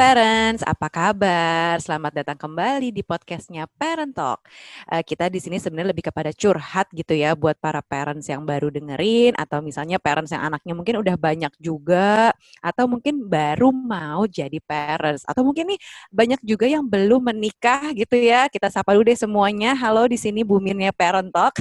Halo 0.00 0.39
parents, 0.60 0.68
apa 0.68 0.88
kabar? 0.92 1.74
Selamat 1.80 2.12
datang 2.20 2.36
kembali 2.36 2.92
di 2.92 3.00
podcastnya 3.00 3.64
Parent 3.80 4.12
Talk. 4.12 4.44
Uh, 4.88 5.00
kita 5.00 5.32
di 5.32 5.40
sini 5.40 5.56
sebenarnya 5.56 5.96
lebih 5.96 6.12
kepada 6.12 6.30
curhat 6.36 6.92
gitu 6.92 7.16
ya 7.16 7.32
buat 7.32 7.56
para 7.56 7.80
parents 7.80 8.28
yang 8.28 8.44
baru 8.44 8.68
dengerin 8.68 9.32
atau 9.40 9.64
misalnya 9.64 9.96
parents 9.96 10.32
yang 10.36 10.44
anaknya 10.44 10.76
mungkin 10.76 11.00
udah 11.00 11.16
banyak 11.16 11.52
juga 11.56 12.36
atau 12.60 12.84
mungkin 12.84 13.24
baru 13.24 13.72
mau 13.72 14.28
jadi 14.28 14.60
parents 14.60 15.24
atau 15.24 15.40
mungkin 15.40 15.72
nih 15.72 15.80
banyak 16.12 16.40
juga 16.44 16.66
yang 16.68 16.84
belum 16.84 17.32
menikah 17.32 17.96
gitu 17.96 18.20
ya. 18.20 18.48
Kita 18.52 18.68
sapa 18.68 18.92
dulu 18.92 19.08
deh 19.08 19.16
semuanya. 19.16 19.72
Halo 19.72 20.04
di 20.12 20.20
sini 20.20 20.44
Buminnya 20.44 20.92
Parent 20.92 21.32
Talk. 21.32 21.56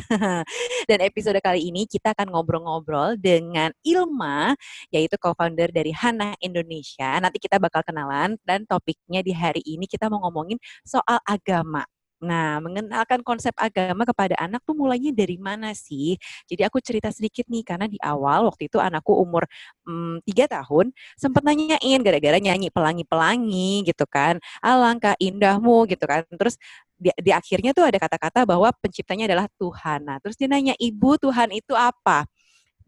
Dan 0.90 1.00
episode 1.06 1.40
kali 1.40 1.72
ini 1.72 1.88
kita 1.88 2.12
akan 2.12 2.36
ngobrol-ngobrol 2.36 3.16
dengan 3.16 3.72
Ilma 3.86 4.52
yaitu 4.92 5.16
co-founder 5.16 5.72
dari 5.72 5.96
Hana 5.96 6.36
Indonesia. 6.44 7.16
Nanti 7.24 7.40
kita 7.40 7.62
bakal 7.62 7.86
kenalan 7.86 8.36
dan 8.44 8.66
topiknya 8.90 9.22
di 9.22 9.34
hari 9.38 9.62
ini 9.62 9.86
kita 9.86 10.10
mau 10.10 10.18
ngomongin 10.26 10.58
soal 10.82 11.22
agama. 11.22 11.86
Nah, 12.20 12.60
mengenalkan 12.60 13.24
konsep 13.24 13.56
agama 13.56 14.04
kepada 14.04 14.36
anak 14.44 14.60
tuh 14.68 14.76
mulainya 14.76 15.16
dari 15.16 15.40
mana 15.40 15.72
sih? 15.72 16.20
Jadi 16.52 16.68
aku 16.68 16.84
cerita 16.84 17.08
sedikit 17.16 17.48
nih, 17.48 17.64
karena 17.64 17.88
di 17.88 17.96
awal 18.04 18.44
waktu 18.50 18.68
itu 18.68 18.76
anakku 18.76 19.16
umur 19.16 19.48
hmm, 19.88 20.20
tiga 20.28 20.50
mm, 20.50 20.52
tahun, 20.52 20.86
sempat 21.16 21.48
nanyain 21.48 22.00
gara-gara 22.04 22.36
nyanyi 22.44 22.68
pelangi-pelangi 22.76 23.88
gitu 23.88 24.04
kan, 24.04 24.36
alangkah 24.60 25.16
indahmu 25.16 25.88
gitu 25.88 26.04
kan. 26.04 26.28
Terus 26.28 26.60
di, 27.00 27.08
di 27.24 27.32
akhirnya 27.32 27.72
tuh 27.72 27.88
ada 27.88 27.96
kata-kata 27.96 28.44
bahwa 28.44 28.68
penciptanya 28.84 29.24
adalah 29.32 29.48
Tuhan. 29.56 30.04
Nah, 30.04 30.18
terus 30.20 30.36
dia 30.36 30.52
nanya, 30.52 30.76
ibu 30.76 31.16
Tuhan 31.16 31.56
itu 31.56 31.72
apa? 31.72 32.28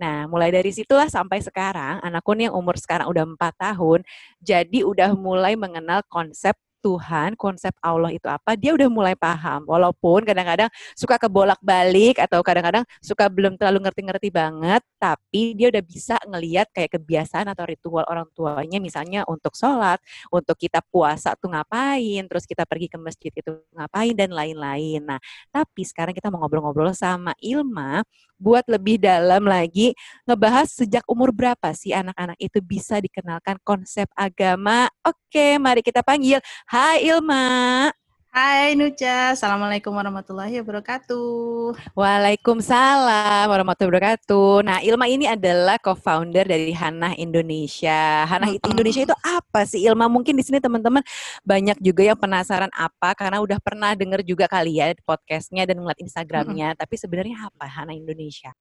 Nah, 0.01 0.25
mulai 0.25 0.49
dari 0.49 0.73
situlah 0.73 1.05
sampai 1.05 1.45
sekarang, 1.45 2.01
anakku 2.01 2.33
yang 2.33 2.57
umur 2.57 2.73
sekarang 2.81 3.05
udah 3.05 3.23
empat 3.37 3.53
tahun, 3.61 4.01
jadi 4.41 4.81
udah 4.81 5.13
mulai 5.13 5.53
mengenal 5.53 6.01
konsep 6.09 6.57
Tuhan, 6.81 7.37
konsep 7.37 7.71
Allah 7.85 8.09
itu 8.09 8.25
apa, 8.25 8.57
dia 8.57 8.73
udah 8.73 8.89
mulai 8.89 9.13
paham. 9.13 9.63
Walaupun 9.69 10.25
kadang-kadang 10.25 10.67
suka 10.97 11.21
kebolak-balik 11.21 12.17
atau 12.17 12.41
kadang-kadang 12.41 12.83
suka 12.99 13.29
belum 13.29 13.53
terlalu 13.55 13.85
ngerti-ngerti 13.85 14.33
banget, 14.33 14.81
tapi 14.97 15.53
dia 15.53 15.69
udah 15.69 15.83
bisa 15.85 16.17
ngeliat 16.25 16.73
kayak 16.73 16.97
kebiasaan 16.97 17.45
atau 17.53 17.69
ritual 17.69 18.03
orang 18.09 18.25
tuanya, 18.33 18.81
misalnya 18.81 19.21
untuk 19.29 19.53
sholat, 19.53 20.01
untuk 20.33 20.57
kita 20.57 20.81
puasa 20.89 21.37
tuh 21.37 21.53
ngapain, 21.53 22.25
terus 22.25 22.49
kita 22.49 22.65
pergi 22.65 22.89
ke 22.89 22.97
masjid 22.97 23.29
itu 23.29 23.61
ngapain, 23.77 24.17
dan 24.17 24.33
lain-lain. 24.33 25.05
Nah, 25.05 25.21
tapi 25.53 25.85
sekarang 25.85 26.17
kita 26.17 26.33
mau 26.33 26.41
ngobrol-ngobrol 26.41 26.97
sama 26.97 27.37
Ilma, 27.37 28.01
buat 28.41 28.65
lebih 28.65 28.97
dalam 28.97 29.45
lagi 29.45 29.93
ngebahas 30.25 30.67
sejak 30.73 31.05
umur 31.05 31.29
berapa 31.29 31.69
sih 31.77 31.93
anak-anak 31.93 32.37
itu 32.41 32.57
bisa 32.65 32.97
dikenalkan 32.97 33.61
konsep 33.61 34.09
agama. 34.17 34.89
Oke, 35.05 35.61
mari 35.61 35.85
kita 35.85 36.01
panggil. 36.01 36.41
Hai 36.65 37.05
Ilma. 37.05 38.00
Hai 38.31 38.79
Nuca, 38.79 39.35
Assalamualaikum 39.35 39.91
warahmatullahi 39.91 40.63
wabarakatuh. 40.63 41.75
Waalaikumsalam 41.91 43.43
warahmatullahi 43.43 43.91
wabarakatuh. 43.91 44.63
Nah, 44.63 44.79
Ilma 44.79 45.03
ini 45.11 45.27
adalah 45.27 45.75
co-founder 45.75 46.47
dari 46.47 46.71
Hana 46.71 47.11
Indonesia. 47.19 48.23
Hana 48.23 48.47
mm 48.47 48.55
-hmm. 48.55 48.71
Indonesia 48.71 49.03
itu 49.03 49.11
apa 49.19 49.67
sih 49.67 49.83
Ilma? 49.83 50.07
Mungkin 50.07 50.39
di 50.39 50.47
sini 50.47 50.63
teman-teman 50.63 51.03
banyak 51.43 51.75
juga 51.83 52.07
yang 52.07 52.15
penasaran 52.15 52.71
apa 52.71 53.11
karena 53.19 53.43
udah 53.43 53.59
pernah 53.59 53.91
dengar 53.99 54.23
juga 54.23 54.47
kali 54.47 54.79
ya 54.79 54.95
podcastnya 55.03 55.67
dan 55.67 55.83
ngeliat 55.83 55.99
Instagramnya. 55.99 56.71
Mm 56.71 56.73
-hmm. 56.79 56.83
Tapi 56.87 56.95
sebenarnya 56.95 57.35
apa 57.51 57.67
Hana 57.67 57.91
Indonesia? 57.91 58.55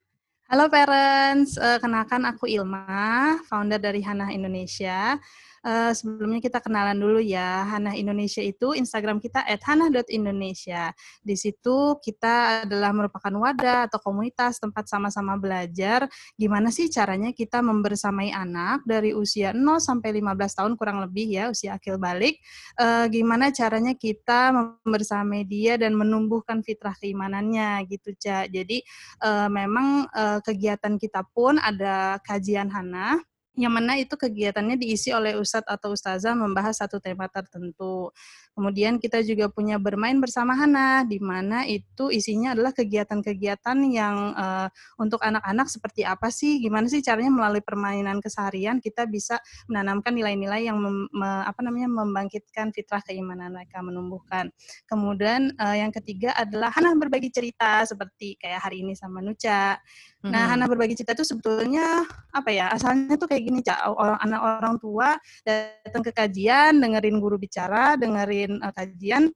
Halo 0.50 0.66
parents, 0.66 1.54
uh, 1.62 1.78
kenalkan 1.78 2.26
aku 2.26 2.50
Ilma, 2.50 3.38
founder 3.46 3.78
dari 3.78 4.02
Hana 4.02 4.34
Indonesia. 4.34 5.14
Uh, 5.60 5.92
sebelumnya 5.92 6.40
kita 6.40 6.58
kenalan 6.64 6.96
dulu 6.96 7.20
ya. 7.20 7.68
Hana 7.68 7.92
Indonesia 7.92 8.40
itu 8.40 8.72
Instagram 8.72 9.20
kita 9.20 9.44
@hana.indonesia. 9.44 10.96
Di 11.20 11.36
situ 11.36 12.00
kita 12.00 12.64
adalah 12.64 12.96
merupakan 12.96 13.28
wadah 13.28 13.92
atau 13.92 14.00
komunitas 14.00 14.56
tempat 14.56 14.88
sama-sama 14.88 15.36
belajar 15.36 16.08
gimana 16.40 16.72
sih 16.72 16.88
caranya 16.88 17.36
kita 17.36 17.60
membersamai 17.60 18.32
anak 18.32 18.80
dari 18.88 19.12
usia 19.12 19.52
0 19.52 19.80
sampai 19.80 20.16
15 20.16 20.56
tahun 20.56 20.72
kurang 20.80 21.04
lebih 21.04 21.28
ya, 21.28 21.44
usia 21.52 21.76
akil 21.76 22.00
balik. 22.00 22.40
Uh, 22.80 23.04
gimana 23.12 23.52
caranya 23.52 23.92
kita 23.92 24.52
membersamai 24.56 25.44
dia 25.44 25.76
dan 25.76 25.92
menumbuhkan 25.92 26.64
fitrah 26.64 26.96
keimanannya 26.96 27.84
gitu, 27.88 28.16
Cak. 28.16 28.48
Jadi 28.48 28.80
uh, 29.24 29.52
memang 29.52 30.08
uh, 30.08 30.40
kegiatan 30.40 30.96
kita 30.96 31.24
pun 31.36 31.60
ada 31.60 32.16
kajian 32.24 32.72
Hana 32.72 33.20
yang 33.58 33.74
mana 33.74 33.98
itu 33.98 34.14
kegiatannya 34.14 34.78
diisi 34.78 35.10
oleh 35.10 35.34
ustadz 35.34 35.66
atau 35.66 35.90
ustazah 35.90 36.38
membahas 36.38 36.78
satu 36.78 37.02
tema 37.02 37.26
tertentu. 37.26 38.14
Kemudian 38.54 39.02
kita 39.02 39.22
juga 39.26 39.50
punya 39.50 39.78
bermain 39.78 40.18
bersama 40.22 40.54
Hana, 40.54 41.02
di 41.02 41.18
mana 41.18 41.66
itu 41.66 42.10
isinya 42.14 42.54
adalah 42.54 42.70
kegiatan-kegiatan 42.70 43.78
yang 43.90 44.34
uh, 44.38 44.68
untuk 44.98 45.22
anak-anak 45.22 45.66
seperti 45.66 46.02
apa 46.06 46.30
sih, 46.30 46.62
gimana 46.62 46.86
sih 46.86 47.02
caranya 47.02 47.30
melalui 47.30 47.62
permainan 47.62 48.22
keseharian 48.22 48.78
kita 48.78 49.06
bisa 49.06 49.38
menanamkan 49.66 50.14
nilai-nilai 50.14 50.66
yang 50.66 50.78
mem, 50.78 51.06
me, 51.10 51.30
apa 51.46 51.62
namanya 51.62 51.90
membangkitkan 51.90 52.70
fitrah 52.74 53.02
keimanan 53.02 53.54
mereka, 53.54 53.82
menumbuhkan. 53.82 54.50
Kemudian 54.86 55.54
uh, 55.58 55.74
yang 55.74 55.94
ketiga 55.94 56.34
adalah 56.38 56.70
Hana 56.74 56.94
berbagi 56.98 57.30
cerita 57.34 57.82
seperti 57.86 58.38
kayak 58.38 58.62
hari 58.66 58.82
ini 58.86 58.94
sama 58.94 59.22
Nuca. 59.22 59.78
Nah, 60.20 60.52
Hana 60.52 60.68
berbagi 60.68 60.92
cerita 61.00 61.16
itu 61.16 61.24
sebetulnya 61.24 62.04
apa 62.28 62.52
ya? 62.52 62.68
Asalnya 62.68 63.16
tuh 63.16 63.24
kayak 63.24 63.40
gini, 63.40 63.64
Cak. 63.64 63.88
Orang 63.88 64.20
anak 64.20 64.40
orang 64.44 64.76
tua 64.76 65.08
datang 65.40 66.04
ke 66.04 66.12
kajian, 66.12 66.76
dengerin 66.76 67.16
guru 67.16 67.40
bicara, 67.40 67.96
dengerin 67.96 68.60
uh, 68.60 68.68
kajian, 68.68 69.32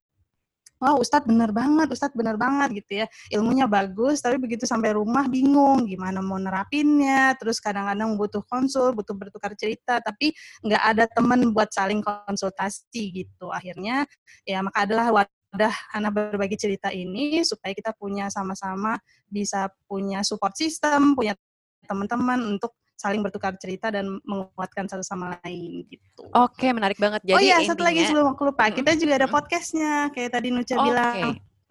wah 0.85 1.01
Ustadz 1.01 1.25
bener 1.25 1.49
banget, 1.57 1.89
Ustadz 1.89 2.13
bener 2.13 2.37
banget 2.37 2.85
gitu 2.85 3.01
ya. 3.01 3.07
Ilmunya 3.33 3.65
bagus, 3.65 4.21
tapi 4.21 4.37
begitu 4.37 4.69
sampai 4.69 4.93
rumah 4.93 5.25
bingung 5.25 5.89
gimana 5.89 6.21
mau 6.21 6.37
nerapinnya. 6.37 7.33
Terus 7.41 7.65
kadang-kadang 7.65 8.21
butuh 8.21 8.45
konsul, 8.45 8.93
butuh 8.93 9.17
bertukar 9.17 9.57
cerita, 9.57 10.05
tapi 10.05 10.37
nggak 10.61 10.83
ada 10.85 11.05
teman 11.09 11.49
buat 11.57 11.73
saling 11.73 12.05
konsultasi 12.05 13.25
gitu. 13.25 13.49
Akhirnya 13.49 14.05
ya 14.45 14.61
maka 14.61 14.85
adalah 14.85 15.09
udah 15.55 15.75
anak 15.95 16.11
berbagi 16.13 16.59
cerita 16.59 16.91
ini 16.91 17.47
supaya 17.47 17.71
kita 17.71 17.95
punya 17.95 18.27
sama-sama 18.27 18.99
bisa 19.31 19.71
punya 19.87 20.27
support 20.27 20.59
system, 20.59 21.15
punya 21.15 21.39
teman-teman 21.87 22.59
untuk 22.59 22.75
saling 22.95 23.23
bertukar 23.23 23.55
cerita 23.59 23.91
dan 23.95 24.19
menguatkan 24.27 24.91
satu 24.91 25.05
sama 25.07 25.39
lain 25.43 25.87
gitu. 25.87 26.27
Oke, 26.35 26.71
menarik 26.75 26.99
banget. 26.99 27.23
Jadi 27.23 27.37
oh 27.37 27.43
iya, 27.43 27.63
satu 27.63 27.87
lagi 27.87 28.03
sebelum 28.07 28.35
aku 28.35 28.51
lupa, 28.51 28.71
kita 28.71 28.99
juga 28.99 29.23
ada 29.23 29.29
podcastnya 29.31 30.11
kayak 30.11 30.31
tadi 30.35 30.49
Nucha 30.51 30.75
okay. 30.75 30.83
bilang. 30.83 31.19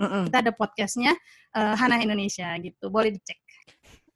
Kita 0.03 0.37
ada 0.43 0.51
podcastnya 0.51 1.15
uh, 1.55 1.79
Hana 1.79 2.03
Indonesia 2.03 2.51
gitu, 2.59 2.91
boleh 2.91 3.15
dicek. 3.15 3.39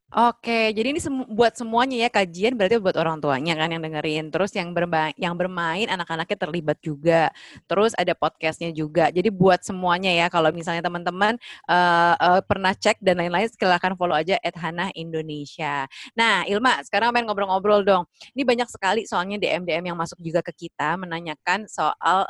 Oke, 0.07 0.72
jadi 0.72 0.95
ini 0.95 1.03
semu 1.03 1.28
buat 1.28 1.59
semuanya 1.59 2.00
ya 2.00 2.07
kajian 2.07 2.56
berarti 2.56 2.79
buat 2.79 2.95
orang 2.95 3.19
tuanya 3.19 3.59
kan 3.59 3.68
yang 3.75 3.84
dengerin. 3.84 4.31
Terus 4.31 4.56
yang 4.56 4.72
bermain 4.72 5.12
yang 5.19 5.35
bermain 5.35 5.84
anak-anaknya 5.84 6.47
terlibat 6.47 6.79
juga. 6.79 7.28
Terus 7.68 7.91
ada 7.91 8.16
podcastnya 8.16 8.72
juga. 8.72 9.12
Jadi 9.12 9.28
buat 9.28 9.59
semuanya 9.67 10.07
ya 10.16 10.31
kalau 10.31 10.56
misalnya 10.56 10.79
teman-teman 10.79 11.35
uh, 11.67 12.16
uh, 12.23 12.40
pernah 12.40 12.72
cek 12.72 13.03
dan 13.03 13.19
lain-lain 13.19 13.51
silahkan 13.51 14.00
follow 14.00 14.16
aja 14.16 14.40
@hana 14.56 14.96
Indonesia. 14.96 15.84
Nah, 16.16 16.47
Ilma, 16.47 16.79
sekarang 16.88 17.12
main 17.12 17.28
ngobrol-ngobrol 17.28 17.84
dong. 17.84 18.07
Ini 18.31 18.47
banyak 18.47 18.72
sekali 18.72 19.03
soalnya 19.03 19.35
DM-DM 19.43 19.91
yang 19.91 19.99
masuk 19.99 20.23
juga 20.23 20.40
ke 20.40 20.55
kita 20.55 20.96
menanyakan 20.96 21.67
soal 21.67 22.23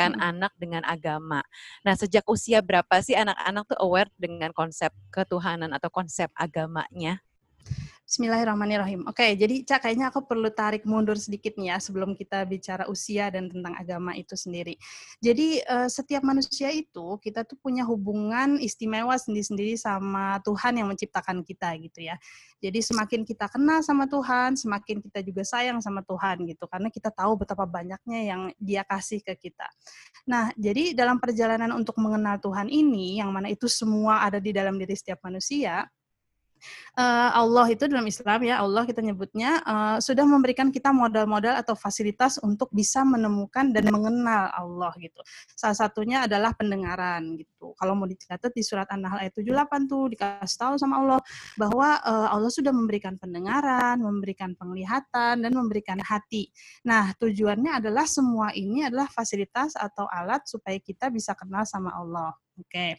mendekatkan 0.00 0.12
hmm. 0.16 0.30
anak 0.32 0.52
dengan 0.56 0.82
agama. 0.88 1.40
Nah, 1.84 1.94
sejak 1.96 2.24
usia 2.24 2.64
berapa 2.64 3.04
sih 3.04 3.16
anak-anak 3.16 3.64
tuh 3.68 3.78
aware 3.84 4.10
dengan 4.16 4.50
konsep 4.56 4.92
ketuhanan 5.12 5.72
atau 5.76 5.92
konsep 5.92 6.32
agama 6.32 6.88
nya 6.92 7.20
Bismillahirrahmanirrahim. 8.10 9.06
Oke, 9.06 9.38
jadi 9.38 9.62
Cak 9.62 9.86
kayaknya 9.86 10.10
aku 10.10 10.26
perlu 10.26 10.50
tarik 10.50 10.82
mundur 10.82 11.14
sedikit 11.14 11.54
nih 11.54 11.70
ya 11.70 11.76
sebelum 11.78 12.18
kita 12.18 12.42
bicara 12.42 12.90
usia 12.90 13.30
dan 13.30 13.46
tentang 13.46 13.70
agama 13.78 14.18
itu 14.18 14.34
sendiri. 14.34 14.74
Jadi 15.22 15.62
uh, 15.62 15.86
setiap 15.86 16.26
manusia 16.26 16.74
itu 16.74 17.22
kita 17.22 17.46
tuh 17.46 17.54
punya 17.62 17.86
hubungan 17.86 18.58
istimewa 18.58 19.14
sendiri-sendiri 19.14 19.78
sama 19.78 20.42
Tuhan 20.42 20.82
yang 20.82 20.90
menciptakan 20.90 21.46
kita 21.46 21.70
gitu 21.78 22.02
ya. 22.02 22.18
Jadi 22.58 22.82
semakin 22.82 23.22
kita 23.22 23.46
kenal 23.46 23.78
sama 23.86 24.10
Tuhan, 24.10 24.58
semakin 24.58 25.06
kita 25.06 25.22
juga 25.22 25.46
sayang 25.46 25.78
sama 25.78 26.02
Tuhan 26.02 26.50
gitu 26.50 26.66
karena 26.66 26.90
kita 26.90 27.14
tahu 27.14 27.38
betapa 27.46 27.62
banyaknya 27.62 28.26
yang 28.26 28.50
Dia 28.58 28.82
kasih 28.82 29.22
ke 29.22 29.38
kita. 29.38 29.70
Nah, 30.26 30.50
jadi 30.58 30.98
dalam 30.98 31.22
perjalanan 31.22 31.70
untuk 31.78 31.94
mengenal 32.02 32.42
Tuhan 32.42 32.74
ini 32.74 33.22
yang 33.22 33.30
mana 33.30 33.46
itu 33.54 33.70
semua 33.70 34.26
ada 34.26 34.42
di 34.42 34.50
dalam 34.50 34.74
diri 34.82 34.98
setiap 34.98 35.22
manusia, 35.22 35.86
uh, 36.96 37.30
Allah 37.34 37.66
itu 37.72 37.84
dalam 37.86 38.06
Islam 38.06 38.40
ya 38.44 38.60
Allah 38.62 38.82
kita 38.84 39.00
nyebutnya 39.00 39.60
uh, 39.64 39.96
sudah 39.98 40.24
memberikan 40.24 40.68
kita 40.68 40.92
modal-modal 40.92 41.56
atau 41.58 41.74
fasilitas 41.74 42.38
untuk 42.40 42.68
bisa 42.70 43.02
menemukan 43.02 43.72
dan 43.72 43.88
mengenal 43.88 44.52
Allah 44.52 44.92
gitu. 45.00 45.20
Salah 45.56 45.76
satunya 45.76 46.24
adalah 46.24 46.52
pendengaran 46.54 47.36
gitu. 47.36 47.72
Kalau 47.76 47.92
mau 47.96 48.08
dicatat 48.08 48.52
di 48.52 48.62
surat 48.64 48.88
An-Nahl 48.92 49.26
ayat 49.26 49.34
78 49.36 49.90
tuh 49.90 50.02
dikasih 50.12 50.58
tahu 50.58 50.74
sama 50.80 51.00
Allah 51.00 51.20
bahwa 51.56 52.00
uh, 52.04 52.28
Allah 52.32 52.52
sudah 52.52 52.72
memberikan 52.72 53.16
pendengaran, 53.16 54.00
memberikan 54.00 54.54
penglihatan 54.56 55.42
dan 55.42 55.52
memberikan 55.52 55.98
hati. 56.00 56.48
Nah, 56.86 57.12
tujuannya 57.16 57.80
adalah 57.80 58.04
semua 58.04 58.52
ini 58.56 58.86
adalah 58.86 59.08
fasilitas 59.08 59.76
atau 59.76 60.08
alat 60.08 60.44
supaya 60.48 60.76
kita 60.80 61.08
bisa 61.12 61.32
kenal 61.36 61.64
sama 61.64 61.94
Allah. 61.94 62.34
Oke. 62.60 62.68
Okay. 62.70 62.90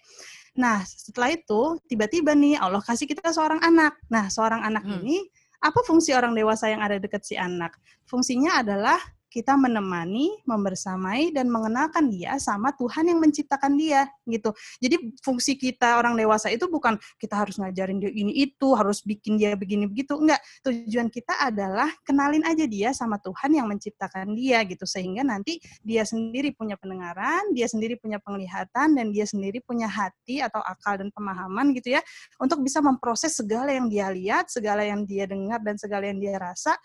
Nah, 0.58 0.84
setelah 0.84 1.31
itu 1.31 1.80
tiba-tiba 1.88 2.36
nih 2.36 2.60
Allah 2.60 2.84
kasih 2.84 3.08
kita 3.08 3.31
seorang 3.31 3.62
anak. 3.63 3.96
Nah, 4.12 4.28
seorang 4.28 4.66
anak 4.66 4.84
hmm. 4.84 4.94
ini 5.00 5.18
apa 5.62 5.80
fungsi 5.86 6.12
orang 6.12 6.34
dewasa 6.34 6.68
yang 6.68 6.81
ada 6.84 6.98
dekat 6.98 7.24
si 7.24 7.40
anak? 7.40 7.78
Fungsinya 8.10 8.60
adalah 8.60 9.00
kita 9.31 9.56
menemani, 9.56 10.44
membersamai 10.44 11.31
dan 11.31 11.48
mengenalkan 11.48 12.12
dia 12.12 12.36
sama 12.36 12.75
Tuhan 12.75 13.07
yang 13.07 13.24
menciptakan 13.24 13.80
dia 13.80 14.12
gitu. 14.28 14.51
Jadi 14.83 15.16
fungsi 15.24 15.56
kita 15.56 15.95
orang 15.95 16.19
dewasa 16.19 16.51
itu 16.51 16.68
bukan 16.68 17.00
kita 17.16 17.39
harus 17.48 17.56
ngajarin 17.56 18.04
dia 18.04 18.12
ini 18.12 18.44
itu, 18.44 18.75
harus 18.75 19.00
bikin 19.07 19.39
dia 19.39 19.56
begini 19.56 19.88
begitu. 19.88 20.19
Enggak. 20.19 20.44
Tujuan 20.68 21.07
kita 21.07 21.31
adalah 21.39 21.88
kenalin 22.04 22.44
aja 22.44 22.68
dia 22.68 22.92
sama 22.92 23.16
Tuhan 23.24 23.56
yang 23.56 23.72
menciptakan 23.72 24.36
dia 24.36 24.68
gitu 24.68 24.83
sehingga 24.83 25.24
nanti 25.24 25.63
dia 25.80 26.04
sendiri 26.04 26.51
punya 26.51 26.75
pendengaran, 26.75 27.56
dia 27.56 27.72
sendiri 27.72 27.95
punya 27.95 28.19
penglihatan 28.19 29.00
dan 29.00 29.16
dia 29.16 29.24
sendiri 29.24 29.63
punya 29.63 29.88
hati 29.88 30.44
atau 30.44 30.60
akal 30.60 31.00
dan 31.00 31.07
pemahaman 31.16 31.72
gitu 31.72 31.95
ya 31.95 32.04
untuk 32.36 32.60
bisa 32.60 32.84
memproses 32.84 33.31
segala 33.31 33.72
yang 33.72 33.88
dia 33.88 34.12
lihat, 34.12 34.51
segala 34.51 34.84
yang 34.84 35.07
dia 35.07 35.24
dengar 35.24 35.63
dan 35.63 35.80
segala 35.80 36.12
yang 36.12 36.19
dia 36.19 36.36
rasa 36.36 36.75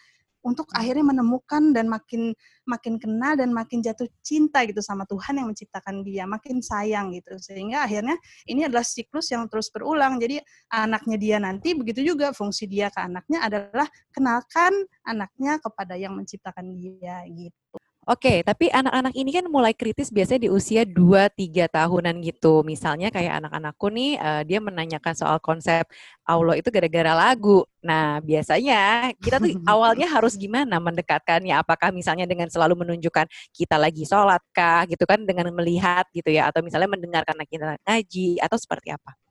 untuk 0.46 0.70
akhirnya 0.70 1.02
menemukan 1.10 1.74
dan 1.74 1.90
makin 1.90 2.30
makin 2.62 3.02
kenal 3.02 3.34
dan 3.34 3.50
makin 3.50 3.82
jatuh 3.82 4.06
cinta 4.22 4.62
gitu 4.62 4.78
sama 4.78 5.02
Tuhan 5.10 5.42
yang 5.42 5.50
menciptakan 5.50 6.06
dia, 6.06 6.22
makin 6.22 6.62
sayang 6.62 7.10
gitu. 7.18 7.34
Sehingga 7.42 7.82
akhirnya 7.82 8.14
ini 8.46 8.62
adalah 8.70 8.86
siklus 8.86 9.34
yang 9.34 9.50
terus 9.50 9.66
berulang. 9.74 10.22
Jadi 10.22 10.38
anaknya 10.70 11.16
dia 11.18 11.36
nanti 11.42 11.74
begitu 11.74 12.06
juga 12.06 12.30
fungsi 12.30 12.70
dia 12.70 12.86
ke 12.94 13.02
anaknya 13.02 13.42
adalah 13.42 13.90
kenalkan 14.14 14.72
anaknya 15.02 15.58
kepada 15.58 15.98
yang 15.98 16.14
menciptakan 16.14 16.70
dia 16.78 17.26
gitu. 17.26 17.85
Oke, 18.06 18.46
tapi 18.46 18.70
anak-anak 18.70 19.18
ini 19.18 19.34
kan 19.34 19.50
mulai 19.50 19.74
kritis 19.74 20.14
biasanya 20.14 20.46
di 20.46 20.50
usia 20.54 20.86
2-3 20.86 21.66
tahunan 21.66 22.22
gitu. 22.22 22.62
Misalnya 22.62 23.10
kayak 23.10 23.42
anak-anakku 23.42 23.90
nih, 23.90 24.14
uh, 24.22 24.42
dia 24.46 24.62
menanyakan 24.62 25.10
soal 25.18 25.42
konsep 25.42 25.82
Allah 26.22 26.54
itu 26.54 26.70
gara-gara 26.70 27.18
lagu. 27.18 27.66
Nah, 27.82 28.22
biasanya 28.22 29.10
kita 29.18 29.42
tuh 29.42 29.58
awalnya 29.74 30.06
harus 30.06 30.38
gimana 30.38 30.78
mendekatkannya? 30.78 31.58
Apakah 31.58 31.90
misalnya 31.90 32.30
dengan 32.30 32.46
selalu 32.46 32.78
menunjukkan 32.86 33.26
kita 33.50 33.74
lagi 33.74 34.06
sholat 34.06 34.38
kah, 34.54 34.86
gitu 34.86 35.02
kan, 35.02 35.26
dengan 35.26 35.50
melihat 35.50 36.06
gitu 36.14 36.30
ya, 36.30 36.46
atau 36.46 36.62
misalnya 36.62 36.86
mendengarkan 36.86 37.34
kita 37.42 37.74
ngaji, 37.82 38.38
atau 38.38 38.54
seperti 38.54 38.94
apa? 38.94 39.25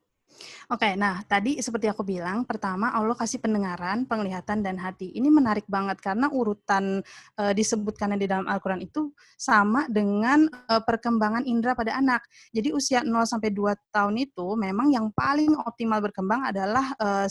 Oke, 0.66 0.98
nah 0.98 1.22
tadi 1.30 1.62
seperti 1.62 1.86
aku 1.86 2.02
bilang, 2.02 2.42
pertama 2.42 2.90
Allah 2.90 3.14
kasih 3.14 3.38
pendengaran, 3.38 4.10
penglihatan, 4.10 4.66
dan 4.66 4.82
hati. 4.82 5.14
Ini 5.14 5.30
menarik 5.30 5.70
banget 5.70 6.02
karena 6.02 6.26
urutan 6.34 7.06
e, 7.38 7.44
disebutkannya 7.54 8.18
di 8.18 8.26
dalam 8.26 8.50
Al-Quran 8.50 8.82
itu 8.82 9.14
sama 9.38 9.86
dengan 9.86 10.50
e, 10.50 10.74
perkembangan 10.82 11.46
indera 11.46 11.78
pada 11.78 11.94
anak. 11.94 12.26
Jadi 12.50 12.74
usia 12.74 13.06
0 13.06 13.14
sampai 13.30 13.54
2 13.54 13.78
tahun 13.94 14.16
itu 14.18 14.58
memang 14.58 14.90
yang 14.90 15.14
paling 15.14 15.54
optimal 15.54 16.02
berkembang 16.02 16.50
adalah 16.50 16.98
e, 16.98 17.30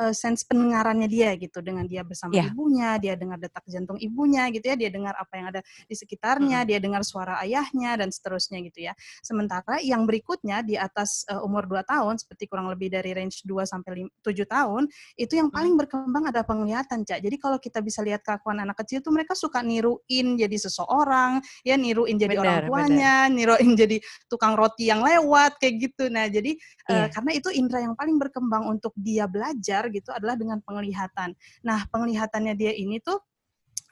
uh, 0.00 0.14
sense 0.16 0.42
pendengarannya 0.48 1.06
dia 1.06 1.36
gitu 1.36 1.60
dengan 1.60 1.84
dia 1.84 2.00
bersama 2.00 2.32
yeah. 2.32 2.48
ibunya, 2.48 2.96
dia 2.96 3.14
dengar 3.14 3.36
detak 3.36 3.62
jantung 3.68 4.00
ibunya 4.00 4.48
gitu 4.48 4.64
ya, 4.72 4.76
dia 4.80 4.90
dengar 4.90 5.12
apa 5.20 5.32
yang 5.36 5.46
ada 5.52 5.60
di 5.84 5.94
sekitarnya, 5.94 6.64
mm. 6.64 6.66
dia 6.66 6.78
dengar 6.80 7.02
suara 7.04 7.36
ayahnya 7.44 8.00
dan 8.00 8.08
seterusnya 8.08 8.64
gitu 8.64 8.88
ya. 8.88 8.96
Sementara 9.20 9.78
yang 9.84 10.08
berikutnya 10.08 10.64
di 10.64 10.80
atas 10.80 11.28
uh, 11.28 11.44
umur 11.44 11.68
2 11.68 11.84
tahun 11.84 12.16
seperti 12.16 12.48
kurang 12.48 12.72
lebih 12.72 12.88
dari 12.88 13.12
range 13.12 13.44
2 13.44 13.68
sampai 13.68 14.08
7 14.24 14.24
tahun, 14.48 14.88
itu 15.20 15.36
yang 15.36 15.52
paling 15.52 15.76
berkembang 15.76 16.32
ada 16.32 16.40
penglihatan, 16.40 17.04
Cak. 17.04 17.20
Jadi 17.20 17.36
kalau 17.36 17.60
kita 17.60 17.84
bisa 17.84 18.00
lihat 18.00 18.24
kelakuan 18.24 18.64
anak 18.64 18.80
kecil 18.80 19.04
tuh 19.04 19.12
mereka 19.12 19.36
suka 19.36 19.60
niruin 19.60 20.40
jadi 20.40 20.56
seseorang, 20.56 21.44
ya 21.66 21.76
niruin 21.76 22.16
jadi 22.16 22.34
benar, 22.38 22.46
orang 22.46 22.58
tuanya, 22.70 23.16
benar. 23.28 23.34
niruin 23.36 23.70
jadi 23.76 23.96
tukang 24.30 24.56
roti 24.56 24.88
yang 24.88 25.04
lewat 25.04 25.60
kayak 25.60 25.90
gitu. 25.90 26.08
Nah, 26.08 26.30
jadi 26.30 26.56
yeah. 26.88 27.06
uh, 27.06 27.08
karena 27.12 27.30
itu 27.36 27.48
indera 27.52 27.84
yang 27.84 27.94
paling 27.98 28.16
berkembang 28.16 28.64
untuk 28.70 28.94
dia 28.96 29.26
belajar 29.26 29.89
gitu 29.92 30.10
adalah 30.14 30.38
dengan 30.38 30.62
penglihatan. 30.64 31.34
Nah, 31.66 31.84
penglihatannya 31.90 32.54
dia 32.56 32.72
ini 32.72 33.02
tuh 33.02 33.18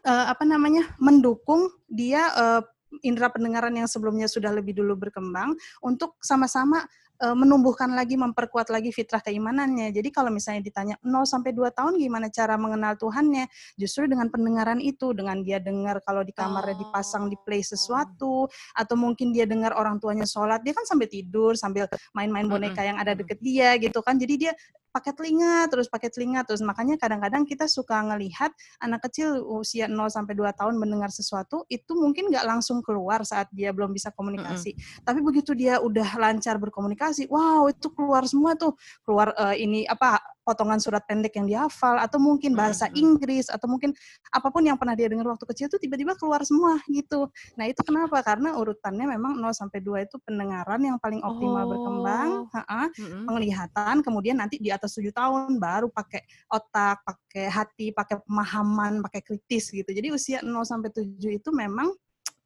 uh, 0.06 0.26
apa 0.30 0.46
namanya? 0.46 0.86
mendukung 1.02 1.68
dia 1.90 2.30
uh, 2.34 2.62
indera 3.04 3.28
pendengaran 3.28 3.74
yang 3.76 3.88
sebelumnya 3.90 4.26
sudah 4.26 4.48
lebih 4.54 4.72
dulu 4.72 4.96
berkembang 4.96 5.52
untuk 5.84 6.16
sama-sama 6.24 6.86
uh, 7.22 7.36
menumbuhkan 7.36 7.92
lagi, 7.92 8.14
memperkuat 8.16 8.70
lagi 8.72 8.94
fitrah 8.94 9.20
keimanannya. 9.20 9.90
Jadi 9.92 10.08
kalau 10.10 10.32
misalnya 10.32 10.62
ditanya 10.64 10.94
0 11.02 11.26
sampai 11.28 11.52
2 11.52 11.68
tahun 11.74 11.98
gimana 11.98 12.32
cara 12.32 12.54
mengenal 12.56 12.96
Tuhannya? 12.96 13.46
Justru 13.76 14.06
dengan 14.08 14.30
pendengaran 14.32 14.80
itu, 14.80 15.12
dengan 15.12 15.42
dia 15.42 15.58
dengar 15.60 16.00
kalau 16.02 16.22
di 16.22 16.32
kamarnya 16.32 16.78
dipasang 16.78 17.28
di 17.28 17.36
play 17.42 17.62
sesuatu 17.62 18.48
atau 18.74 18.94
mungkin 18.96 19.34
dia 19.34 19.44
dengar 19.44 19.74
orang 19.76 19.98
tuanya 19.98 20.24
sholat, 20.24 20.62
dia 20.62 20.72
kan 20.74 20.86
sambil 20.86 21.10
tidur, 21.10 21.54
sambil 21.58 21.90
main-main 22.14 22.46
boneka 22.46 22.82
yang 22.82 22.98
ada 22.98 23.12
deket 23.14 23.38
dia 23.42 23.76
gitu 23.78 24.00
kan. 24.00 24.16
Jadi 24.16 24.48
dia 24.48 24.52
pakai 24.98 25.14
telinga 25.14 25.70
terus 25.70 25.86
pakai 25.86 26.10
telinga 26.10 26.42
terus 26.42 26.58
makanya 26.66 26.98
kadang-kadang 26.98 27.46
kita 27.46 27.70
suka 27.70 28.02
ngelihat 28.02 28.50
anak 28.82 29.06
kecil 29.06 29.38
usia 29.46 29.86
0 29.86 29.94
sampai 30.10 30.34
2 30.34 30.50
tahun 30.58 30.74
mendengar 30.74 31.14
sesuatu 31.14 31.62
itu 31.70 31.94
mungkin 31.94 32.34
nggak 32.34 32.42
langsung 32.42 32.82
keluar 32.82 33.22
saat 33.22 33.46
dia 33.54 33.70
belum 33.70 33.94
bisa 33.94 34.10
komunikasi. 34.10 34.74
Mm 34.74 34.78
-hmm. 34.82 35.04
Tapi 35.06 35.20
begitu 35.22 35.54
dia 35.54 35.78
udah 35.78 36.18
lancar 36.18 36.58
berkomunikasi, 36.58 37.30
wow 37.30 37.70
itu 37.70 37.86
keluar 37.94 38.26
semua 38.26 38.58
tuh. 38.58 38.74
Keluar 39.06 39.30
uh, 39.38 39.54
ini 39.54 39.86
apa 39.86 40.18
potongan 40.48 40.80
surat 40.80 41.04
pendek 41.04 41.36
yang 41.36 41.44
dihafal 41.44 42.00
atau 42.00 42.16
mungkin 42.16 42.56
bahasa 42.56 42.88
Inggris 42.96 43.52
atau 43.52 43.68
mungkin 43.68 43.92
apa 44.32 44.48
pun 44.48 44.64
yang 44.64 44.80
pernah 44.80 44.96
dia 44.96 45.12
dengar 45.12 45.28
waktu 45.28 45.44
kecil 45.52 45.68
itu 45.68 45.76
tiba-tiba 45.76 46.16
keluar 46.16 46.40
semua 46.48 46.80
gitu. 46.88 47.28
Nah, 47.60 47.68
itu 47.68 47.84
kenapa? 47.84 48.24
Karena 48.24 48.56
urutannya 48.56 49.04
memang 49.04 49.36
0 49.36 49.52
sampai 49.52 49.84
2 49.84 50.08
itu 50.08 50.16
pendengaran 50.24 50.80
yang 50.80 50.96
paling 50.96 51.20
optimal 51.20 51.68
oh. 51.68 51.68
berkembang, 51.68 52.30
ha 52.56 52.62
-ha, 52.64 52.82
penglihatan, 53.28 54.00
kemudian 54.00 54.40
nanti 54.40 54.56
di 54.56 54.72
atas 54.72 54.96
7 54.96 55.12
tahun 55.12 55.60
baru 55.60 55.92
pakai 55.92 56.24
otak, 56.48 57.04
pakai 57.04 57.44
hati, 57.52 57.86
pakai 57.92 58.24
pemahaman, 58.24 59.04
pakai 59.04 59.20
kritis 59.20 59.68
gitu. 59.68 59.92
Jadi 59.92 60.08
usia 60.08 60.40
0 60.40 60.64
sampai 60.64 60.88
7 60.88 61.28
itu 61.28 61.52
memang 61.52 61.92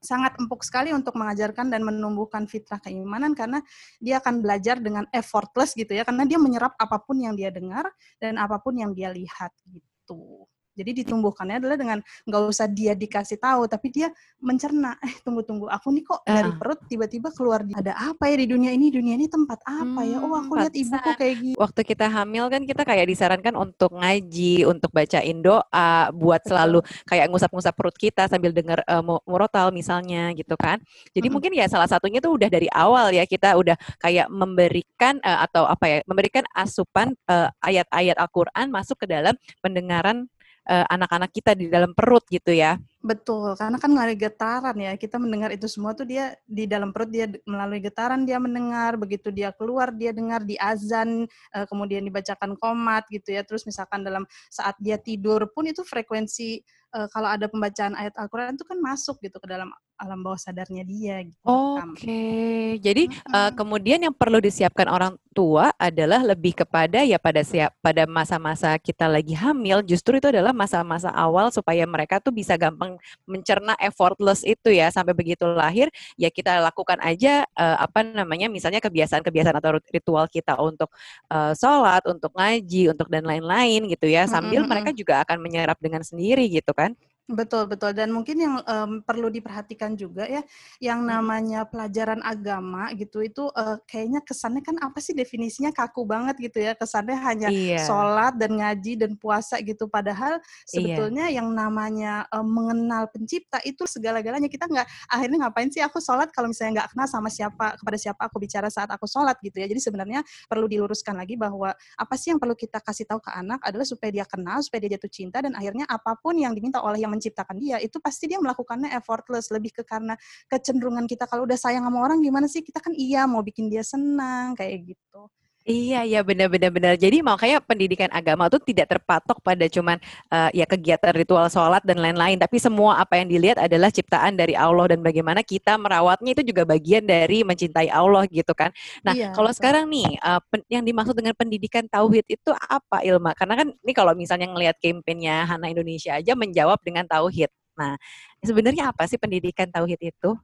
sangat 0.02 0.34
empuk 0.36 0.66
sekali 0.66 0.90
untuk 0.90 1.14
mengajarkan 1.14 1.70
dan 1.70 1.86
menumbuhkan 1.86 2.50
fitrah 2.50 2.82
keimanan 2.82 3.38
karena 3.38 3.62
dia 4.02 4.18
akan 4.18 4.42
belajar 4.42 4.82
dengan 4.82 5.06
effortless 5.14 5.78
gitu 5.78 5.94
ya 5.94 6.02
karena 6.02 6.26
dia 6.26 6.42
menyerap 6.42 6.74
apa 6.74 6.98
pun 6.98 7.22
yang 7.22 7.38
dia 7.38 7.54
dengar 7.54 7.86
dan 8.18 8.36
apa 8.36 8.58
pun 8.58 8.74
yang 8.74 8.90
dia 8.90 9.14
lihat 9.14 9.54
gitu. 9.70 10.44
Jadi 10.72 11.04
ditumbuhkannya 11.04 11.60
adalah 11.60 11.76
dengan 11.76 11.98
nggak 12.24 12.42
usah 12.48 12.66
dia 12.68 12.96
dikasih 12.96 13.36
tahu, 13.36 13.68
tapi 13.68 13.92
dia 13.92 14.08
mencerna. 14.40 14.94
Eh 15.12 15.18
tunggu-tunggu, 15.26 15.66
aku 15.66 15.90
nih 15.92 16.04
kok 16.06 16.20
dari 16.24 16.50
perut 16.56 16.80
tiba-tiba 16.86 17.28
keluar 17.34 17.66
ada 17.74 17.92
apa 17.98 18.30
ya 18.30 18.38
di 18.38 18.46
dunia 18.48 18.70
ini? 18.70 18.88
Dunia 18.88 19.18
ini 19.18 19.26
tempat 19.26 19.58
apa 19.66 20.00
hmm, 20.00 20.10
ya? 20.14 20.16
Oh 20.22 20.32
aku 20.32 20.52
lihat 20.56 20.74
ibuku 20.78 21.10
kayak 21.18 21.34
gitu. 21.42 21.56
Waktu 21.58 21.80
kita 21.84 22.06
hamil 22.06 22.46
kan 22.48 22.62
kita 22.64 22.82
kayak 22.86 23.06
disarankan 23.10 23.54
untuk 23.58 23.92
ngaji, 23.92 24.64
untuk 24.64 24.88
bacain 24.94 25.42
doa, 25.42 25.92
buat 26.14 26.40
selalu 26.46 26.80
kayak 27.04 27.28
ngusap-ngusap 27.28 27.74
perut 27.74 27.96
kita 27.98 28.30
sambil 28.30 28.54
dengar 28.54 28.80
uh, 28.86 29.02
murotal 29.26 29.74
misalnya 29.74 30.30
gitu 30.38 30.54
kan. 30.54 30.78
Jadi 31.12 31.26
hmm. 31.28 31.34
mungkin 31.34 31.52
ya 31.52 31.66
salah 31.66 31.90
satunya 31.90 32.22
tuh 32.22 32.38
udah 32.38 32.48
dari 32.48 32.70
awal 32.72 33.12
ya 33.12 33.26
kita 33.26 33.58
udah 33.58 33.76
kayak 33.98 34.30
memberikan 34.30 35.18
uh, 35.20 35.44
atau 35.44 35.66
apa 35.66 35.84
ya, 35.88 35.98
memberikan 36.06 36.46
asupan 36.54 37.12
uh, 37.28 37.50
ayat-ayat 37.60 38.16
Al-Qur'an 38.16 38.70
masuk 38.72 39.02
ke 39.02 39.06
dalam 39.10 39.34
pendengaran 39.60 40.30
uh, 40.68 40.86
anak 40.90 41.10
-anak 41.10 41.30
kita 41.32 41.52
di 41.56 41.66
dalam 41.70 41.94
perut 41.94 42.22
gitu 42.30 42.52
ya. 42.52 42.78
Betul, 43.02 43.58
karena 43.58 43.82
kan 43.82 43.90
melalui 43.90 44.14
getaran 44.14 44.78
ya, 44.78 44.94
kita 44.94 45.18
mendengar 45.18 45.50
itu 45.50 45.66
semua 45.66 45.90
tuh 45.90 46.06
dia 46.06 46.38
di 46.46 46.70
dalam 46.70 46.94
perut 46.94 47.10
dia 47.10 47.26
melalui 47.42 47.82
getaran 47.82 48.22
dia 48.22 48.38
mendengar, 48.38 48.94
begitu 48.94 49.34
dia 49.34 49.50
keluar 49.50 49.90
dia 49.90 50.14
dengar 50.14 50.46
di 50.46 50.54
azan, 50.54 51.26
uh, 51.50 51.66
kemudian 51.66 52.06
dibacakan 52.06 52.54
komat 52.54 53.02
gitu 53.10 53.34
ya, 53.34 53.42
terus 53.42 53.66
misalkan 53.66 54.06
dalam 54.06 54.22
saat 54.46 54.78
dia 54.78 55.02
tidur 55.02 55.50
pun 55.50 55.66
itu 55.66 55.82
frekuensi 55.82 56.62
uh, 56.94 57.10
kalau 57.10 57.26
ada 57.26 57.50
pembacaan 57.50 57.98
ayat 57.98 58.14
Al-Quran 58.14 58.54
itu 58.54 58.62
kan 58.62 58.78
masuk 58.78 59.18
gitu 59.18 59.42
ke 59.42 59.50
dalam 59.50 59.74
alam 60.02 60.18
bawah 60.18 60.34
sadarnya 60.34 60.82
dia. 60.82 61.22
Gitu, 61.22 61.38
Oke, 61.46 61.78
okay. 61.94 62.62
jadi 62.82 63.06
hmm. 63.06 63.30
uh, 63.30 63.50
kemudian 63.54 64.02
yang 64.02 64.14
perlu 64.14 64.42
disiapkan 64.42 64.90
orang 64.90 65.14
tua 65.30 65.70
adalah 65.78 66.20
lebih 66.20 66.52
kepada 66.52 67.06
ya 67.06 67.16
pada 67.16 67.40
siap 67.40 67.72
pada 67.80 68.04
masa-masa 68.04 68.74
kita 68.82 69.06
lagi 69.06 69.32
hamil, 69.32 69.80
justru 69.86 70.18
itu 70.18 70.28
adalah 70.28 70.50
masa-masa 70.50 71.08
awal 71.14 71.54
supaya 71.54 71.86
mereka 71.86 72.18
tuh 72.18 72.34
bisa 72.34 72.58
gampang 72.58 72.98
mencerna 73.24 73.78
effortless 73.78 74.42
itu 74.42 74.74
ya 74.74 74.90
sampai 74.90 75.14
begitu 75.14 75.46
lahir 75.46 75.88
ya 76.18 76.28
kita 76.28 76.60
lakukan 76.60 76.98
aja 77.00 77.46
uh, 77.54 77.86
apa 77.86 78.02
namanya 78.02 78.50
misalnya 78.50 78.82
kebiasaan-kebiasaan 78.82 79.56
atau 79.56 79.78
ritual 79.88 80.26
kita 80.26 80.58
untuk 80.58 80.90
uh, 81.30 81.54
sholat, 81.54 82.02
untuk 82.10 82.34
ngaji, 82.34 82.92
untuk 82.92 83.08
dan 83.08 83.22
lain-lain 83.22 83.86
gitu 83.88 84.10
ya 84.10 84.26
sambil 84.26 84.60
mm 84.60 84.66
-hmm. 84.66 84.70
mereka 84.70 84.90
juga 84.92 85.14
akan 85.24 85.38
menyerap 85.38 85.78
dengan 85.78 86.02
sendiri 86.02 86.50
gitu 86.50 86.74
kan. 86.74 86.92
Betul 87.30 87.70
betul 87.70 87.94
dan 87.94 88.10
mungkin 88.10 88.34
yang 88.34 88.54
um, 88.66 88.98
perlu 88.98 89.30
diperhatikan 89.30 89.94
juga 89.94 90.26
ya, 90.26 90.42
yang 90.82 91.06
namanya 91.06 91.62
pelajaran 91.62 92.18
agama 92.18 92.90
gitu 92.98 93.22
itu 93.22 93.46
uh, 93.54 93.78
kayaknya 93.86 94.26
kesannya 94.26 94.58
kan 94.58 94.74
apa 94.82 94.98
sih 94.98 95.14
definisinya 95.14 95.70
kaku 95.70 96.02
banget 96.02 96.34
gitu 96.42 96.58
ya 96.58 96.74
kesannya 96.74 97.14
hanya 97.22 97.48
iya. 97.54 97.86
sholat 97.86 98.34
dan 98.42 98.58
ngaji 98.58 98.98
dan 98.98 99.14
puasa 99.14 99.62
gitu 99.62 99.86
padahal 99.86 100.42
iya. 100.42 100.66
sebetulnya 100.66 101.30
iya. 101.30 101.38
yang 101.38 101.54
namanya 101.54 102.26
um, 102.34 102.42
mengenal 102.42 103.06
pencipta 103.06 103.62
itu 103.62 103.86
segala-galanya 103.86 104.50
kita 104.50 104.66
nggak 104.66 104.86
akhirnya 105.06 105.46
ngapain 105.46 105.70
sih 105.70 105.78
aku 105.78 106.02
sholat 106.02 106.26
kalau 106.34 106.50
misalnya 106.50 106.82
nggak 106.82 106.90
kenal 106.90 107.06
sama 107.06 107.30
siapa 107.30 107.78
kepada 107.78 107.98
siapa 108.02 108.20
aku 108.26 108.42
bicara 108.42 108.66
saat 108.66 108.90
aku 108.90 109.06
sholat 109.06 109.38
gitu 109.46 109.62
ya 109.62 109.70
jadi 109.70 109.78
sebenarnya 109.78 110.26
perlu 110.50 110.66
diluruskan 110.66 111.14
lagi 111.14 111.38
bahwa 111.38 111.70
apa 111.70 112.14
sih 112.18 112.34
yang 112.34 112.42
perlu 112.42 112.58
kita 112.58 112.82
kasih 112.82 113.06
tahu 113.06 113.22
ke 113.22 113.30
anak 113.30 113.62
adalah 113.62 113.86
supaya 113.86 114.10
dia 114.10 114.26
kenal 114.26 114.58
supaya 114.58 114.90
dia 114.90 114.98
jatuh 114.98 115.10
cinta 115.22 115.38
dan 115.38 115.54
akhirnya 115.54 115.86
apa 115.86 116.18
pun 116.18 116.34
yang 116.34 116.50
diminta 116.50 116.82
oleh 116.82 116.98
yang 116.98 117.11
menciptakan 117.12 117.60
dia 117.60 117.76
itu 117.84 118.00
pasti 118.00 118.32
dia 118.32 118.40
melakukannya 118.40 118.88
effortless. 118.96 119.52
Lebih 119.52 119.76
ke 119.76 119.82
karena 119.84 120.16
kecenderungan 120.48 121.04
kita 121.04 121.28
kalau 121.28 121.44
udah 121.44 121.60
sayang 121.60 121.84
sama 121.84 122.00
orang 122.00 122.24
gimana 122.24 122.48
sih? 122.48 122.64
Kita 122.64 122.80
kan 122.80 122.96
iya 122.96 123.28
mau 123.28 123.44
bikin 123.44 123.68
dia 123.68 123.84
senang 123.84 124.56
kayak 124.56 124.96
gitu 124.96 125.28
Iya, 125.62 126.02
iya 126.02 126.20
benar-benar 126.26 126.74
benar. 126.74 126.94
Jadi 126.98 127.22
makanya 127.22 127.62
pendidikan 127.62 128.10
agama 128.10 128.50
itu 128.50 128.58
tidak 128.66 128.98
terpatok 128.98 129.38
pada 129.46 129.62
cuman 129.70 129.94
uh, 130.26 130.50
ya 130.50 130.66
kegiatan 130.66 131.14
ritual 131.14 131.46
sholat 131.46 131.86
dan 131.86 132.02
lain-lain, 132.02 132.34
tapi 132.34 132.58
semua 132.58 132.98
apa 132.98 133.22
yang 133.22 133.30
dilihat 133.30 133.62
adalah 133.62 133.86
ciptaan 133.94 134.34
dari 134.34 134.58
Allah 134.58 134.90
dan 134.90 135.06
bagaimana 135.06 135.46
kita 135.46 135.78
merawatnya 135.78 136.34
itu 136.34 136.42
juga 136.50 136.66
bagian 136.66 137.06
dari 137.06 137.46
mencintai 137.46 137.86
Allah 137.94 138.26
gitu 138.26 138.50
kan. 138.58 138.74
Nah, 139.06 139.14
iya, 139.14 139.30
kalau 139.30 139.54
betul. 139.54 139.62
sekarang 139.62 139.84
nih 139.86 140.18
uh, 140.18 140.42
yang 140.66 140.82
dimaksud 140.82 141.14
dengan 141.14 141.34
pendidikan 141.38 141.86
tauhid 141.86 142.26
itu 142.26 142.50
apa 142.50 143.06
Ilma? 143.06 143.30
Karena 143.38 143.62
kan 143.62 143.70
ini 143.70 143.92
kalau 143.94 144.18
misalnya 144.18 144.50
ngelihat 144.50 144.82
kampanyenya 144.82 145.46
Hana 145.46 145.70
Indonesia 145.70 146.18
aja 146.18 146.34
menjawab 146.34 146.82
dengan 146.82 147.06
tauhid. 147.06 147.54
Nah, 147.78 147.94
sebenarnya 148.42 148.90
apa 148.90 149.06
sih 149.06 149.14
pendidikan 149.14 149.70
tauhid 149.70 150.02
itu? 150.10 150.34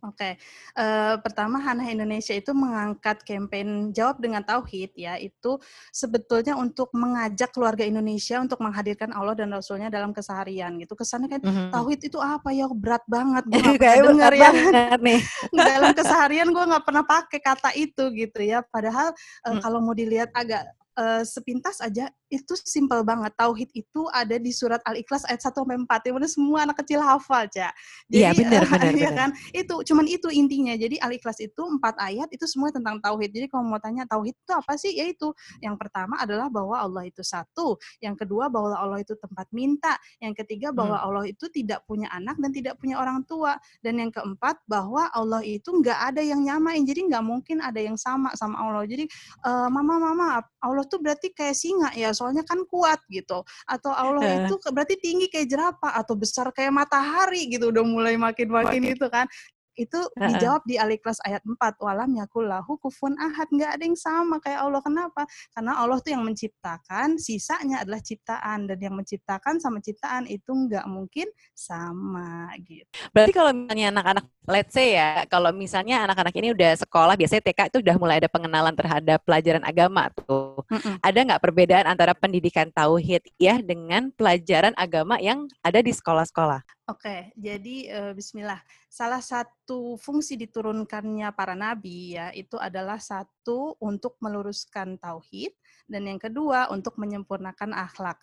Oke, 0.00 0.40
uh, 0.80 1.20
pertama 1.20 1.60
Hana 1.60 1.84
Indonesia 1.84 2.32
itu 2.32 2.56
mengangkat 2.56 3.20
kampanye 3.20 3.92
Jawab 3.92 4.16
dengan 4.16 4.40
Tauhid 4.40 4.96
ya, 4.96 5.20
itu 5.20 5.60
sebetulnya 5.92 6.56
untuk 6.56 6.88
mengajak 6.96 7.52
keluarga 7.52 7.84
Indonesia 7.84 8.40
untuk 8.40 8.64
menghadirkan 8.64 9.12
Allah 9.12 9.36
dan 9.36 9.52
Rasulnya 9.52 9.92
dalam 9.92 10.16
keseharian 10.16 10.80
gitu. 10.80 10.96
Kesannya 10.96 11.28
kan 11.28 11.40
mm 11.44 11.52
-hmm. 11.52 11.68
Tauhid 11.68 12.00
itu 12.08 12.16
apa 12.16 12.48
ya 12.48 12.64
berat 12.72 13.04
banget, 13.04 13.44
gue 13.44 13.60
gak 13.76 13.96
pernah 14.00 14.08
dengar 14.08 14.32
ya. 14.32 14.50
nih. 14.96 15.20
dalam 15.76 15.92
keseharian 15.92 16.48
gue 16.48 16.64
nggak 16.64 16.84
pernah 16.88 17.04
pakai 17.04 17.40
kata 17.44 17.70
itu 17.76 18.04
gitu 18.16 18.40
ya. 18.40 18.64
Padahal 18.64 19.12
uh, 19.44 19.52
mm. 19.52 19.60
kalau 19.60 19.84
mau 19.84 19.92
dilihat 19.92 20.32
agak 20.32 20.64
uh, 21.00 21.22
sepintas 21.24 21.80
aja 21.80 22.12
itu 22.30 22.54
simpel 22.62 23.02
banget. 23.02 23.32
Tauhid 23.34 23.72
itu 23.74 24.06
ada 24.12 24.36
di 24.36 24.52
surat 24.54 24.78
Al-Ikhlas 24.86 25.26
ayat 25.26 25.42
1 25.42 25.56
sampai 25.56 25.76
4. 25.82 26.06
Yang 26.06 26.14
mana 26.14 26.28
semua 26.28 26.58
anak 26.68 26.76
kecil 26.84 27.00
hafal, 27.00 27.48
Cak. 27.48 27.72
Iya, 28.10 28.34
benar, 28.34 28.66
uh, 28.66 28.70
benar, 28.70 28.94
ya 28.94 29.10
kan? 29.14 29.30
Itu 29.50 29.82
cuman 29.86 30.06
itu 30.06 30.28
intinya. 30.30 30.74
Jadi 30.76 31.00
Al-Ikhlas 31.00 31.40
itu 31.42 31.62
empat 31.62 31.98
ayat 31.98 32.28
itu 32.30 32.44
semua 32.46 32.70
tentang 32.70 33.00
tauhid. 33.00 33.32
Jadi 33.32 33.46
kalau 33.48 33.66
mau 33.66 33.80
tanya 33.82 34.04
tauhid 34.06 34.34
itu 34.36 34.52
apa 34.52 34.72
sih? 34.76 34.92
Yaitu 34.94 35.32
yang 35.64 35.74
pertama 35.80 36.20
adalah 36.20 36.46
bahwa 36.52 36.76
Allah 36.78 37.06
itu 37.08 37.24
satu, 37.24 37.78
yang 38.04 38.14
kedua 38.14 38.50
bahwa 38.52 38.74
Allah 38.76 38.98
itu 39.02 39.14
tempat 39.16 39.46
minta, 39.54 39.96
yang 40.18 40.34
ketiga 40.36 40.74
bahwa 40.74 40.98
hmm. 40.98 41.06
Allah 41.06 41.24
itu 41.30 41.46
tidak 41.50 41.86
punya 41.86 42.10
anak 42.10 42.36
dan 42.38 42.50
tidak 42.50 42.74
punya 42.78 42.98
orang 42.98 43.22
tua, 43.26 43.56
dan 43.80 43.98
yang 43.98 44.10
keempat 44.10 44.58
bahwa 44.66 45.06
Allah 45.14 45.42
itu 45.46 45.70
nggak 45.70 46.14
ada 46.14 46.22
yang 46.22 46.42
nyamain. 46.42 46.82
Jadi 46.82 47.10
nggak 47.10 47.24
mungkin 47.24 47.62
ada 47.62 47.78
yang 47.78 47.94
sama 47.94 48.34
sama 48.34 48.58
Allah. 48.58 48.84
Jadi 48.86 49.06
uh, 49.46 49.70
mama 49.70 49.96
mama 50.02 50.26
Allah 50.60 50.84
tuh 50.90 50.98
berarti 50.98 51.30
kayak 51.30 51.54
singa 51.54 51.94
ya 51.94 52.10
soalnya 52.10 52.42
kan 52.42 52.66
kuat 52.66 52.98
gitu. 53.06 53.46
Atau 53.64 53.94
Allah 53.94 54.44
itu 54.44 54.58
berarti 54.74 54.98
tinggi 54.98 55.30
kayak 55.30 55.46
jerapah 55.46 55.94
atau 55.94 56.18
besar 56.18 56.50
kayak 56.50 56.74
matahari 56.74 57.46
gitu 57.46 57.70
udah 57.70 57.84
mulai 57.86 58.18
makin-makin 58.18 58.98
itu 58.98 59.06
kan. 59.06 59.30
Itu 59.78 59.96
uh-uh. 59.96 60.28
dijawab 60.28 60.62
di 60.68 60.76
Al-Ikhlas 60.76 61.24
ayat 61.24 61.40
4 61.46 61.56
walam 61.80 62.12
yakullahu 62.18 62.76
kufun 62.82 63.16
ahad. 63.16 63.48
Nggak 63.48 63.80
ada 63.80 63.84
yang 63.86 63.96
sama 63.96 64.36
kayak 64.42 64.60
Allah. 64.66 64.82
Kenapa? 64.84 65.24
Karena 65.56 65.72
Allah 65.80 65.96
tuh 66.02 66.12
yang 66.12 66.26
menciptakan 66.26 67.16
sisanya 67.16 67.80
adalah 67.86 68.02
ciptaan. 68.04 68.68
Dan 68.68 68.76
yang 68.76 68.92
menciptakan 68.92 69.56
sama 69.62 69.80
ciptaan 69.80 70.28
itu 70.28 70.52
nggak 70.52 70.84
mungkin 70.84 71.32
sama 71.56 72.52
gitu. 72.60 72.84
Berarti 73.14 73.32
kalau 73.32 73.56
misalnya 73.56 73.86
anak-anak 73.94 74.24
let's 74.50 74.74
say 74.74 74.98
ya 74.98 75.22
kalau 75.30 75.54
misalnya 75.54 76.02
anak-anak 76.10 76.34
ini 76.34 76.50
udah 76.50 76.72
sekolah 76.82 77.14
biasanya 77.14 77.42
TK 77.46 77.60
itu 77.70 77.78
udah 77.86 77.96
mulai 77.96 78.18
ada 78.18 78.26
pengenalan 78.26 78.74
terhadap 78.74 79.22
pelajaran 79.22 79.62
agama 79.62 80.10
tuh 80.10 80.49
Mm-mm. 80.68 81.00
ada 81.00 81.18
nggak 81.24 81.42
perbedaan 81.42 81.86
antara 81.88 82.12
pendidikan 82.12 82.68
tauhid 82.74 83.24
ya 83.40 83.62
dengan 83.62 84.12
pelajaran 84.12 84.76
agama 84.76 85.16
yang 85.22 85.48
ada 85.64 85.80
di 85.80 85.94
sekolah-sekolah 85.94 86.62
Oke, 86.90 87.30
jadi 87.38 87.76
uh, 87.94 88.12
Bismillah. 88.18 88.58
Salah 88.90 89.22
satu 89.22 89.94
fungsi 89.94 90.34
diturunkannya 90.34 91.30
para 91.38 91.54
nabi 91.54 92.18
ya 92.18 92.34
itu 92.34 92.58
adalah 92.58 92.98
satu 92.98 93.78
untuk 93.78 94.18
meluruskan 94.18 94.98
tauhid 94.98 95.54
dan 95.86 96.10
yang 96.10 96.18
kedua 96.18 96.66
untuk 96.74 96.98
menyempurnakan 96.98 97.78
akhlak. 97.78 98.18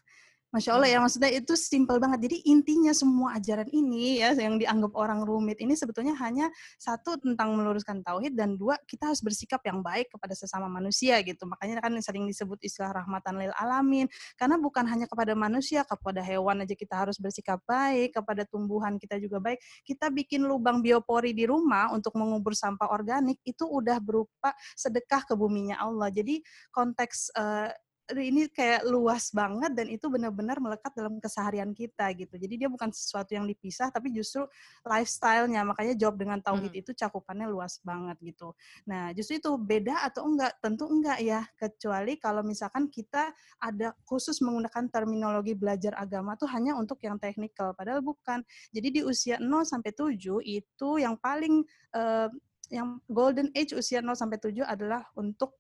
Masya 0.48 0.80
Allah 0.80 0.88
ya, 0.88 0.98
hmm. 0.98 1.04
maksudnya 1.04 1.32
itu 1.36 1.54
simpel 1.60 2.00
banget. 2.00 2.24
Jadi 2.24 2.38
intinya 2.48 2.96
semua 2.96 3.36
ajaran 3.36 3.68
ini 3.68 4.24
ya 4.24 4.32
yang 4.32 4.56
dianggap 4.56 4.96
orang 4.96 5.28
rumit 5.28 5.60
ini 5.60 5.76
sebetulnya 5.76 6.16
hanya 6.24 6.48
satu 6.80 7.20
tentang 7.20 7.52
meluruskan 7.52 8.00
tauhid 8.00 8.32
dan 8.32 8.56
dua 8.56 8.80
kita 8.88 9.12
harus 9.12 9.20
bersikap 9.20 9.60
yang 9.68 9.84
baik 9.84 10.08
kepada 10.08 10.32
sesama 10.32 10.72
manusia 10.72 11.20
gitu. 11.20 11.44
Makanya 11.44 11.84
kan 11.84 11.92
sering 12.00 12.24
disebut 12.24 12.64
istilah 12.64 12.96
rahmatan 12.96 13.44
lil 13.44 13.52
alamin 13.60 14.08
karena 14.40 14.56
bukan 14.56 14.88
hanya 14.88 15.04
kepada 15.04 15.36
manusia, 15.36 15.84
kepada 15.84 16.24
hewan 16.24 16.64
aja 16.64 16.80
kita 16.80 16.96
harus 16.96 17.20
bersikap 17.20 17.60
baik, 17.68 18.16
kepada 18.16 18.48
tumbuhan 18.48 18.96
kita 18.96 19.20
juga 19.20 19.44
baik. 19.44 19.60
Kita 19.84 20.08
bikin 20.08 20.48
lubang 20.48 20.80
biopori 20.80 21.36
di 21.36 21.44
rumah 21.44 21.92
untuk 21.92 22.16
mengubur 22.16 22.56
sampah 22.56 22.88
organik 22.96 23.44
itu 23.44 23.68
udah 23.68 24.00
berupa 24.00 24.56
sedekah 24.80 25.28
ke 25.28 25.36
buminya 25.36 25.76
Allah. 25.84 26.08
Jadi 26.08 26.40
konteks 26.72 27.36
uh, 27.36 27.68
ini 28.16 28.48
kayak 28.48 28.88
luas 28.88 29.36
banget 29.36 29.76
dan 29.76 29.88
itu 29.92 30.08
benar-benar 30.08 30.64
melekat 30.64 30.96
dalam 30.96 31.20
keseharian 31.20 31.76
kita 31.76 32.08
gitu. 32.16 32.40
Jadi 32.40 32.56
dia 32.56 32.70
bukan 32.72 32.88
sesuatu 32.96 33.36
yang 33.36 33.44
dipisah 33.44 33.92
tapi 33.92 34.16
justru 34.16 34.48
lifestyle-nya. 34.88 35.68
Makanya 35.68 35.94
job 36.00 36.16
dengan 36.16 36.40
tauhid 36.40 36.72
hmm. 36.72 36.82
itu 36.86 36.92
cakupannya 36.96 37.52
luas 37.52 37.84
banget 37.84 38.16
gitu. 38.24 38.56
Nah, 38.88 39.12
justru 39.12 39.44
itu 39.44 39.52
beda 39.60 40.08
atau 40.08 40.24
enggak? 40.24 40.56
Tentu 40.64 40.88
enggak 40.88 41.20
ya, 41.20 41.44
kecuali 41.60 42.16
kalau 42.16 42.42
misalkan 42.48 42.88
kita 42.88 43.36
ada 43.60 43.92
khusus 44.08 44.40
menggunakan 44.40 44.88
terminologi 44.88 45.52
belajar 45.52 45.92
agama 46.00 46.40
tuh 46.40 46.48
hanya 46.56 46.80
untuk 46.80 47.04
yang 47.04 47.20
teknikal 47.20 47.76
padahal 47.76 48.00
bukan. 48.00 48.40
Jadi 48.72 48.88
di 48.88 49.02
usia 49.04 49.36
0 49.36 49.68
sampai 49.68 49.92
7 49.92 50.16
itu 50.48 50.90
yang 51.02 51.20
paling 51.20 51.68
uh, 51.92 52.32
yang 52.72 53.00
golden 53.08 53.52
age 53.56 53.76
usia 53.76 54.00
0 54.00 54.16
sampai 54.16 54.40
7 54.40 54.64
adalah 54.64 55.04
untuk 55.16 55.56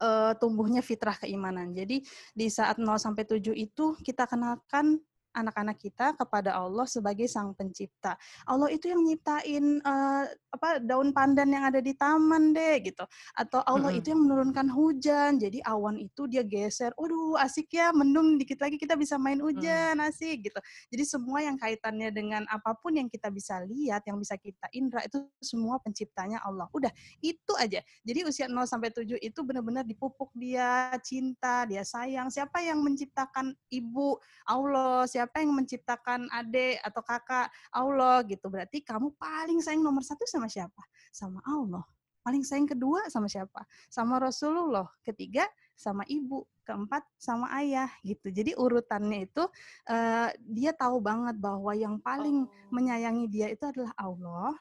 uh, 0.00 0.32
tumbuhnya 0.38 0.80
fitrah 0.80 1.14
keimanan. 1.18 1.70
Jadi 1.74 2.02
di 2.32 2.46
saat 2.48 2.80
0 2.80 2.86
sampai 2.98 3.26
7 3.26 3.54
itu 3.54 3.94
kita 4.02 4.26
kenalkan 4.26 4.98
anak-anak 5.34 5.76
kita 5.76 6.14
kepada 6.14 6.54
Allah 6.54 6.86
sebagai 6.86 7.26
sang 7.26 7.52
pencipta. 7.52 8.14
Allah 8.46 8.70
itu 8.70 8.88
yang 8.88 9.02
nyiptain 9.02 9.82
uh, 9.82 10.24
apa 10.54 10.78
daun 10.78 11.10
pandan 11.10 11.50
yang 11.50 11.66
ada 11.66 11.82
di 11.82 11.92
taman 11.92 12.54
deh 12.54 12.80
gitu. 12.86 13.02
Atau 13.34 13.60
Allah 13.66 13.90
mm 13.90 13.94
-hmm. 13.94 13.98
itu 14.00 14.06
yang 14.14 14.22
menurunkan 14.22 14.66
hujan. 14.70 15.30
Jadi 15.42 15.58
awan 15.66 15.98
itu 15.98 16.30
dia 16.30 16.46
geser. 16.46 16.94
Waduh, 16.94 17.36
asik 17.42 17.74
ya, 17.74 17.90
mendung 17.90 18.38
dikit 18.38 18.62
lagi 18.62 18.78
kita 18.78 18.94
bisa 18.94 19.18
main 19.18 19.42
hujan, 19.42 19.98
mm. 19.98 20.08
asik 20.08 20.50
gitu. 20.50 20.60
Jadi 20.94 21.04
semua 21.04 21.42
yang 21.42 21.58
kaitannya 21.58 22.14
dengan 22.14 22.42
apa 22.46 22.76
pun 22.78 22.94
yang 22.94 23.10
kita 23.10 23.28
bisa 23.34 23.58
lihat, 23.66 24.06
yang 24.06 24.16
bisa 24.20 24.38
kita 24.38 24.70
indra 24.70 25.02
itu 25.02 25.26
semua 25.42 25.82
penciptanya 25.82 26.38
Allah. 26.46 26.70
Udah, 26.70 26.90
itu 27.18 27.52
aja. 27.58 27.82
Jadi 28.04 28.20
usia 28.28 28.46
0 28.46 28.62
sampai 28.68 28.92
7 28.92 29.18
itu 29.18 29.40
benar-benar 29.42 29.82
dipupuk 29.88 30.30
dia 30.36 30.94
cinta, 31.02 31.64
dia 31.64 31.82
sayang. 31.82 32.28
Siapa 32.28 32.60
yang 32.60 32.84
menciptakan 32.84 33.56
ibu? 33.72 34.20
Allah. 34.44 35.08
Siapa 35.08 35.23
siapa 35.24 35.40
yang 35.40 35.56
menciptakan 35.56 36.28
adik 36.28 36.76
atau 36.84 37.00
kakak? 37.00 37.48
Allah 37.72 38.20
gitu. 38.28 38.52
Berarti 38.52 38.84
kamu 38.84 39.16
paling 39.16 39.56
sayang 39.64 39.80
nomor 39.80 40.04
satu 40.04 40.28
sama 40.28 40.52
siapa? 40.52 40.84
Sama 41.08 41.40
Allah. 41.48 41.80
Paling 42.20 42.44
sayang 42.44 42.68
kedua 42.68 43.08
sama 43.08 43.24
siapa? 43.24 43.64
Sama 43.88 44.20
Rasulullah 44.20 44.84
ketiga 45.00 45.48
sama 45.72 46.04
ibu 46.04 46.44
keempat 46.68 47.08
sama 47.16 47.48
ayah 47.56 47.88
gitu. 48.04 48.28
Jadi 48.28 48.52
urutannya 48.52 49.24
itu 49.24 49.48
uh, 49.88 50.28
dia 50.44 50.76
tahu 50.76 51.00
banget 51.00 51.40
bahwa 51.40 51.72
yang 51.72 51.96
paling 52.04 52.44
oh. 52.44 52.52
menyayangi 52.68 53.24
dia 53.32 53.48
itu 53.48 53.64
adalah 53.64 53.96
Allah. 53.96 54.52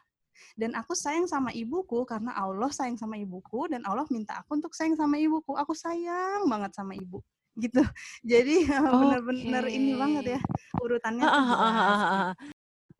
Dan 0.56 0.80
aku 0.80 0.96
sayang 0.96 1.28
sama 1.28 1.52
ibuku 1.52 2.08
karena 2.08 2.32
Allah 2.40 2.72
sayang 2.72 2.96
sama 2.96 3.20
ibuku 3.20 3.68
dan 3.68 3.84
Allah 3.84 4.08
minta 4.08 4.40
aku 4.40 4.56
untuk 4.56 4.72
sayang 4.72 4.96
sama 4.96 5.20
ibuku. 5.20 5.60
Aku 5.60 5.76
sayang 5.76 6.48
banget 6.48 6.72
sama 6.72 6.96
ibu 6.96 7.20
gitu. 7.58 7.82
Jadi 8.26 8.66
okay. 8.70 8.92
benar-benar 8.92 9.66
ini 9.70 9.94
banget 9.98 10.26
ya. 10.38 10.42
urutannya 10.82 11.24
tuh 11.26 11.44
jelas. 11.48 12.53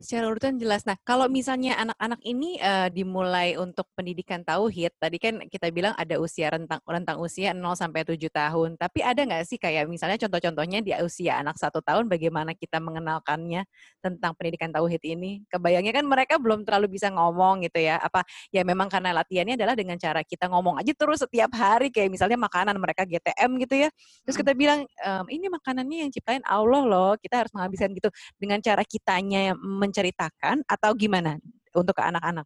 Secara 0.04 0.28
urutan 0.28 0.60
jelas. 0.60 0.84
Nah, 0.84 1.00
kalau 1.00 1.32
misalnya 1.32 1.80
anak-anak 1.80 2.20
ini 2.28 2.60
uh, 2.60 2.92
dimulai 2.92 3.56
untuk 3.56 3.88
pendidikan 3.96 4.44
tauhid, 4.44 4.92
tadi 5.00 5.16
kan 5.16 5.40
kita 5.48 5.72
bilang 5.72 5.96
ada 5.96 6.20
usia 6.20 6.52
rentang 6.52 6.76
rentang 6.84 7.16
usia 7.24 7.56
0 7.56 7.64
sampai 7.72 8.04
7 8.04 8.20
tahun. 8.28 8.76
Tapi 8.76 9.00
ada 9.00 9.24
nggak 9.24 9.48
sih 9.48 9.56
kayak 9.56 9.88
misalnya 9.88 10.20
contoh-contohnya 10.20 10.84
di 10.84 10.92
usia 11.00 11.40
anak 11.40 11.56
satu 11.56 11.80
tahun 11.80 12.12
bagaimana 12.12 12.52
kita 12.52 12.84
mengenalkannya 12.84 13.64
tentang 14.04 14.36
pendidikan 14.36 14.68
tauhid 14.76 15.00
ini? 15.08 15.40
Kebayangnya 15.48 15.96
kan 15.96 16.04
mereka 16.04 16.36
belum 16.36 16.68
terlalu 16.68 17.00
bisa 17.00 17.08
ngomong 17.08 17.64
gitu 17.64 17.80
ya. 17.80 17.96
Apa 17.96 18.28
ya 18.52 18.60
memang 18.60 18.92
karena 18.92 19.16
latihannya 19.16 19.56
adalah 19.56 19.72
dengan 19.72 19.96
cara 19.96 20.20
kita 20.20 20.52
ngomong 20.52 20.84
aja 20.84 20.92
terus 20.92 21.24
setiap 21.24 21.48
hari 21.56 21.88
kayak 21.88 22.12
misalnya 22.12 22.36
makanan 22.36 22.76
mereka 22.76 23.08
GTM 23.08 23.56
gitu 23.56 23.74
ya. 23.80 23.88
Terus 24.28 24.36
kita 24.36 24.52
bilang 24.52 24.84
ehm, 24.84 25.24
ini 25.32 25.48
makanannya 25.48 26.04
yang 26.04 26.10
ciptain 26.12 26.44
Allah 26.44 26.84
loh. 26.84 27.12
Kita 27.16 27.40
harus 27.40 27.56
menghabiskan 27.56 27.96
gitu 27.96 28.12
dengan 28.36 28.60
cara 28.60 28.84
kitanya 28.84 29.48
yang 29.48 29.56
menceritakan 29.94 30.66
atau 30.66 30.90
gimana 30.98 31.38
untuk 31.70 31.94
ke 31.94 32.02
anak-anak 32.02 32.42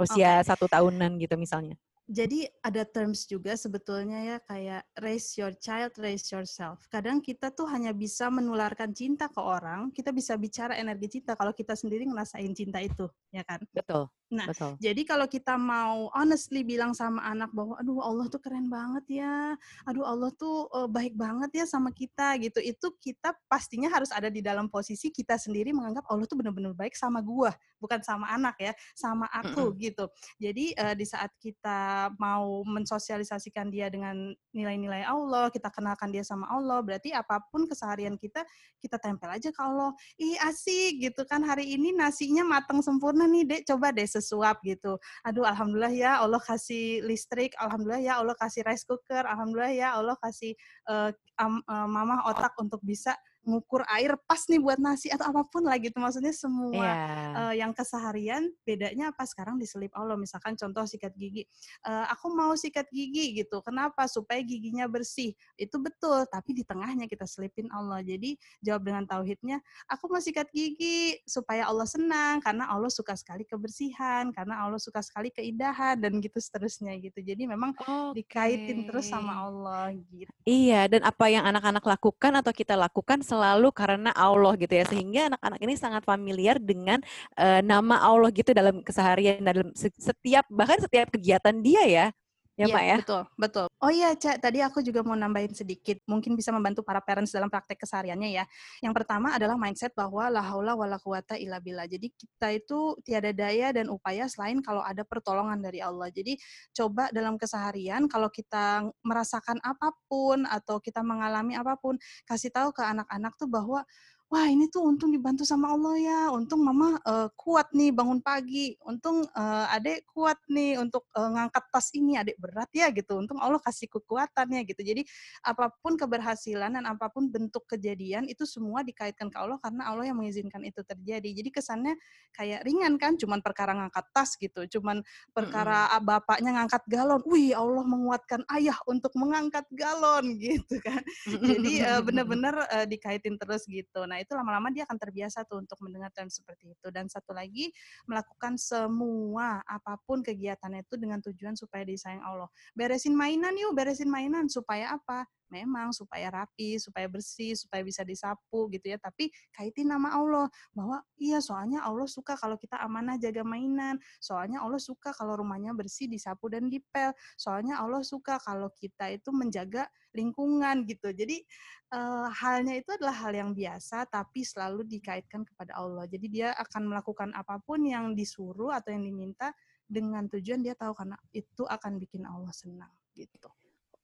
usia 0.00 0.40
okay. 0.40 0.48
satu 0.48 0.64
tahunan 0.64 1.20
gitu 1.20 1.36
misalnya? 1.36 1.76
Jadi 2.06 2.46
ada 2.62 2.86
terms 2.86 3.26
juga 3.26 3.58
sebetulnya 3.58 4.22
ya 4.22 4.38
kayak 4.38 4.86
raise 5.02 5.34
your 5.36 5.50
child, 5.58 5.90
raise 5.98 6.30
yourself. 6.30 6.86
Kadang 6.86 7.18
kita 7.18 7.50
tuh 7.50 7.66
hanya 7.66 7.90
bisa 7.90 8.30
menularkan 8.30 8.94
cinta 8.94 9.26
ke 9.26 9.42
orang, 9.42 9.90
kita 9.90 10.14
bisa 10.14 10.38
bicara 10.38 10.78
energi 10.78 11.18
cinta 11.18 11.34
kalau 11.34 11.50
kita 11.50 11.74
sendiri 11.74 12.06
ngerasain 12.06 12.54
cinta 12.54 12.78
itu, 12.78 13.10
ya 13.36 13.44
kan? 13.44 13.60
Betul. 13.68 14.08
Nah, 14.26 14.50
Betul. 14.50 14.74
jadi 14.82 15.02
kalau 15.06 15.30
kita 15.30 15.54
mau 15.54 16.10
honestly 16.10 16.66
bilang 16.66 16.90
sama 16.90 17.22
anak 17.22 17.54
bahwa 17.54 17.78
aduh 17.78 18.02
Allah 18.02 18.26
tuh 18.26 18.42
keren 18.42 18.66
banget 18.66 19.22
ya. 19.22 19.54
Aduh 19.86 20.02
Allah 20.02 20.34
tuh 20.34 20.66
uh, 20.74 20.90
baik 20.90 21.14
banget 21.14 21.62
ya 21.62 21.64
sama 21.68 21.94
kita 21.94 22.34
gitu. 22.42 22.58
Itu 22.58 22.98
kita 22.98 23.38
pastinya 23.46 23.86
harus 23.86 24.10
ada 24.10 24.26
di 24.26 24.42
dalam 24.42 24.66
posisi 24.66 25.14
kita 25.14 25.38
sendiri 25.38 25.70
menganggap 25.70 26.02
Allah 26.10 26.26
tuh 26.26 26.42
benar-benar 26.42 26.74
baik 26.74 26.98
sama 26.98 27.22
gua, 27.22 27.54
bukan 27.78 28.02
sama 28.02 28.26
anak 28.34 28.58
ya, 28.58 28.72
sama 28.98 29.30
aku 29.30 29.62
mm 29.62 29.70
-hmm. 29.70 29.82
gitu. 29.86 30.04
Jadi 30.42 30.64
uh, 30.74 30.94
di 30.98 31.06
saat 31.06 31.30
kita 31.38 32.10
mau 32.18 32.66
mensosialisasikan 32.66 33.70
dia 33.70 33.86
dengan 33.86 34.34
nilai-nilai 34.50 35.06
Allah, 35.06 35.54
kita 35.54 35.70
kenalkan 35.70 36.10
dia 36.10 36.26
sama 36.26 36.50
Allah, 36.50 36.82
berarti 36.82 37.14
apa 37.14 37.38
pun 37.46 37.70
keseharian 37.70 38.18
kita 38.18 38.42
kita 38.82 38.98
tempel 38.98 39.30
aja 39.30 39.54
ke 39.54 39.60
Allah. 39.62 39.94
Ih 40.18 40.34
asik 40.42 40.98
gitu 40.98 41.22
kan 41.30 41.46
hari 41.46 41.78
ini 41.78 41.94
nasinya 41.94 42.42
matang 42.42 42.82
sempurna 42.82 43.25
nih, 43.26 43.44
Dek. 43.44 43.62
Coba 43.68 43.92
deh 43.92 44.06
sesuap 44.06 44.62
gitu. 44.62 44.96
Aduh 45.26 45.44
alhamdulillah 45.44 45.92
ya 45.92 46.12
Allah 46.22 46.40
kasih 46.40 47.02
listrik, 47.04 47.52
alhamdulillah 47.58 48.02
ya 48.02 48.14
Allah 48.22 48.36
kasih 48.38 48.62
rice 48.64 48.86
cooker, 48.86 49.26
alhamdulillah 49.26 49.74
ya 49.74 49.88
Allah 49.98 50.16
kasih 50.22 50.54
uh, 50.88 51.10
um, 51.42 51.60
uh, 51.66 51.88
mama 51.90 52.24
otak 52.30 52.54
untuk 52.56 52.80
bisa 52.80 53.12
ngukur 53.46 53.86
air 53.86 54.18
pas 54.26 54.42
nih 54.50 54.58
buat 54.58 54.76
nasi 54.82 55.06
atau 55.08 55.30
apa 55.30 55.46
pun 55.46 55.62
lah 55.62 55.78
gitu. 55.78 55.94
Maksudnya 55.96 56.34
semua 56.34 56.82
yeah. 56.82 57.32
uh, 57.38 57.54
yang 57.54 57.70
keseharian 57.70 58.50
bedanya 58.66 59.14
apa 59.14 59.22
sekarang 59.22 59.56
diselip 59.56 59.94
Allah 59.94 60.18
misalkan 60.18 60.58
contoh 60.58 60.82
sikat 60.82 61.14
gigi. 61.14 61.46
Uh, 61.86 62.04
aku 62.10 62.34
mau 62.34 62.52
sikat 62.58 62.90
gigi 62.90 63.38
gitu. 63.38 63.62
Kenapa? 63.62 64.10
Supaya 64.10 64.42
giginya 64.42 64.90
bersih. 64.90 65.32
Itu 65.54 65.78
betul 65.78 66.26
tapi 66.26 66.58
di 66.58 66.66
tengahnya 66.66 67.06
kita 67.06 67.24
selipin 67.24 67.70
Allah. 67.70 68.02
Jadi 68.02 68.34
jawab 68.60 68.82
dengan 68.82 69.06
tauhidnya 69.06 69.62
aku 69.86 70.10
mau 70.10 70.18
sikat 70.18 70.50
gigi 70.50 71.22
supaya 71.24 71.70
Allah 71.70 71.86
senang 71.86 72.42
karena 72.42 72.66
Allah 72.66 72.90
suka 72.90 73.14
sekali 73.14 73.46
kebersihan 73.46 74.34
karena 74.34 74.66
Allah 74.66 74.82
suka 74.82 74.98
sekali 75.00 75.30
keindahan 75.30 75.94
dan 76.02 76.18
gitu 76.18 76.42
seterusnya 76.42 76.98
gitu. 76.98 77.22
Jadi 77.22 77.46
memang 77.46 77.72
okay. 77.78 78.22
dikaitin 78.22 78.90
terus 78.90 79.06
sama 79.06 79.46
Allah 79.46 79.94
gitu. 80.10 80.30
Iya 80.42 80.90
dan 80.90 81.06
apa 81.06 81.30
yang 81.30 81.46
anak-anak 81.46 81.84
lakukan 81.86 82.32
atau 82.42 82.50
kita 82.50 82.74
lakukan 82.74 83.22
selalu 83.36 83.68
karena 83.76 84.10
Allah 84.16 84.56
gitu 84.56 84.72
ya. 84.72 84.84
Sehingga 84.88 85.28
anak-anak 85.28 85.60
ini 85.60 85.74
sangat 85.76 86.02
familiar 86.08 86.56
dengan 86.56 87.04
uh, 87.36 87.60
nama 87.60 88.00
Allah 88.00 88.32
gitu 88.32 88.56
dalam 88.56 88.80
keseharian 88.80 89.44
dalam 89.44 89.76
setiap 89.76 90.48
bahkan 90.48 90.80
setiap 90.80 91.12
kegiatan 91.12 91.60
dia 91.60 91.84
ya 91.84 92.06
Ya, 92.56 92.72
ya, 92.72 92.80
ya. 92.80 92.96
Betul, 92.96 93.22
betul. 93.36 93.68
Oh 93.84 93.92
iya, 93.92 94.16
Cak, 94.16 94.40
tadi 94.40 94.64
aku 94.64 94.80
juga 94.80 95.04
mau 95.04 95.12
nambahin 95.12 95.52
sedikit, 95.52 96.00
mungkin 96.08 96.32
bisa 96.40 96.48
membantu 96.56 96.80
para 96.80 97.04
parents 97.04 97.28
dalam 97.28 97.52
praktek 97.52 97.84
kesehariannya 97.84 98.32
ya. 98.32 98.44
Yang 98.80 98.94
pertama 98.96 99.36
adalah 99.36 99.60
mindset 99.60 99.92
bahwa 99.92 100.32
la 100.32 100.40
haula 100.40 100.72
wala 100.72 100.96
quwata 100.96 101.36
illa 101.36 101.60
billah. 101.60 101.84
Jadi 101.84 102.08
kita 102.16 102.56
itu 102.56 102.96
tiada 103.04 103.28
daya 103.36 103.76
dan 103.76 103.92
upaya 103.92 104.24
selain 104.24 104.64
kalau 104.64 104.80
ada 104.80 105.04
pertolongan 105.04 105.60
dari 105.60 105.84
Allah. 105.84 106.08
Jadi 106.08 106.40
coba 106.72 107.12
dalam 107.12 107.36
keseharian 107.36 108.08
kalau 108.08 108.32
kita 108.32 108.88
merasakan 109.04 109.60
apa 109.60 109.92
pun 110.08 110.48
atau 110.48 110.80
kita 110.80 111.04
mengalami 111.04 111.60
apa 111.60 111.76
pun, 111.76 112.00
kasih 112.24 112.48
tahu 112.48 112.72
ke 112.72 112.80
anak-anak 112.80 113.36
tuh 113.36 113.52
bahwa 113.52 113.84
wah 114.26 114.50
ini 114.50 114.66
tuh 114.66 114.82
untung 114.82 115.14
dibantu 115.14 115.46
sama 115.46 115.70
Allah 115.70 115.94
ya, 116.02 116.20
untung 116.34 116.58
mama 116.66 116.98
uh, 117.06 117.30
kuat 117.38 117.70
nih 117.70 117.94
bangun 117.94 118.18
pagi, 118.18 118.74
untung 118.82 119.22
uh, 119.22 119.66
adek 119.70 120.02
kuat 120.10 120.34
nih 120.50 120.82
untuk 120.82 121.06
uh, 121.14 121.30
ngangkat 121.30 121.62
tas 121.70 121.94
ini, 121.94 122.18
adek 122.18 122.34
berat 122.42 122.66
ya 122.74 122.90
gitu, 122.90 123.22
untung 123.22 123.38
Allah 123.38 123.62
kasih 123.62 123.86
kekuatannya 123.86 124.66
gitu. 124.66 124.82
Jadi 124.82 125.06
apa 125.46 125.70
pun 125.78 125.94
keberhasilan 125.94 126.74
dan 126.74 126.84
apa 126.90 127.06
pun 127.06 127.30
bentuk 127.30 127.70
kejadian 127.70 128.26
itu 128.26 128.42
semua 128.50 128.82
dikaitkan 128.82 129.30
ke 129.30 129.38
Allah 129.38 129.62
karena 129.62 129.94
Allah 129.94 130.10
yang 130.10 130.18
mengizinkan 130.18 130.66
itu 130.66 130.82
terjadi. 130.82 131.30
Jadi 131.30 131.48
kesannya 131.54 131.94
kayak 132.34 132.66
ringan 132.66 132.98
kan, 132.98 133.14
cuman 133.14 133.38
perkara 133.38 133.78
ngangkat 133.78 134.10
tas 134.10 134.34
gitu, 134.34 134.66
cuman 134.78 135.06
perkara 135.30 135.86
mm 135.86 135.90
-hmm. 135.94 136.02
bapaknya 136.02 136.50
ngangkat 136.58 136.82
galon, 136.90 137.22
wih 137.30 137.54
Allah 137.54 137.86
menguatkan 137.86 138.42
ayah 138.58 138.74
untuk 138.90 139.14
mengangkat 139.14 139.70
galon 139.70 140.34
gitu 140.42 140.82
kan. 140.82 140.98
Jadi 141.30 141.86
uh, 141.86 142.02
benar-benar 142.06 142.54
uh, 142.74 142.86
dikaitin 142.90 143.38
terus 143.38 143.62
gitu. 143.70 144.02
Nah 144.02 144.15
Nah, 144.16 144.24
itu 144.24 144.32
lama-lama 144.32 144.72
dia 144.72 144.88
akan 144.88 144.96
terbiasa 144.96 145.44
tuh 145.44 145.60
untuk 145.60 145.76
mendengar 145.84 146.08
term 146.16 146.32
seperti 146.32 146.72
itu. 146.72 146.88
Dan 146.88 147.04
satu 147.12 147.36
lagi, 147.36 147.68
melakukan 148.08 148.56
semua 148.56 149.60
apa 149.68 150.00
pun 150.08 150.24
kegiatannya 150.24 150.88
itu 150.88 150.96
dengan 150.96 151.20
tujuan 151.20 151.52
supaya 151.52 151.84
disayang 151.84 152.24
Allah. 152.24 152.48
Beresin 152.72 153.12
mainan 153.12 153.52
yuk, 153.60 153.76
beresin 153.76 154.08
mainan 154.08 154.48
supaya 154.48 154.96
apa? 154.96 155.28
Memang 155.48 155.94
supaya 155.94 156.30
rapi, 156.32 156.78
supaya 156.80 157.06
bersih, 157.06 157.54
supaya 157.54 157.82
bisa 157.82 158.02
disapu 158.02 158.66
gitu 158.72 158.92
ya. 158.92 158.98
Tapi 158.98 159.30
kaitin 159.54 159.90
nama 159.90 160.14
Allah 160.14 160.46
bahwa 160.74 161.02
iya 161.16 161.38
soalnya 161.38 161.82
Allah 161.82 162.06
suka 162.06 162.34
kalau 162.34 162.58
kita 162.58 162.78
amanah 162.82 163.16
jaga 163.16 163.46
mainan. 163.46 163.98
Soalnya 164.18 164.62
Allah 164.62 164.80
suka 164.82 165.14
kalau 165.14 165.38
rumahnya 165.40 165.72
bersih, 165.72 166.10
disapu 166.10 166.50
dan 166.50 166.68
dipel. 166.70 167.14
Soalnya 167.38 167.78
Allah 167.80 168.02
suka 168.02 168.38
kalau 168.42 168.70
kita 168.74 169.10
itu 169.12 169.30
menjaga 169.30 169.86
lingkungan 170.16 170.88
gitu. 170.88 171.12
Jadi 171.12 171.44
uh, 171.92 172.32
halnya 172.32 172.80
itu 172.80 172.88
adalah 172.96 173.14
hal 173.20 173.32
yang 173.36 173.50
biasa 173.52 174.08
tapi 174.08 174.42
selalu 174.42 174.88
dikaitkan 174.88 175.44
kepada 175.44 175.76
Allah. 175.76 176.08
Jadi 176.08 176.26
dia 176.32 176.56
akan 176.56 176.88
melakukan 176.90 177.30
apa 177.36 177.60
pun 177.60 177.84
yang 177.84 178.16
disuruh 178.16 178.72
atau 178.72 178.96
yang 178.96 179.04
diminta 179.04 179.52
dengan 179.86 180.26
tujuan 180.26 180.64
dia 180.64 180.74
tahu 180.74 180.96
karena 180.96 181.14
itu 181.30 181.62
akan 181.62 182.00
bikin 182.02 182.26
Allah 182.26 182.50
senang 182.50 182.90
gitu. 183.14 183.48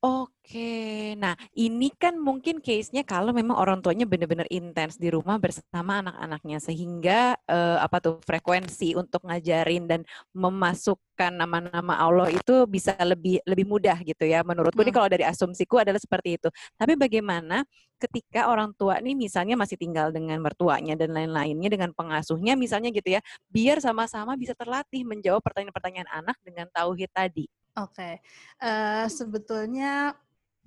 Oke, 0.03 1.15
nah 1.15 1.39
ini 1.55 1.87
kan 1.95 2.19
mungkin 2.19 2.59
case-nya 2.59 3.07
kalau 3.07 3.31
memang 3.31 3.55
orang 3.55 3.79
tuanya 3.79 4.03
benar-benar 4.03 4.51
intens 4.51 4.99
di 4.99 5.07
rumah 5.07 5.39
bersama 5.39 6.03
anak-anaknya 6.03 6.59
sehingga 6.59 7.39
uh, 7.47 7.79
apa 7.79 8.03
tuh 8.03 8.19
frekuensi 8.27 8.99
untuk 8.99 9.23
ngajarin 9.23 9.87
dan 9.87 10.03
memasukkan 10.35 11.31
nama-nama 11.39 12.03
Allah 12.03 12.35
itu 12.35 12.67
bisa 12.67 12.99
lebih 12.99 13.47
lebih 13.47 13.63
mudah 13.63 13.95
gitu 14.03 14.27
ya. 14.27 14.43
Menurutku 14.43 14.83
hmm. 14.83 14.91
ini 14.91 14.97
kalau 14.99 15.07
dari 15.07 15.23
asumsiku 15.23 15.79
adalah 15.79 16.03
seperti 16.03 16.35
itu. 16.35 16.51
Tapi 16.75 16.99
bagaimana 16.99 17.63
ketika 18.03 18.51
orang 18.51 18.75
tua 18.75 18.99
nih 18.99 19.15
misalnya 19.15 19.55
masih 19.55 19.79
tinggal 19.79 20.11
dengan 20.11 20.43
mertuanya 20.43 20.99
dan 20.99 21.15
lain-lainnya 21.15 21.71
dengan 21.71 21.95
pengasuhnya 21.95 22.59
misalnya 22.59 22.91
gitu 22.91 23.07
ya, 23.07 23.23
biar 23.55 23.79
sama-sama 23.79 24.35
bisa 24.35 24.59
terlatih 24.59 25.07
menjawab 25.07 25.47
pertanyaan-pertanyaan 25.47 26.11
anak 26.11 26.35
dengan 26.43 26.67
tauhid 26.75 27.15
tadi. 27.15 27.47
Oke, 27.73 28.21
uh, 28.61 29.09
sebetulnya 29.09 30.13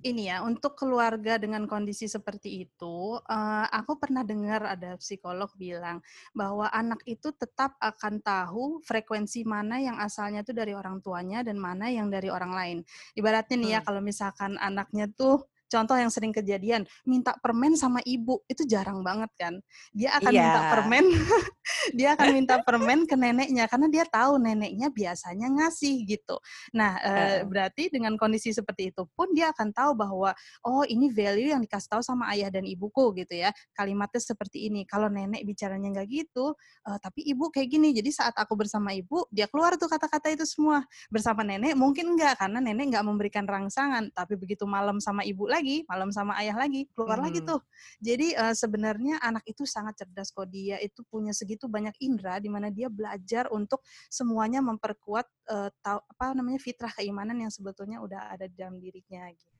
ini 0.04 0.28
ya, 0.28 0.44
untuk 0.44 0.76
keluarga 0.76 1.40
dengan 1.40 1.64
kondisi 1.64 2.04
seperti 2.04 2.68
itu, 2.68 3.16
uh, 3.16 3.66
aku 3.70 3.96
pernah 3.96 4.26
dengar 4.26 4.66
ada 4.66 4.98
psikolog 5.00 5.48
bilang 5.56 6.04
bahwa 6.36 6.68
anak 6.68 7.00
itu 7.08 7.32
tetap 7.32 7.78
akan 7.80 8.20
tahu 8.20 8.84
frekuensi 8.84 9.46
mana 9.48 9.80
yang 9.80 9.96
asalnya 10.02 10.42
tuh 10.42 10.52
dari 10.52 10.76
orang 10.76 11.00
tuanya 11.00 11.40
dan 11.46 11.56
mana 11.56 11.88
yang 11.88 12.12
dari 12.12 12.28
orang 12.28 12.52
lain. 12.52 12.78
Ibaratnya 13.16 13.56
nih 13.56 13.70
ya, 13.78 13.80
kalau 13.86 14.02
misalkan 14.04 14.60
anaknya 14.60 15.08
tuh 15.14 15.46
contoh 15.66 15.96
yang 15.98 16.10
sering 16.10 16.30
kejadian 16.30 16.86
minta 17.04 17.34
permen 17.42 17.74
sama 17.74 17.98
ibu 18.06 18.40
itu 18.46 18.62
jarang 18.66 19.02
banget 19.02 19.30
kan 19.34 19.54
dia 19.90 20.14
akan 20.18 20.32
yeah. 20.32 20.42
minta 20.42 20.60
permen 20.70 21.04
dia 21.98 22.08
akan 22.14 22.28
minta 22.32 22.54
permen 22.62 23.00
ke 23.04 23.14
neneknya 23.18 23.64
karena 23.66 23.86
dia 23.90 24.04
tahu 24.06 24.38
neneknya 24.38 24.88
biasanya 24.90 25.46
ngasih 25.50 26.06
gitu 26.06 26.36
nah 26.70 26.98
uh. 27.02 27.42
berarti 27.46 27.90
dengan 27.90 28.14
kondisi 28.14 28.54
seperti 28.54 28.94
itu 28.94 29.02
pun 29.14 29.30
dia 29.34 29.50
akan 29.50 29.74
tahu 29.74 29.92
bahwa 29.98 30.30
oh 30.62 30.82
ini 30.86 31.10
value 31.10 31.50
yang 31.50 31.62
dikasih 31.62 31.98
tahu 31.98 32.02
sama 32.02 32.30
ayah 32.34 32.48
dan 32.50 32.62
ibuku 32.62 33.12
gitu 33.18 33.34
ya 33.34 33.50
kalimatnya 33.74 34.22
seperti 34.22 34.70
ini 34.70 34.86
kalau 34.86 35.10
nenek 35.10 35.42
bicaranya 35.42 35.90
nggak 35.90 36.08
gitu 36.10 36.54
uh, 36.86 36.98
tapi 37.02 37.26
ibu 37.26 37.50
kayak 37.50 37.68
gini 37.70 37.90
jadi 37.90 38.10
saat 38.14 38.34
aku 38.38 38.54
bersama 38.54 38.94
ibu 38.94 39.26
dia 39.34 39.50
keluar 39.50 39.74
tuh 39.74 39.90
kata-kata 39.90 40.30
itu 40.30 40.46
semua 40.46 40.82
bersama 41.10 41.42
nenek 41.42 41.74
mungkin 41.74 42.14
enggak 42.14 42.38
karena 42.38 42.62
nenek 42.62 42.94
nggak 42.94 43.04
memberikan 43.04 43.44
rangsangan 43.44 44.10
tapi 44.14 44.38
begitu 44.38 44.64
malam 44.64 45.02
sama 45.02 45.26
ibu 45.26 45.48
lagi, 45.56 45.76
malam 45.88 46.12
sama 46.12 46.36
ayah 46.44 46.56
lagi, 46.60 46.84
keluar 46.92 47.16
hmm. 47.18 47.26
lagi 47.26 47.40
tuh. 47.40 47.60
Jadi 48.04 48.36
uh, 48.36 48.52
sebenarnya 48.52 49.16
anak 49.24 49.44
itu 49.48 49.64
sangat 49.64 49.96
cerdas 50.04 50.28
kok 50.28 50.52
dia 50.52 50.76
itu 50.84 51.00
punya 51.08 51.32
segitu 51.32 51.64
banyak 51.66 51.96
indera 52.04 52.36
di 52.36 52.52
mana 52.52 52.68
dia 52.68 52.92
belajar 52.92 53.48
untuk 53.48 53.80
semuanya 54.12 54.60
memperkuat 54.60 55.26
uh, 55.48 55.72
tahu 55.80 56.00
apa 56.04 56.24
namanya 56.36 56.60
fitrah 56.60 56.92
keimanan 56.92 57.40
yang 57.40 57.52
sebetulnya 57.52 58.04
udah 58.04 58.28
ada 58.36 58.44
di 58.44 58.56
dalam 58.56 58.76
dirinya 58.76 59.24
gitu. 59.32 59.55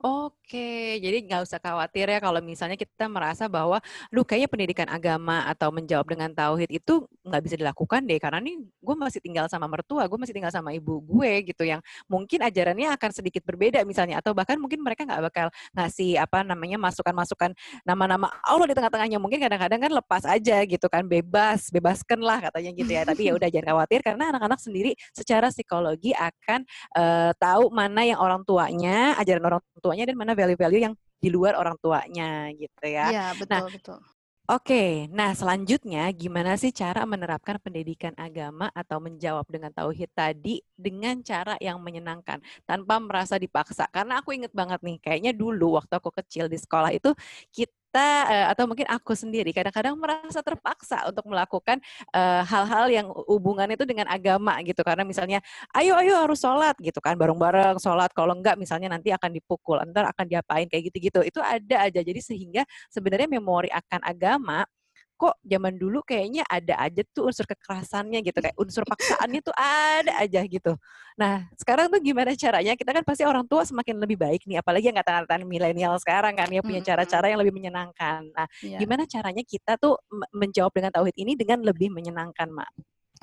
Oke, 0.00 1.00
jadi 1.00 1.24
nggak 1.24 1.42
usah 1.48 1.58
khawatir 1.58 2.06
ya 2.06 2.18
kalau 2.20 2.38
misalnya 2.44 2.76
kita 2.76 3.08
merasa 3.08 3.48
bahwa, 3.48 3.80
lu 4.12 4.22
kayaknya 4.28 4.48
pendidikan 4.52 4.88
agama 4.92 5.48
atau 5.48 5.72
menjawab 5.72 6.04
dengan 6.06 6.30
tauhid 6.36 6.68
itu 6.68 7.08
nggak 7.24 7.42
bisa 7.42 7.56
dilakukan 7.56 8.04
deh 8.04 8.20
karena 8.20 8.38
nih 8.44 8.60
gue 8.60 8.96
masih 8.96 9.20
tinggal 9.24 9.48
sama 9.48 9.66
mertua, 9.66 10.04
gue 10.04 10.18
masih 10.20 10.36
tinggal 10.36 10.52
sama 10.52 10.76
ibu 10.76 11.00
gue 11.00 11.48
gitu 11.48 11.64
yang 11.64 11.80
mungkin 12.06 12.44
ajarannya 12.44 12.92
akan 12.94 13.10
sedikit 13.10 13.42
berbeda 13.42 13.82
misalnya 13.88 14.20
atau 14.20 14.36
bahkan 14.36 14.60
mungkin 14.60 14.84
mereka 14.84 15.08
nggak 15.08 15.22
bakal 15.32 15.46
ngasih 15.74 16.20
apa 16.20 16.44
namanya 16.44 16.76
masukan-masukan 16.76 17.56
nama-nama 17.82 18.30
Allah 18.44 18.68
di 18.70 18.74
tengah-tengahnya 18.76 19.18
mungkin 19.18 19.40
kadang-kadang 19.42 19.80
kan 19.80 19.92
lepas 19.96 20.22
aja 20.28 20.62
gitu 20.68 20.86
kan 20.92 21.08
bebas, 21.08 21.72
bebaskan 21.72 22.20
lah 22.22 22.38
katanya 22.50 22.70
gitu 22.76 22.90
ya. 22.92 23.02
Tapi 23.02 23.30
ya 23.30 23.32
udah 23.34 23.48
jangan 23.50 23.66
khawatir 23.74 24.00
karena 24.04 24.30
anak-anak 24.30 24.60
sendiri 24.60 24.92
secara 25.16 25.48
psikologi 25.50 26.12
akan 26.14 26.62
uh, 26.94 27.30
tahu 27.40 27.72
mana 27.72 28.04
yang 28.06 28.20
orang 28.20 28.42
tuanya, 28.46 29.16
ajaran 29.18 29.42
orang 29.42 29.62
tuanya 29.82 30.04
dan 30.08 30.16
mana 30.16 30.32
value-value 30.32 30.82
yang 30.90 30.94
di 31.20 31.28
luar 31.32 31.56
orang 31.56 31.76
tuanya 31.80 32.50
gitu 32.54 32.84
ya. 32.86 33.10
Iya, 33.10 33.24
betul 33.40 33.48
nah, 33.50 33.62
betul. 33.72 33.98
Oke, 34.46 35.10
nah 35.10 35.34
selanjutnya 35.34 36.06
gimana 36.14 36.54
sih 36.54 36.70
cara 36.70 37.02
menerapkan 37.02 37.58
pendidikan 37.58 38.14
agama 38.14 38.70
atau 38.78 39.02
menjawab 39.02 39.42
dengan 39.50 39.74
tauhid 39.74 40.06
tadi 40.14 40.62
dengan 40.78 41.18
cara 41.26 41.58
yang 41.58 41.82
menyenangkan 41.82 42.38
tanpa 42.62 43.02
merasa 43.02 43.42
dipaksa? 43.42 43.90
Karena 43.90 44.22
aku 44.22 44.38
inget 44.38 44.54
banget 44.54 44.78
nih, 44.86 45.02
kayaknya 45.02 45.32
dulu 45.34 45.74
waktu 45.74 45.98
aku 45.98 46.14
kecil 46.14 46.46
di 46.46 46.62
sekolah 46.62 46.94
itu 46.94 47.10
kita 47.50 47.74
kita 47.96 48.28
uh, 48.28 48.46
atau 48.52 48.64
mungkin 48.68 48.84
aku 48.92 49.16
sendiri 49.16 49.56
kadang-kadang 49.56 49.96
merasa 49.96 50.44
terpaksa 50.44 51.08
untuk 51.08 51.24
melakukan 51.32 51.80
eh, 52.12 52.42
hal-hal 52.44 52.86
yang 52.92 53.06
hubungan 53.24 53.64
itu 53.72 53.88
dengan 53.88 54.04
agama 54.12 54.60
gitu. 54.60 54.84
Karena 54.84 55.00
misalnya 55.00 55.40
ayo 55.72 55.96
ayo 55.96 56.28
harus 56.28 56.44
sholat 56.44 56.76
gitu 56.76 57.00
kan 57.00 57.16
bareng-bareng 57.16 57.80
sholat. 57.80 58.12
Kalau 58.12 58.36
enggak 58.36 58.60
misalnya 58.60 58.92
nanti 58.92 59.16
akan 59.16 59.32
dipukul 59.32 59.80
entar 59.80 60.04
akan 60.12 60.28
diapain? 60.28 60.68
kayak 60.68 60.92
gitu-gitu. 60.92 61.24
Itu 61.24 61.40
ada 61.40 61.88
aja. 61.88 62.00
Jadi 62.04 62.20
sehingga 62.20 62.68
sebenarnya 62.92 63.32
memori 63.32 63.72
akan 63.72 64.04
agama 64.04 64.68
kok 65.16 65.40
zaman 65.40 65.80
dulu 65.80 66.04
kayaknya 66.04 66.44
ada 66.44 66.76
aja 66.76 67.00
tuh 67.08 67.32
unsur 67.32 67.48
kekerasannya 67.48 68.20
gitu 68.20 68.36
kayak 68.36 68.56
unsur 68.60 68.84
paksaannya 68.84 69.40
tuh 69.40 69.56
ada 69.56 70.12
aja 70.20 70.44
gitu. 70.44 70.76
Nah 71.16 71.48
sekarang 71.56 71.88
tuh 71.88 72.00
gimana 72.04 72.36
caranya? 72.36 72.76
Kita 72.76 72.92
kan 72.92 73.02
pasti 73.02 73.24
orang 73.24 73.48
tua 73.48 73.64
semakin 73.64 73.96
lebih 73.96 74.20
baik 74.20 74.44
nih, 74.44 74.60
apalagi 74.60 74.92
yang 74.92 75.00
kata-kata 75.00 75.40
milenial 75.42 75.96
sekarang 75.96 76.36
kan 76.36 76.52
ya 76.52 76.60
punya 76.60 76.84
cara-cara 76.84 77.32
yang 77.32 77.40
lebih 77.40 77.56
menyenangkan. 77.56 78.28
Nah 78.36 78.46
yeah. 78.60 78.76
gimana 78.76 79.08
caranya 79.08 79.40
kita 79.40 79.80
tuh 79.80 79.96
menjawab 80.36 80.70
dengan 80.76 80.92
tauhid 80.92 81.16
ini 81.16 81.32
dengan 81.32 81.64
lebih 81.64 81.88
menyenangkan, 81.88 82.52
mak? 82.52 82.70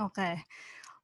Oke, 0.02 0.18
okay. 0.18 0.34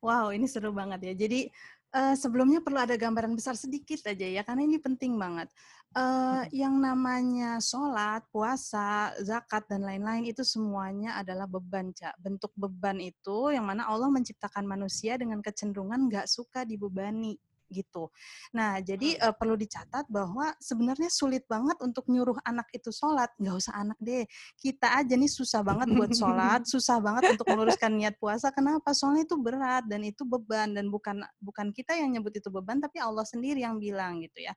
wow 0.02 0.34
ini 0.34 0.50
seru 0.50 0.74
banget 0.74 1.06
ya. 1.06 1.14
Jadi 1.14 1.46
uh, 1.94 2.16
sebelumnya 2.16 2.62
perlu 2.62 2.80
ada 2.82 2.96
gambaran 2.96 3.34
besar 3.34 3.58
sedikit 3.58 4.02
aja 4.06 4.26
ya, 4.26 4.42
karena 4.46 4.66
ini 4.66 4.78
penting 4.78 5.18
banget. 5.18 5.50
Uh, 5.90 6.46
yang 6.54 6.78
namanya 6.78 7.58
sholat, 7.58 8.22
puasa, 8.30 9.10
zakat 9.26 9.66
dan 9.66 9.82
lain-lain 9.82 10.30
itu 10.30 10.46
semuanya 10.46 11.18
adalah 11.18 11.50
beban, 11.50 11.90
cak. 11.90 12.14
Bentuk 12.22 12.54
beban 12.54 13.02
itu 13.02 13.50
yang 13.50 13.66
mana 13.66 13.90
Allah 13.90 14.14
menciptakan 14.14 14.70
manusia 14.70 15.18
dengan 15.18 15.42
kecenderungan 15.42 16.06
nggak 16.06 16.30
suka 16.30 16.62
dibebani 16.62 17.42
gitu. 17.70 18.10
Nah, 18.54 18.82
jadi 18.82 19.18
hmm. 19.18 19.26
uh, 19.30 19.36
perlu 19.38 19.56
dicatat 19.56 20.06
bahwa 20.10 20.54
sebenarnya 20.60 21.10
sulit 21.10 21.46
banget 21.46 21.78
untuk 21.86 22.06
nyuruh 22.10 22.38
anak 22.44 22.68
itu 22.74 22.90
sholat. 22.90 23.30
Nggak 23.38 23.56
usah 23.62 23.74
anak 23.78 23.98
deh, 24.02 24.26
kita 24.60 25.00
aja 25.00 25.14
nih 25.14 25.32
susah 25.32 25.62
banget 25.62 25.88
buat 25.94 26.12
sholat, 26.14 26.62
susah 26.74 26.98
banget 27.00 27.38
untuk 27.38 27.48
meluruskan 27.50 27.92
niat 27.96 28.18
puasa. 28.18 28.50
Kenapa? 28.52 28.92
Soalnya 28.92 29.30
itu 29.30 29.38
berat 29.38 29.86
dan 29.86 30.02
itu 30.04 30.26
beban 30.26 30.74
dan 30.74 30.90
bukan 30.90 31.24
bukan 31.40 31.72
kita 31.72 31.96
yang 31.96 32.12
nyebut 32.12 32.36
itu 32.36 32.50
beban, 32.50 32.82
tapi 32.82 32.98
Allah 33.00 33.24
sendiri 33.24 33.62
yang 33.64 33.78
bilang 33.78 34.20
gitu 34.20 34.44
ya. 34.44 34.54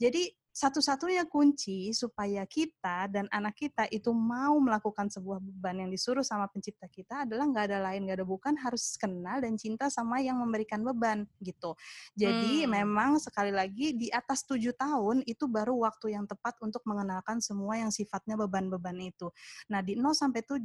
Jadi 0.00 0.32
satu-satunya 0.60 1.24
kunci 1.24 1.96
supaya 1.96 2.44
kita 2.44 3.08
dan 3.08 3.24
anak 3.32 3.56
kita 3.56 3.88
itu 3.88 4.12
mau 4.12 4.60
melakukan 4.60 5.08
sebuah 5.08 5.40
beban 5.40 5.80
yang 5.80 5.88
disuruh 5.88 6.20
sama 6.20 6.52
pencipta 6.52 6.84
kita 6.84 7.24
adalah 7.24 7.48
nggak 7.48 7.64
ada 7.72 7.78
lain 7.80 8.04
nggak 8.04 8.20
ada 8.20 8.28
bukan 8.28 8.52
harus 8.60 8.92
kenal 9.00 9.40
dan 9.40 9.56
cinta 9.56 9.88
sama 9.88 10.20
yang 10.20 10.36
memberikan 10.36 10.84
beban 10.84 11.24
gitu. 11.40 11.72
Jadi 12.12 12.68
hmm. 12.68 12.76
memang 12.76 13.16
sekali 13.16 13.56
lagi 13.56 13.96
di 13.96 14.12
atas 14.12 14.44
tujuh 14.44 14.76
tahun 14.76 15.24
itu 15.24 15.48
baru 15.48 15.80
waktu 15.80 16.12
yang 16.12 16.28
tepat 16.28 16.60
untuk 16.60 16.84
mengenalkan 16.84 17.40
semua 17.40 17.80
yang 17.80 17.88
sifatnya 17.88 18.36
beban-beban 18.36 19.00
itu. 19.00 19.32
Nah 19.72 19.80
di 19.80 19.96
0 19.96 20.12
sampai 20.12 20.44
7 20.44 20.60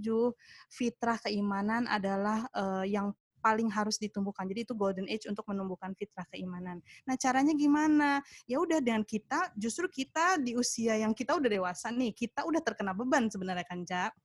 fitrah 0.75 1.23
keimanan 1.23 1.87
adalah 1.87 2.43
uh, 2.51 2.83
yang 2.83 3.15
paling 3.45 3.69
harus 3.69 4.01
ditumbuhkan. 4.01 4.49
Jadi 4.49 4.65
itu 4.65 4.73
golden 4.73 5.05
age 5.05 5.29
untuk 5.29 5.45
menumbuhkan 5.45 5.93
fitrah 5.93 6.25
keimanan. 6.33 6.81
Nah, 7.05 7.13
caranya 7.13 7.53
gimana? 7.53 8.25
Ya 8.49 8.57
udah 8.57 8.81
dengan 8.81 9.05
kita 9.05 9.53
justru 9.53 9.85
kita 9.85 10.41
di 10.41 10.57
usia 10.57 10.97
yang 10.97 11.13
kita 11.13 11.37
udah 11.37 11.45
dewasa 11.45 11.93
nih, 11.93 12.09
kita 12.17 12.41
udah 12.41 12.65
terkena 12.65 12.97
beban 12.97 13.29
sebenarnya 13.29 13.65
kan, 13.69 13.85
Cak. 13.85 14.17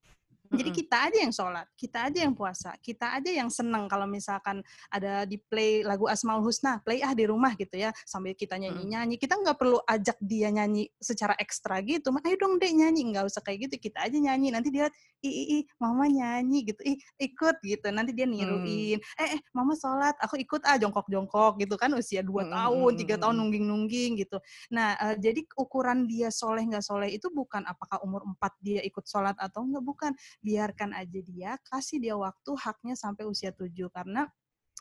Jadi 0.51 0.71
kita 0.75 1.07
aja 1.07 1.19
yang 1.23 1.31
sholat, 1.31 1.67
kita 1.79 2.11
aja 2.11 2.19
yang 2.27 2.35
puasa, 2.35 2.75
kita 2.83 3.15
aja 3.15 3.31
yang 3.31 3.47
seneng 3.47 3.87
kalau 3.87 4.03
misalkan 4.11 4.67
ada 4.91 5.23
di 5.23 5.39
play 5.39 5.87
lagu 5.87 6.11
Asmaul 6.11 6.43
Husna, 6.43 6.83
play 6.83 6.99
ah 7.07 7.15
di 7.15 7.23
rumah 7.23 7.55
gitu 7.55 7.79
ya, 7.79 7.95
sambil 8.03 8.35
kita 8.35 8.59
nyanyi-nyanyi. 8.59 9.15
Kita 9.15 9.39
nggak 9.39 9.55
perlu 9.55 9.79
ajak 9.87 10.19
dia 10.19 10.51
nyanyi 10.51 10.91
secara 10.99 11.39
ekstra 11.39 11.79
gitu. 11.87 12.11
Ayo 12.27 12.35
dong 12.35 12.59
dek 12.59 12.75
nyanyi, 12.75 13.15
nggak 13.15 13.31
usah 13.31 13.47
kayak 13.47 13.71
gitu. 13.71 13.87
Kita 13.87 14.03
aja 14.03 14.19
nyanyi. 14.19 14.51
Nanti 14.51 14.75
dia, 14.75 14.91
ih, 15.23 15.31
ih, 15.31 15.47
ih 15.55 15.65
mama 15.79 16.11
nyanyi 16.11 16.67
gitu, 16.67 16.83
ih 16.83 16.99
ikut 17.23 17.63
gitu. 17.63 17.87
Nanti 17.95 18.11
dia 18.11 18.27
niruin. 18.27 18.99
Hmm. 18.99 19.23
Eh, 19.23 19.29
eh 19.39 19.41
mama 19.55 19.79
sholat, 19.79 20.19
aku 20.19 20.35
ikut 20.35 20.67
ah 20.67 20.75
jongkok-jongkok 20.83 21.63
gitu 21.63 21.79
kan 21.79 21.95
usia 21.95 22.27
2 22.27 22.51
tahun, 22.51 22.91
tiga 22.99 23.23
tahun 23.23 23.39
nungging-nungging 23.39 24.19
gitu. 24.27 24.43
Nah, 24.75 24.99
uh, 24.99 25.15
jadi 25.15 25.47
ukuran 25.55 26.11
dia 26.11 26.35
soleh 26.35 26.67
nggak 26.67 26.83
soleh 26.83 27.15
itu 27.15 27.31
bukan 27.31 27.63
apakah 27.71 28.03
umur 28.03 28.27
4 28.27 28.51
dia 28.59 28.81
ikut 28.83 29.07
sholat 29.07 29.39
atau 29.39 29.63
enggak, 29.63 29.87
bukan 29.87 30.13
biarkan 30.41 30.97
aja 30.97 31.21
dia, 31.21 31.57
kasih 31.69 32.01
dia 32.01 32.17
waktu 32.17 32.51
haknya 32.57 32.97
sampai 32.97 33.29
usia 33.29 33.53
tujuh 33.53 33.93
karena 33.93 34.29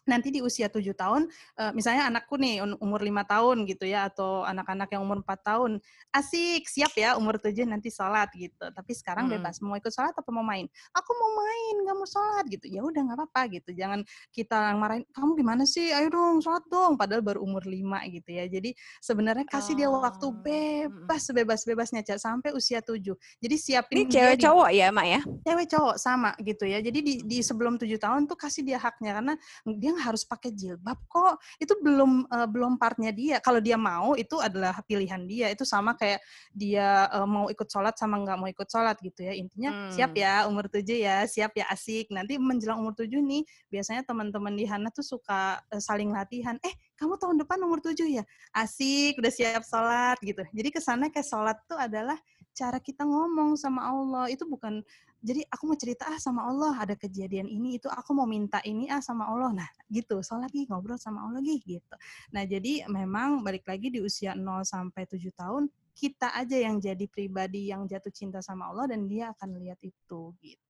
nanti 0.09 0.33
di 0.33 0.41
usia 0.41 0.67
tujuh 0.67 0.97
tahun, 0.97 1.29
uh, 1.61 1.71
misalnya 1.77 2.09
anakku 2.09 2.35
nih 2.41 2.65
umur 2.81 3.05
lima 3.05 3.21
tahun 3.23 3.69
gitu 3.69 3.85
ya, 3.85 4.09
atau 4.09 4.41
anak-anak 4.43 4.89
yang 4.89 5.05
umur 5.05 5.21
empat 5.21 5.39
tahun, 5.45 5.77
asik, 6.09 6.65
siap 6.65 6.97
ya 6.97 7.13
umur 7.15 7.37
tujuh 7.37 7.69
nanti 7.69 7.93
sholat 7.93 8.33
gitu. 8.33 8.65
Tapi 8.73 8.91
sekarang 8.97 9.29
hmm. 9.29 9.37
bebas, 9.37 9.61
mau 9.61 9.77
ikut 9.77 9.93
sholat 9.93 10.17
apa 10.17 10.29
mau 10.33 10.41
main? 10.41 10.65
Aku 10.97 11.11
mau 11.13 11.31
main, 11.45 11.75
nggak 11.85 11.95
mau 11.95 12.07
sholat 12.09 12.45
gitu. 12.49 12.65
Ya 12.65 12.81
udah 12.81 13.01
nggak 13.05 13.17
apa-apa 13.21 13.41
gitu. 13.53 13.69
Jangan 13.77 14.01
kita 14.33 14.73
marahin, 14.73 15.05
kamu 15.13 15.31
gimana 15.37 15.63
sih? 15.69 15.93
Ayo 15.93 16.09
dong 16.09 16.41
sholat 16.41 16.65
dong. 16.65 16.97
Padahal 16.97 17.21
baru 17.21 17.45
umur 17.45 17.63
lima 17.69 18.01
gitu 18.09 18.33
ya. 18.33 18.49
Jadi 18.49 18.73
sebenarnya 19.03 19.45
kasih 19.45 19.73
oh. 19.73 19.77
dia 19.77 19.87
waktu 19.91 20.25
oh, 20.25 20.33
bebas, 20.33 21.23
bebas-bebasnya 21.29 22.01
sampai 22.17 22.55
usia 22.55 22.81
tujuh. 22.81 23.13
Jadi 23.37 23.55
siapin 23.59 24.07
Ini 24.07 24.11
cewek 24.11 24.37
cowok 24.41 24.69
ya, 24.73 24.87
Mak 24.89 25.07
ya? 25.07 25.21
Cewek 25.45 25.67
cowok 25.69 25.95
sama 25.99 26.31
gitu 26.41 26.65
ya. 26.65 26.79
Jadi 26.81 26.99
di, 27.03 27.13
di 27.21 27.37
sebelum 27.43 27.77
tujuh 27.77 27.99
tahun 27.99 28.25
tuh 28.25 28.37
kasih 28.39 28.63
dia 28.65 28.79
haknya 28.79 29.11
karena 29.19 29.33
dia 29.67 29.93
harus 29.99 30.23
pakai 30.23 30.55
jilbab 30.55 30.97
kok. 31.05 31.37
Itu 31.59 31.77
belum 31.83 32.25
uh, 32.31 32.47
belum 32.47 32.79
partnya 32.79 33.11
dia. 33.11 33.37
Kalau 33.43 33.59
dia 33.59 33.75
mau 33.75 34.15
itu 34.15 34.39
adalah 34.39 34.75
pilihan 34.87 35.23
dia. 35.27 35.51
Itu 35.51 35.67
sama 35.67 35.93
kayak 35.99 36.23
dia 36.55 37.11
uh, 37.11 37.27
mau 37.27 37.51
ikut 37.51 37.67
sholat 37.67 37.95
sama 37.99 38.19
nggak 38.23 38.37
mau 38.39 38.49
ikut 38.49 38.67
sholat 38.67 38.95
gitu 39.03 39.27
ya. 39.27 39.33
Intinya 39.35 39.69
hmm. 39.69 39.91
siap 39.93 40.11
ya 40.15 40.47
umur 40.47 40.71
tujuh 40.71 40.97
ya 40.97 41.27
siap 41.27 41.53
ya 41.59 41.67
asik. 41.69 42.09
Nanti 42.09 42.39
menjelang 42.39 42.79
umur 42.79 42.95
tujuh 42.95 43.19
nih 43.19 43.43
biasanya 43.69 44.07
teman-teman 44.07 44.55
di 44.55 44.65
Hana 44.65 44.89
tuh 44.89 45.03
suka 45.05 45.59
uh, 45.59 45.81
saling 45.81 46.09
latihan. 46.09 46.55
Eh 46.63 46.73
kamu 46.97 47.19
tahun 47.19 47.35
depan 47.43 47.59
umur 47.63 47.83
tujuh 47.83 48.07
ya? 48.07 48.23
Asik 48.55 49.19
udah 49.19 49.31
siap 49.31 49.63
sholat 49.67 50.17
gitu. 50.23 50.41
Jadi 50.55 50.69
kesannya 50.73 51.09
kayak 51.11 51.27
sholat 51.27 51.57
tuh 51.67 51.77
adalah 51.77 52.15
cara 52.55 52.77
kita 52.81 53.07
ngomong 53.07 53.55
sama 53.55 53.87
Allah 53.87 54.27
itu 54.27 54.43
bukan 54.43 54.83
jadi 55.19 55.43
aku 55.51 55.67
mau 55.67 55.75
cerita 55.75 56.07
ah 56.07 56.15
sama 56.15 56.47
Allah 56.47 56.71
ada 56.79 56.95
kejadian 56.95 57.47
ini 57.51 57.75
itu 57.75 57.91
aku 57.91 58.15
mau 58.15 58.23
minta 58.23 58.63
ini 58.63 58.87
ah 58.87 59.03
sama 59.03 59.27
Allah. 59.27 59.51
Nah 59.51 59.69
gitu 59.91 60.23
soal 60.23 60.47
lagi 60.47 60.63
ngobrol 60.71 60.95
sama 60.95 61.27
Allah 61.27 61.43
lagi 61.43 61.59
gitu. 61.59 61.95
Nah 62.31 62.47
jadi 62.47 62.87
memang 62.87 63.43
balik 63.43 63.67
lagi 63.67 63.91
di 63.91 63.99
usia 63.99 64.31
0 64.31 64.63
sampai 64.63 65.03
7 65.03 65.19
tahun 65.35 65.63
kita 65.99 66.31
aja 66.31 66.55
yang 66.55 66.79
jadi 66.79 67.05
pribadi 67.11 67.67
yang 67.67 67.83
jatuh 67.83 68.11
cinta 68.15 68.39
sama 68.39 68.71
Allah 68.71 68.95
dan 68.95 69.03
dia 69.11 69.35
akan 69.35 69.59
lihat 69.59 69.79
itu 69.83 70.31
gitu 70.39 70.68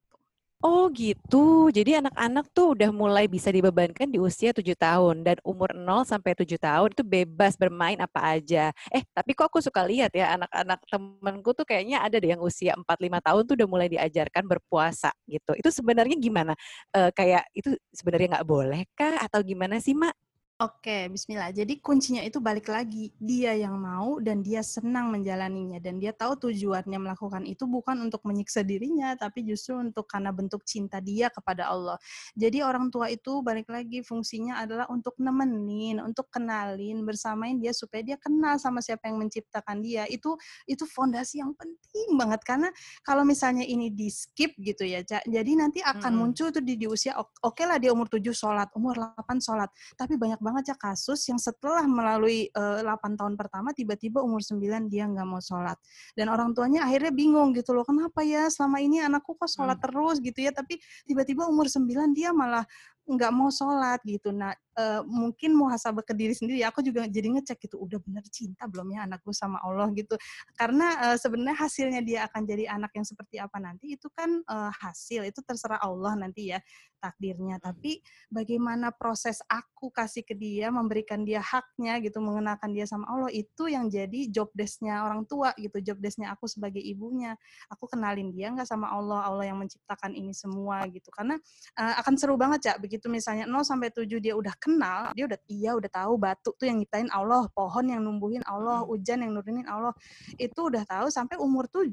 Oh 0.64 0.92
gitu, 0.92 1.72
jadi 1.72 2.04
anak-anak 2.04 2.52
tuh 2.52 2.76
udah 2.76 2.92
mulai 2.92 3.32
bisa 3.32 3.48
dibebankan 3.48 4.12
di 4.12 4.20
usia 4.20 4.52
7 4.52 4.76
tahun 4.76 5.24
dan 5.24 5.40
umur 5.48 5.72
0 5.72 6.04
sampai 6.04 6.36
7 6.36 6.60
tahun 6.60 6.92
itu 6.92 7.00
bebas 7.00 7.56
bermain 7.56 7.96
apa 7.96 8.20
aja. 8.36 8.76
Eh, 8.92 9.00
tapi 9.16 9.32
kok 9.40 9.48
aku 9.48 9.64
suka 9.64 9.88
lihat 9.88 10.12
ya 10.12 10.36
anak-anak 10.36 10.84
temenku 10.92 11.56
tuh 11.56 11.64
kayaknya 11.64 12.04
ada 12.04 12.20
deh 12.20 12.36
yang 12.36 12.44
usia 12.44 12.76
4-5 12.76 13.24
tahun 13.24 13.48
tuh 13.48 13.56
udah 13.56 13.68
mulai 13.72 13.88
diajarkan 13.88 14.44
berpuasa 14.52 15.16
gitu. 15.32 15.56
Itu 15.56 15.72
sebenarnya 15.72 16.20
gimana? 16.20 16.52
E, 16.92 17.08
kayak 17.16 17.48
itu 17.56 17.80
sebenarnya 17.96 18.28
nggak 18.44 18.48
boleh 18.52 18.84
kah 19.00 19.16
atau 19.24 19.40
gimana 19.40 19.80
sih, 19.80 19.96
Mak? 19.96 20.12
Oke, 20.60 21.08
bismillah. 21.08 21.56
Jadi 21.56 21.80
kuncinya 21.80 22.20
itu 22.20 22.44
balik 22.44 22.68
lagi, 22.68 23.16
dia 23.16 23.56
yang 23.56 23.80
mau 23.80 24.20
dan 24.20 24.44
dia 24.44 24.60
senang 24.60 25.08
menjalaninya 25.08 25.80
dan 25.80 26.04
dia 26.04 26.12
tahu 26.12 26.36
tujuannya 26.36 27.00
melakukan 27.00 27.48
itu 27.48 27.64
bukan 27.64 27.96
untuk 28.04 28.28
menyiksa 28.28 28.68
dirinya 28.68 29.16
tapi 29.16 29.48
justru 29.48 29.80
untuk 29.80 30.04
karena 30.12 30.36
bentuk 30.36 30.68
cinta 30.68 31.00
dia 31.00 31.32
kepada 31.32 31.72
Allah. 31.72 31.96
Jadi 32.36 32.60
orang 32.60 32.92
tua 32.92 33.08
itu 33.08 33.40
balik 33.40 33.72
lagi 33.72 34.04
fungsinya 34.04 34.60
adalah 34.60 34.84
untuk 34.92 35.16
nemenin, 35.16 36.04
untuk 36.04 36.28
kenalin, 36.28 37.08
bersamain 37.08 37.56
dia 37.56 37.72
supaya 37.72 38.04
dia 38.04 38.20
kenal 38.20 38.60
sama 38.60 38.84
siapa 38.84 39.08
yang 39.08 39.16
menciptakan 39.16 39.80
dia. 39.80 40.12
Itu 40.12 40.36
itu 40.68 40.84
fondasi 40.84 41.40
yang 41.40 41.56
penting 41.56 42.20
banget 42.20 42.44
karena 42.44 42.68
kalau 43.08 43.24
misalnya 43.24 43.64
ini 43.64 43.96
di 43.96 44.12
skip 44.12 44.60
gitu 44.60 44.84
ya, 44.84 45.08
Cak. 45.08 45.24
Jadi 45.24 45.56
nanti 45.56 45.80
akan 45.80 46.12
hmm. 46.12 46.20
muncul 46.20 46.52
tuh 46.52 46.60
di, 46.60 46.76
di 46.76 46.84
usia 46.84 47.16
oke 47.16 47.32
okay 47.48 47.64
lah 47.64 47.80
dia 47.80 47.96
umur 47.96 48.12
7 48.12 48.28
sholat, 48.36 48.68
umur 48.76 49.00
8 49.00 49.40
sholat, 49.40 49.72
tapi 49.96 50.20
banyak 50.20 50.49
banget 50.50 50.74
ya 50.74 50.78
kasus 50.82 51.22
yang 51.30 51.38
setelah 51.38 51.86
melalui 51.86 52.50
uh, 52.58 52.82
eh, 52.82 52.90
8 52.90 53.14
tahun 53.14 53.38
pertama 53.38 53.70
tiba-tiba 53.70 54.26
umur 54.26 54.42
9 54.42 54.90
dia 54.90 55.06
nggak 55.06 55.28
mau 55.30 55.38
sholat. 55.38 55.78
Dan 56.18 56.34
orang 56.34 56.58
tuanya 56.58 56.90
akhirnya 56.90 57.14
bingung 57.14 57.54
gitu 57.54 57.78
loh, 57.78 57.86
kenapa 57.86 58.26
ya 58.26 58.50
selama 58.50 58.82
ini 58.82 59.06
anakku 59.06 59.38
kok 59.38 59.46
sholat 59.46 59.78
hmm. 59.78 59.86
terus 59.86 60.18
gitu 60.18 60.40
ya, 60.42 60.50
tapi 60.50 60.82
tiba-tiba 61.06 61.46
umur 61.46 61.70
9 61.70 62.18
dia 62.18 62.34
malah 62.34 62.66
nggak 63.06 63.32
mau 63.34 63.54
sholat 63.54 64.02
gitu. 64.06 64.34
Nah, 64.34 64.58
uh, 64.80 65.02
mungkin 65.04 65.52
muhasabah 65.52 66.08
ke 66.08 66.16
diri 66.16 66.32
sendiri, 66.32 66.64
aku 66.64 66.80
juga 66.80 67.04
jadi 67.12 67.28
ngecek 67.36 67.68
gitu, 67.68 67.76
udah 67.84 68.00
bener 68.00 68.24
cinta 68.32 68.64
belum 68.72 68.96
ya 68.96 69.04
anakku 69.04 69.36
sama 69.36 69.60
Allah 69.60 69.92
gitu. 69.92 70.16
Karena 70.56 71.12
uh, 71.12 71.18
sebenarnya 71.20 71.58
hasilnya 71.60 72.02
dia 72.02 72.20
akan 72.32 72.42
jadi 72.48 72.72
anak 72.72 72.96
yang 72.96 73.04
seperti 73.04 73.36
apa 73.44 73.60
nanti 73.60 74.00
itu 74.00 74.08
kan 74.16 74.40
uh, 74.48 74.72
hasil, 74.72 75.28
itu 75.28 75.40
terserah 75.44 75.84
Allah 75.84 76.16
nanti 76.16 76.56
ya 76.56 76.60
takdirnya. 77.00 77.58
Hmm. 77.58 77.66
Tapi 77.72 78.04
bagaimana 78.30 78.92
proses 78.92 79.40
aku 79.48 79.90
kasih 79.90 80.28
ke 80.28 80.36
dia, 80.36 80.68
memberikan 80.70 81.24
dia 81.24 81.40
haknya 81.40 81.98
gitu, 82.04 82.20
mengenalkan 82.20 82.76
dia 82.76 82.84
sama 82.84 83.08
Allah 83.08 83.32
itu 83.32 83.72
yang 83.72 83.88
jadi 83.88 84.28
job 84.30 84.52
desknya 84.52 85.08
orang 85.08 85.24
tua 85.24 85.56
gitu, 85.56 85.80
job 85.80 85.98
desknya 86.04 86.36
aku 86.36 86.46
sebagai 86.46 86.84
ibunya. 86.84 87.40
Aku 87.72 87.88
kenalin 87.88 88.36
dia 88.36 88.52
nggak 88.52 88.68
sama 88.68 88.92
Allah, 88.92 89.24
Allah 89.26 89.46
yang 89.48 89.58
menciptakan 89.58 90.12
ini 90.14 90.36
semua 90.36 90.84
gitu. 90.92 91.08
Karena 91.10 91.40
uh, 91.80 91.94
akan 92.04 92.14
seru 92.20 92.36
banget 92.36 92.68
ya 92.70 92.74
begitu 92.76 93.08
misalnya 93.08 93.48
0 93.48 93.64
sampai 93.64 93.90
7 93.90 94.06
dia 94.20 94.36
udah 94.36 94.54
kenal, 94.60 94.69
dia 95.16 95.26
udah 95.26 95.40
iya 95.50 95.72
udah 95.74 95.90
tahu 95.90 96.14
batu 96.20 96.54
tuh 96.54 96.68
yang 96.70 96.78
nyiptain 96.78 97.10
Allah, 97.10 97.48
pohon 97.56 97.86
yang 97.90 98.04
numbuhin 98.04 98.44
Allah, 98.46 98.84
hmm. 98.84 98.90
hujan 98.92 99.26
yang 99.26 99.32
nurunin 99.34 99.66
Allah. 99.66 99.96
Itu 100.36 100.70
udah 100.70 100.84
tahu 100.86 101.08
sampai 101.10 101.40
umur 101.42 101.66
7 101.66 101.90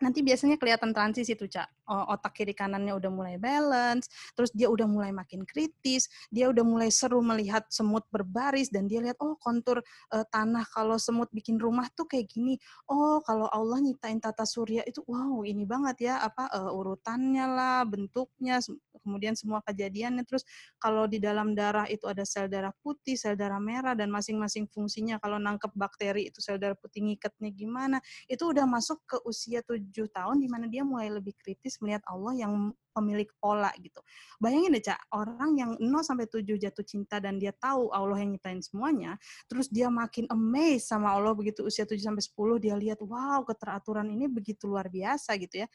nanti 0.00 0.24
biasanya 0.24 0.56
kelihatan 0.56 0.96
transisi 0.96 1.36
tuh 1.36 1.44
cak 1.44 1.68
otak 1.90 2.38
kiri 2.38 2.54
kanannya 2.54 2.94
udah 2.94 3.10
mulai 3.10 3.36
balance 3.36 4.06
terus 4.38 4.54
dia 4.54 4.70
udah 4.70 4.86
mulai 4.86 5.10
makin 5.10 5.42
kritis 5.42 6.06
dia 6.30 6.46
udah 6.46 6.62
mulai 6.62 6.88
seru 6.94 7.18
melihat 7.18 7.66
semut 7.72 8.06
berbaris 8.14 8.70
dan 8.70 8.86
dia 8.86 9.02
lihat 9.02 9.18
oh 9.18 9.34
kontur 9.40 9.82
uh, 10.14 10.24
tanah 10.30 10.62
kalau 10.70 11.00
semut 11.00 11.26
bikin 11.34 11.56
rumah 11.58 11.88
tuh 11.96 12.06
kayak 12.06 12.30
gini. 12.30 12.60
Oh 12.86 13.18
kalau 13.24 13.48
Allah 13.48 13.80
nyiptain 13.80 14.20
tata 14.20 14.44
surya 14.44 14.84
itu 14.86 15.02
wow 15.08 15.42
ini 15.42 15.64
banget 15.64 16.12
ya 16.12 16.14
apa 16.22 16.46
uh, 16.52 16.70
urutannya 16.70 17.44
lah 17.48 17.82
bentuknya 17.88 18.62
kemudian 19.00 19.34
semua 19.34 19.64
kejadiannya. 19.64 20.22
Terus 20.28 20.44
kalau 20.76 21.08
di 21.08 21.18
dalam 21.18 21.56
darah 21.56 21.88
itu 21.88 22.04
ada 22.06 22.22
sel 22.22 22.46
darah 22.46 22.70
putih 22.84 23.16
sel 23.16 23.34
darah 23.34 23.58
merah 23.58 23.96
dan 23.96 24.12
masing-masing 24.12 24.68
fungsinya. 24.68 25.16
Kalau 25.18 25.40
nangkep 25.40 25.72
bakteri 25.74 26.28
itu 26.28 26.38
sel 26.38 26.60
darah 26.60 26.76
putih 26.76 27.02
ngikatnya 27.08 27.50
gimana? 27.50 27.98
Itu 28.28 28.52
udah 28.52 28.68
masuk 28.68 29.02
ke 29.08 29.16
usia 29.24 29.64
tujuh 29.64 30.12
tahun 30.12 30.38
di 30.44 30.48
mana 30.52 30.68
dia 30.68 30.84
mulai 30.84 31.08
lebih 31.08 31.32
kritis 31.40 31.79
melihat 31.80 32.04
Allah 32.08 32.46
yang 32.46 32.52
pemilik 32.90 33.28
pola 33.38 33.70
gitu. 33.78 34.02
Bayangin 34.42 34.74
deh, 34.74 34.82
Cak, 34.82 35.00
orang 35.14 35.56
yang 35.56 35.70
0 35.78 36.02
sampai 36.04 36.26
7 36.26 36.58
jatuh 36.58 36.84
cinta 36.84 37.22
dan 37.22 37.38
dia 37.38 37.54
tahu 37.54 37.88
Allah 37.94 38.18
yang 38.20 38.34
nyiptain 38.34 38.60
semuanya, 38.60 39.16
terus 39.46 39.70
dia 39.70 39.88
makin 39.88 40.26
amazed 40.28 40.90
sama 40.90 41.14
Allah 41.14 41.32
begitu 41.32 41.64
usia 41.64 41.86
7 41.86 41.96
sampai 42.02 42.22
10 42.22 42.58
dia 42.58 42.74
lihat, 42.76 43.00
wow, 43.00 43.46
keteraturan 43.46 44.10
ini 44.10 44.26
begitu 44.26 44.66
luar 44.66 44.90
biasa 44.90 45.38
gitu 45.38 45.64
ya. 45.64 45.68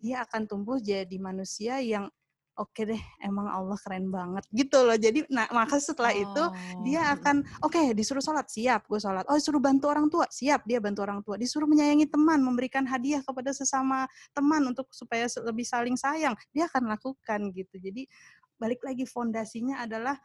Dia 0.00 0.24
akan 0.24 0.48
tumbuh 0.48 0.80
jadi 0.80 1.16
manusia 1.20 1.80
yang 1.84 2.08
oke 2.58 2.72
okay 2.72 2.84
deh 2.94 3.02
emang 3.22 3.46
Allah 3.46 3.78
keren 3.78 4.10
banget 4.10 4.44
gitu 4.50 4.82
loh 4.82 4.98
jadi 4.98 5.22
nah 5.30 5.46
maka 5.54 5.78
setelah 5.78 6.10
oh. 6.14 6.22
itu 6.24 6.44
dia 6.86 7.00
oh. 7.02 7.14
akan 7.18 7.36
oke 7.62 7.72
okay, 7.72 7.94
disuruh 7.94 8.22
sholat 8.22 8.48
siap 8.50 8.86
gue 8.90 8.98
sholat 8.98 9.24
oh 9.30 9.36
disuruh 9.36 9.62
bantu 9.62 9.86
orang 9.90 10.10
tua 10.10 10.26
siap 10.30 10.66
dia 10.66 10.82
bantu 10.82 11.06
orang 11.06 11.20
tua 11.22 11.38
disuruh 11.38 11.68
menyayangi 11.70 12.10
teman 12.10 12.42
memberikan 12.42 12.82
hadiah 12.88 13.22
kepada 13.22 13.54
sesama 13.54 14.08
teman 14.34 14.64
untuk 14.66 14.90
supaya 14.90 15.28
lebih 15.46 15.66
saling 15.66 15.94
sayang 15.94 16.34
dia 16.50 16.66
akan 16.66 16.90
lakukan 16.90 17.52
gitu 17.54 17.78
jadi 17.78 18.04
balik 18.60 18.84
lagi 18.84 19.08
fondasinya 19.08 19.80
adalah 19.80 20.20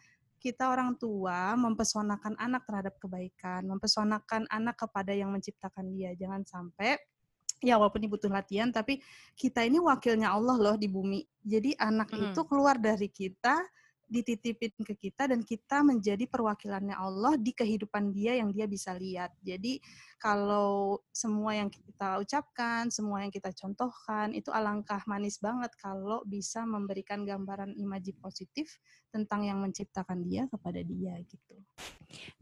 kita 0.46 0.70
orang 0.70 0.94
tua 1.02 1.58
mempesonakan 1.58 2.38
anak 2.38 2.70
terhadap 2.70 2.94
kebaikan, 3.02 3.66
mempesonakan 3.66 4.46
anak 4.54 4.78
kepada 4.78 5.10
yang 5.10 5.34
menciptakan 5.34 5.90
dia. 5.90 6.14
Jangan 6.14 6.46
sampai 6.46 7.02
ya 7.66 7.82
walaupun 7.82 8.06
ini 8.06 8.10
butuh 8.14 8.30
latihan 8.30 8.70
tapi 8.70 9.02
kita 9.34 9.66
ini 9.66 9.82
wakilnya 9.82 10.30
Allah 10.30 10.56
loh 10.62 10.76
di 10.78 10.86
bumi 10.86 11.26
jadi 11.42 11.74
anak 11.82 12.14
hmm. 12.14 12.32
itu 12.32 12.42
keluar 12.46 12.78
dari 12.78 13.10
kita 13.10 13.66
dititipin 14.06 14.72
ke 14.86 14.94
kita 14.94 15.26
dan 15.26 15.42
kita 15.42 15.82
menjadi 15.82 16.30
perwakilannya 16.30 16.94
Allah 16.94 17.36
di 17.42 17.52
kehidupan 17.52 18.14
dia 18.14 18.38
yang 18.38 18.54
dia 18.54 18.70
bisa 18.70 18.94
lihat. 18.94 19.34
Jadi 19.42 19.82
kalau 20.22 21.02
semua 21.10 21.58
yang 21.58 21.70
kita 21.74 22.22
ucapkan, 22.22 22.88
semua 22.94 23.26
yang 23.26 23.34
kita 23.34 23.50
contohkan 23.54 24.32
itu 24.32 24.54
alangkah 24.54 25.02
manis 25.10 25.42
banget 25.42 25.74
kalau 25.82 26.22
bisa 26.26 26.64
memberikan 26.64 27.26
gambaran 27.26 27.74
imaji 27.76 28.14
positif 28.22 28.78
tentang 29.10 29.48
yang 29.48 29.58
menciptakan 29.62 30.22
dia 30.28 30.46
kepada 30.52 30.82
dia 30.86 31.18
gitu. 31.26 31.56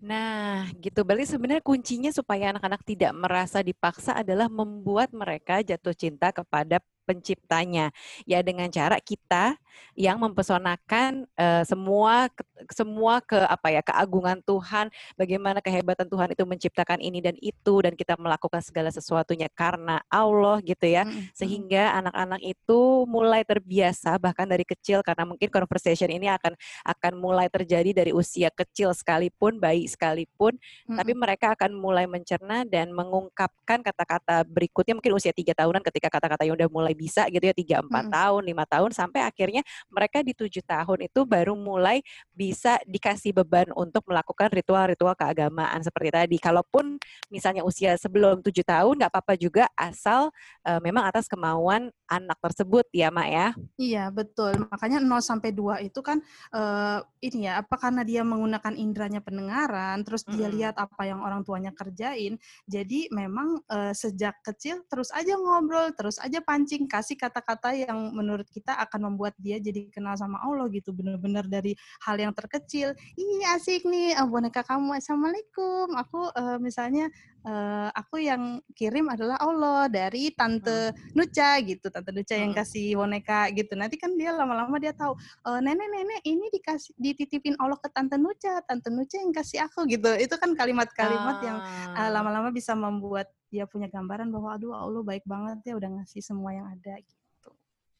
Nah, 0.03 0.67
gitu. 0.83 1.01
Berarti 1.01 1.37
sebenarnya 1.37 1.63
kuncinya 1.63 2.11
supaya 2.11 2.51
anak-anak 2.51 2.81
tidak 2.83 3.11
merasa 3.15 3.63
dipaksa 3.63 4.19
adalah 4.19 4.51
membuat 4.51 5.15
mereka 5.15 5.63
jatuh 5.63 5.95
cinta 5.95 6.29
kepada 6.35 6.83
penciptanya. 7.03 7.91
Ya 8.25 8.39
dengan 8.41 8.71
cara 8.71 8.97
kita 8.99 9.55
yang 9.93 10.17
mempesonakan 10.21 11.29
uh, 11.37 11.63
semua 11.65 12.29
ke, 12.29 12.43
semua 12.73 13.21
ke 13.21 13.37
apa 13.37 13.67
ya 13.69 13.81
keagungan 13.81 14.41
Tuhan 14.41 14.89
bagaimana 15.17 15.61
kehebatan 15.61 16.09
Tuhan 16.09 16.29
itu 16.33 16.43
menciptakan 16.45 16.99
ini 17.01 17.19
dan 17.21 17.35
itu 17.41 17.73
dan 17.81 17.93
kita 17.93 18.17
melakukan 18.17 18.61
segala 18.61 18.89
sesuatunya 18.89 19.49
karena 19.53 20.01
Allah 20.09 20.61
gitu 20.65 20.85
ya. 20.85 21.05
Sehingga 21.33 21.93
anak-anak 21.99 22.41
itu 22.41 23.05
mulai 23.05 23.45
terbiasa 23.45 24.17
bahkan 24.17 24.47
dari 24.49 24.65
kecil 24.65 25.05
karena 25.05 25.27
mungkin 25.27 25.49
conversation 25.51 26.09
ini 26.09 26.31
akan 26.31 26.57
akan 26.87 27.13
mulai 27.19 27.47
terjadi 27.51 27.91
dari 27.93 28.11
usia 28.15 28.49
kecil 28.49 28.95
sekalipun 28.95 29.59
bayi 29.59 29.85
sekalipun 29.85 30.55
hmm. 30.87 30.97
tapi 30.97 31.11
mereka 31.13 31.53
akan 31.53 31.75
mulai 31.75 32.05
mencerna 32.09 32.63
dan 32.63 32.89
mengungkapkan 32.93 33.83
kata-kata 33.83 34.47
berikutnya 34.47 34.97
mungkin 34.97 35.13
usia 35.17 35.35
tiga 35.35 35.53
tahunan 35.53 35.83
ketika 35.83 36.07
kata-kata 36.07 36.47
yang 36.47 36.55
udah 36.55 36.69
mulai 36.71 36.92
mulai 36.93 37.09
bisa 37.09 37.25
gitu 37.33 37.41
ya 37.41 37.55
tiga 37.57 37.75
empat 37.81 38.05
hmm. 38.05 38.13
tahun 38.13 38.41
lima 38.45 38.65
tahun 38.69 38.91
sampai 38.93 39.25
akhirnya 39.25 39.61
mereka 39.89 40.21
di 40.21 40.37
tujuh 40.37 40.61
tahun 40.61 41.09
itu 41.09 41.25
baru 41.25 41.57
mulai 41.57 42.05
bisa 42.29 42.77
dikasih 42.85 43.33
beban 43.33 43.73
untuk 43.73 44.05
melakukan 44.05 44.53
ritual-ritual 44.53 45.17
keagamaan 45.17 45.81
seperti 45.81 46.09
tadi. 46.13 46.37
Kalaupun 46.37 47.01
misalnya 47.33 47.65
usia 47.65 47.97
sebelum 47.97 48.45
tujuh 48.45 48.61
tahun 48.61 49.01
nggak 49.01 49.11
apa-apa 49.11 49.33
juga 49.41 49.65
asal 49.73 50.29
uh, 50.69 50.79
memang 50.85 51.09
atas 51.09 51.25
kemauan 51.25 51.89
anak 52.05 52.37
tersebut 52.37 52.85
ya 52.93 53.09
Mak 53.09 53.27
ya. 53.33 53.47
Iya 53.81 54.05
betul. 54.13 54.69
Makanya 54.69 55.01
0 55.01 55.17
sampai 55.17 55.49
2 55.49 55.89
itu 55.89 55.99
kan 56.05 56.21
uh, 56.53 57.01
ini 57.25 57.49
ya 57.49 57.65
apa 57.65 57.75
karena 57.81 58.05
dia 58.05 58.21
menggunakan 58.21 58.77
indranya 58.77 59.23
pendengaran 59.23 60.05
terus 60.05 60.21
mm 60.23 60.29
-hmm. 60.29 60.37
dia 60.37 60.47
lihat 60.53 60.75
apa 60.77 61.01
yang 61.09 61.25
orang 61.25 61.41
tuanya 61.41 61.73
kerjain. 61.73 62.37
Jadi 62.69 63.09
memang 63.09 63.57
uh, 63.71 63.93
sejak 63.95 64.37
kecil 64.45 64.85
terus 64.85 65.09
aja 65.09 65.33
ngobrol, 65.39 65.89
terus 65.97 66.21
aja 66.21 66.43
pancing 66.43 66.82
kasih 66.87 67.15
kata-kata 67.19 67.75
yang 67.75 68.13
menurut 68.13 68.47
kita 68.49 68.75
akan 68.77 69.13
membuat 69.13 69.33
dia 69.39 69.57
jadi 69.57 69.89
kenal 69.89 70.15
sama 70.15 70.39
Allah 70.43 70.69
gitu 70.71 70.93
bener-bener 70.93 71.45
dari 71.47 71.73
hal 72.03 72.15
yang 72.19 72.33
terkecil. 72.35 72.93
Iya 73.15 73.57
asik 73.59 73.85
nih 73.87 74.17
oh, 74.21 74.29
boneka 74.29 74.61
kamu 74.65 74.97
assalamualaikum. 74.97 75.93
Aku 75.97 76.31
uh, 76.33 76.57
misalnya 76.57 77.09
uh, 77.45 77.89
aku 77.93 78.23
yang 78.23 78.59
kirim 78.73 79.07
adalah 79.11 79.37
Allah 79.39 79.91
dari 79.91 80.31
tante 80.33 80.91
hmm. 80.91 81.13
Nuca 81.15 81.49
gitu 81.61 81.87
tante 81.91 82.11
Nuca 82.11 82.35
yang 82.35 82.51
hmm. 82.55 82.59
kasih 82.59 82.87
boneka 82.97 83.51
gitu. 83.53 83.73
Nanti 83.75 83.95
kan 83.99 84.15
dia 84.15 84.31
lama-lama 84.33 84.75
dia 84.79 84.95
tahu 84.95 85.13
uh, 85.47 85.59
nenek-nenek 85.59 86.23
ini 86.25 86.49
dikasih 86.51 86.95
dititipin 86.97 87.55
Allah 87.59 87.77
ke 87.77 87.91
tante 87.91 88.15
Nuca 88.15 88.63
tante 88.65 88.89
Nuca 88.89 89.15
yang 89.19 89.33
kasih 89.35 89.67
aku 89.67 89.85
gitu. 89.91 90.09
Itu 90.17 90.35
kan 90.39 90.55
kalimat-kalimat 90.55 91.37
uh, 91.39 91.43
yang 91.43 91.57
uh, 91.93 92.09
lama-lama 92.09 92.49
bisa 92.49 92.73
membuat 92.73 93.29
dia 93.53 93.69
punya 93.69 93.85
gambaran 93.85 94.33
bahwa 94.33 94.57
aduh 94.57 94.73
Allah 94.73 95.05
baik 95.05 95.21
banget 95.29 95.61
ya 95.69 95.73
udah 95.77 96.01
ngasih 96.01 96.25
semua 96.25 96.57
yang 96.57 96.65
ada 96.65 96.97
gitu. 96.97 97.53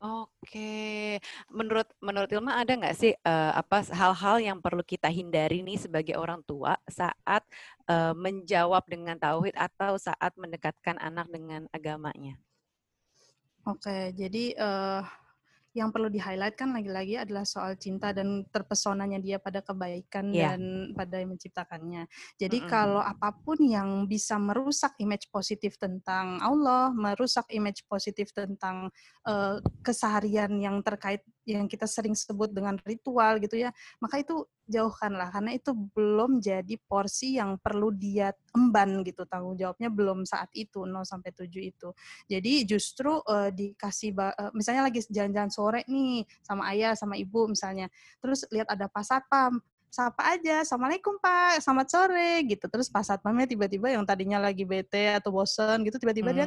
Oke, 0.04 1.16
menurut 1.48 1.88
menurut 2.04 2.28
Ilma 2.28 2.60
ada 2.60 2.76
nggak 2.76 2.98
sih 2.98 3.16
uh, 3.24 3.56
apa 3.56 3.88
hal-hal 3.88 4.36
yang 4.44 4.58
perlu 4.60 4.84
kita 4.84 5.08
hindari 5.08 5.64
nih 5.64 5.80
sebagai 5.80 6.20
orang 6.20 6.44
tua 6.44 6.76
saat 6.92 7.46
uh, 7.88 8.12
menjawab 8.12 8.84
dengan 8.84 9.16
tauhid 9.16 9.56
atau 9.56 9.96
saat 9.96 10.36
mendekatkan 10.36 11.00
anak 11.00 11.32
dengan 11.32 11.72
agamanya? 11.72 12.36
Oke, 13.64 14.12
jadi 14.12 14.52
uh, 14.60 15.08
yang 15.74 15.90
perlu 15.90 16.08
di-highlight 16.08 16.54
kan 16.54 16.70
lagi-lagi 16.70 17.18
adalah 17.18 17.42
soal 17.50 17.74
cinta 17.82 18.14
dan 18.14 18.46
terpesonanya 18.54 19.18
dia 19.18 19.42
pada 19.42 19.66
kebaikan 19.66 20.30
yeah. 20.30 20.54
dan 20.54 20.94
pada 20.94 21.18
yang 21.18 21.34
menciptakannya. 21.34 22.06
Jadi 22.38 22.58
mm 22.62 22.66
-hmm. 22.66 22.72
kalau 22.72 23.02
apa 23.02 23.34
pun 23.34 23.58
yang 23.58 24.06
bisa 24.06 24.38
merusak 24.38 24.94
image 25.02 25.34
positif 25.34 25.76
tentang 25.82 26.38
Allah, 26.46 26.94
merusak 26.94 27.50
image 27.50 27.82
positif 27.90 28.30
tentang 28.32 28.94
uh, 29.26 29.58
keseharian 29.82 30.54
yang 30.62 30.86
terkait 30.86 31.26
yang 31.44 31.68
kita 31.68 31.88
sering 31.88 32.16
sebut 32.16 32.52
dengan 32.52 32.80
ritual 32.84 33.40
gitu 33.44 33.60
ya, 33.60 33.70
maka 34.00 34.20
itu 34.24 34.48
jauhkanlah 34.64 35.28
karena 35.28 35.52
itu 35.60 35.76
belum 35.76 36.40
jadi 36.40 36.80
porsi 36.88 37.36
yang 37.36 37.60
perlu 37.60 37.92
dia 37.92 38.32
emban 38.56 39.04
gitu 39.04 39.28
tanggung 39.28 39.60
jawabnya 39.60 39.92
belum 39.92 40.24
saat 40.24 40.48
itu 40.56 40.88
0 40.88 41.04
sampai 41.04 41.36
7 41.36 41.52
itu. 41.60 41.90
Jadi 42.32 42.64
justru 42.64 43.20
uh, 43.28 43.52
dikasih 43.52 44.16
uh, 44.16 44.52
misalnya 44.56 44.88
lagi 44.88 45.04
jalan-jalan 45.12 45.52
sore 45.52 45.82
nih 45.92 46.24
sama 46.40 46.72
ayah 46.72 46.96
sama 46.96 47.20
ibu 47.20 47.52
misalnya. 47.52 47.92
Terus 48.24 48.48
lihat 48.56 48.72
ada 48.72 48.88
pas 48.88 49.08
sapa 49.94 50.26
aja, 50.34 50.66
assalamualaikum 50.66 51.22
pak, 51.22 51.62
selamat 51.62 51.88
sore 51.94 52.42
gitu. 52.50 52.66
Terus 52.66 52.90
pas 52.90 53.06
satpamnya 53.06 53.46
tiba-tiba 53.46 53.94
yang 53.94 54.02
tadinya 54.02 54.42
lagi 54.42 54.66
bete 54.66 55.22
atau 55.22 55.30
bosen 55.30 55.86
gitu, 55.86 56.02
tiba-tiba 56.02 56.34
hmm. 56.34 56.38
dia, 56.42 56.46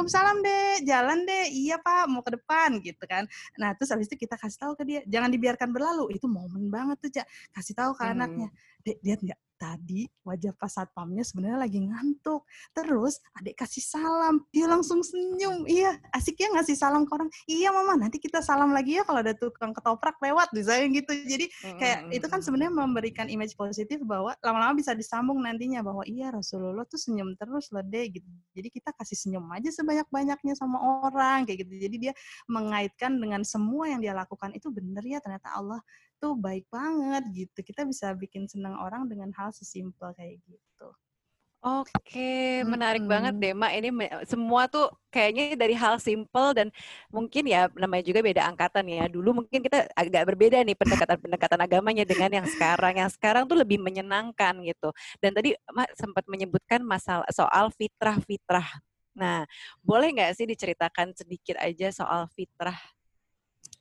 oh, 0.00 0.08
salam 0.08 0.40
deh, 0.40 0.80
jalan 0.88 1.28
deh, 1.28 1.52
iya 1.52 1.76
pak, 1.76 2.08
mau 2.08 2.24
ke 2.24 2.32
depan 2.40 2.80
gitu 2.80 3.04
kan. 3.04 3.28
Nah 3.60 3.76
terus 3.76 3.92
habis 3.92 4.08
itu 4.08 4.16
kita 4.24 4.40
kasih 4.40 4.56
tahu 4.64 4.72
ke 4.80 4.88
dia, 4.88 5.00
jangan 5.04 5.28
dibiarkan 5.28 5.76
berlalu. 5.76 6.16
Itu 6.16 6.24
momen 6.24 6.72
banget 6.72 6.96
tuh 7.04 7.10
cak, 7.20 7.26
kasih 7.52 7.76
tahu 7.76 7.92
ke 7.92 8.00
hmm. 8.00 8.12
anaknya, 8.16 8.48
dek 8.80 8.96
lihat 9.04 9.20
nggak 9.20 9.40
tadi 9.56 10.06
wajah 10.22 10.52
pas 10.54 10.70
satpamnya 10.70 11.24
sebenarnya 11.24 11.58
lagi 11.64 11.80
ngantuk. 11.82 12.44
Terus 12.76 13.20
adik 13.36 13.56
kasih 13.58 13.82
salam, 13.82 14.44
dia 14.52 14.68
langsung 14.68 15.00
senyum. 15.00 15.64
Iya, 15.64 15.96
asik 16.12 16.38
ya 16.40 16.52
ngasih 16.52 16.76
salam 16.76 17.08
ke 17.08 17.12
orang. 17.16 17.30
Iya 17.48 17.72
mama, 17.72 17.96
nanti 17.96 18.20
kita 18.20 18.44
salam 18.44 18.70
lagi 18.70 19.00
ya 19.00 19.02
kalau 19.04 19.24
ada 19.24 19.32
tukang 19.32 19.72
ketoprak 19.72 20.16
lewat, 20.20 20.52
misalnya 20.52 21.02
gitu. 21.02 21.12
Jadi 21.26 21.46
kayak 21.80 21.98
mm 22.04 22.06
-hmm. 22.08 22.16
itu 22.16 22.26
kan 22.28 22.40
sebenarnya 22.44 22.72
memberikan 22.72 23.26
image 23.26 23.56
positif 23.56 23.98
bahwa 24.04 24.36
lama-lama 24.44 24.76
bisa 24.76 24.92
disambung 24.92 25.40
nantinya 25.40 25.80
bahwa 25.80 26.04
iya 26.04 26.30
Rasulullah 26.30 26.84
tuh 26.84 27.00
senyum 27.00 27.34
terus 27.34 27.72
loh 27.72 27.82
deh 27.82 28.06
gitu. 28.12 28.28
Jadi 28.52 28.68
kita 28.68 28.92
kasih 28.94 29.16
senyum 29.16 29.48
aja 29.50 29.72
sebanyak-banyaknya 29.72 30.54
sama 30.54 30.78
orang 31.08 31.48
kayak 31.48 31.66
gitu. 31.66 31.72
Jadi 31.88 31.96
dia 32.08 32.12
mengaitkan 32.46 33.16
dengan 33.16 33.42
semua 33.42 33.88
yang 33.88 34.00
dia 34.04 34.12
lakukan 34.12 34.52
itu 34.52 34.68
bener 34.68 35.02
ya 35.02 35.18
ternyata 35.18 35.56
Allah 35.56 35.80
tuh 36.26 36.34
baik 36.34 36.66
banget 36.74 37.22
gitu. 37.30 37.58
Kita 37.62 37.86
bisa 37.86 38.10
bikin 38.18 38.50
senang 38.50 38.74
orang 38.82 39.06
dengan 39.06 39.30
hal 39.38 39.54
sesimpel 39.54 40.10
kayak 40.18 40.42
gitu. 40.50 40.90
Oke, 41.66 42.62
menarik 42.62 43.02
hmm. 43.02 43.10
banget 43.10 43.34
deh, 43.42 43.50
Mak. 43.50 43.72
Ini 43.74 43.90
semua 44.30 44.70
tuh 44.70 44.86
kayaknya 45.10 45.58
dari 45.58 45.74
hal 45.74 45.98
simple 45.98 46.54
dan 46.54 46.70
mungkin 47.10 47.42
ya 47.42 47.66
namanya 47.74 48.06
juga 48.06 48.22
beda 48.22 48.46
angkatan 48.46 48.86
ya. 48.86 49.10
Dulu 49.10 49.42
mungkin 49.42 49.66
kita 49.66 49.90
agak 49.98 50.30
berbeda 50.30 50.62
nih 50.62 50.78
pendekatan-pendekatan 50.78 51.58
agamanya 51.58 52.04
dengan 52.06 52.30
yang 52.42 52.46
sekarang. 52.46 53.02
Yang 53.02 53.18
sekarang 53.18 53.50
tuh 53.50 53.58
lebih 53.58 53.82
menyenangkan 53.82 54.62
gitu. 54.62 54.94
Dan 55.18 55.34
tadi 55.34 55.58
Mak 55.74 55.90
sempat 55.98 56.22
menyebutkan 56.30 56.86
masalah 56.86 57.26
soal 57.34 57.74
fitrah-fitrah. 57.74 58.66
Nah, 59.18 59.42
boleh 59.82 60.14
nggak 60.14 60.38
sih 60.38 60.46
diceritakan 60.46 61.18
sedikit 61.18 61.58
aja 61.58 61.90
soal 61.90 62.30
fitrah? 62.30 62.78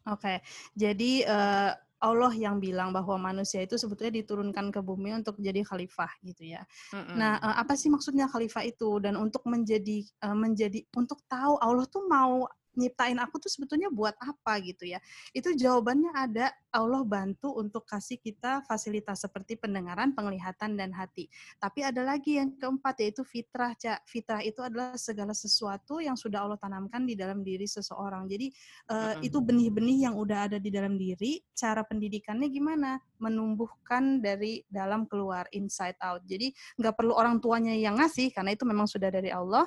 Oke, 0.06 0.42
jadi 0.78 1.26
uh, 1.26 1.72
Allah 2.06 2.30
yang 2.38 2.62
bilang 2.62 2.94
bahwa 2.94 3.18
manusia 3.18 3.66
itu 3.66 3.82
sebetulnya 3.82 4.22
diturunkan 4.22 4.70
ke 4.70 4.80
bumi 4.86 5.18
untuk 5.18 5.42
jadi 5.42 5.66
khalifah 5.66 6.14
gitu 6.22 6.54
ya. 6.54 6.62
Mm-hmm. 6.94 7.16
Nah, 7.18 7.42
eh, 7.42 7.56
apa 7.66 7.74
sih 7.74 7.90
maksudnya 7.90 8.30
khalifah 8.30 8.62
itu 8.62 9.02
dan 9.02 9.18
untuk 9.18 9.42
menjadi 9.50 10.06
eh, 10.06 10.38
menjadi 10.38 10.86
untuk 10.94 11.26
tahu 11.26 11.58
Allah 11.58 11.90
tuh 11.90 12.06
mau 12.06 12.46
nyiptain 12.76 13.18
aku 13.20 13.40
tuh 13.40 13.52
sebetulnya 13.52 13.92
buat 13.92 14.16
apa 14.22 14.60
gitu 14.64 14.88
ya. 14.88 15.00
Itu 15.32 15.56
jawabannya 15.56 16.12
ada 16.16 16.52
Allah 16.76 17.08
bantu 17.08 17.56
untuk 17.56 17.88
kasih 17.88 18.20
kita 18.20 18.68
fasilitas 18.68 19.24
seperti 19.24 19.56
pendengaran, 19.56 20.12
penglihatan 20.12 20.76
dan 20.76 20.92
hati. 20.92 21.32
Tapi 21.56 21.88
ada 21.88 22.04
lagi 22.04 22.36
yang 22.36 22.52
keempat 22.60 23.00
yaitu 23.00 23.24
fitrah, 23.24 23.72
Cak. 23.80 24.04
Fitrah 24.04 24.44
itu 24.44 24.60
adalah 24.60 25.00
segala 25.00 25.32
sesuatu 25.32 26.04
yang 26.04 26.20
sudah 26.20 26.44
Allah 26.44 26.60
tanamkan 26.60 27.08
di 27.08 27.16
dalam 27.16 27.42
diri 27.42 27.64
seseorang. 27.64 28.28
Jadi 28.28 28.52
uh, 28.92 29.16
itu 29.24 29.40
benih-benih 29.40 30.12
yang 30.12 30.16
udah 30.20 30.52
ada 30.52 30.58
di 30.60 30.68
dalam 30.68 31.00
diri, 31.00 31.40
cara 31.56 31.88
pendidikannya 31.88 32.52
gimana? 32.52 33.00
Menumbuhkan 33.24 34.20
dari 34.20 34.60
dalam 34.68 35.08
keluar, 35.08 35.48
inside 35.56 35.96
out. 36.04 36.28
Jadi 36.28 36.52
nggak 36.76 36.94
perlu 37.00 37.16
orang 37.16 37.40
tuanya 37.40 37.72
yang 37.72 37.96
ngasih 37.96 38.36
karena 38.36 38.52
itu 38.52 38.68
memang 38.68 38.86
sudah 38.86 39.08
dari 39.08 39.32
Allah 39.32 39.64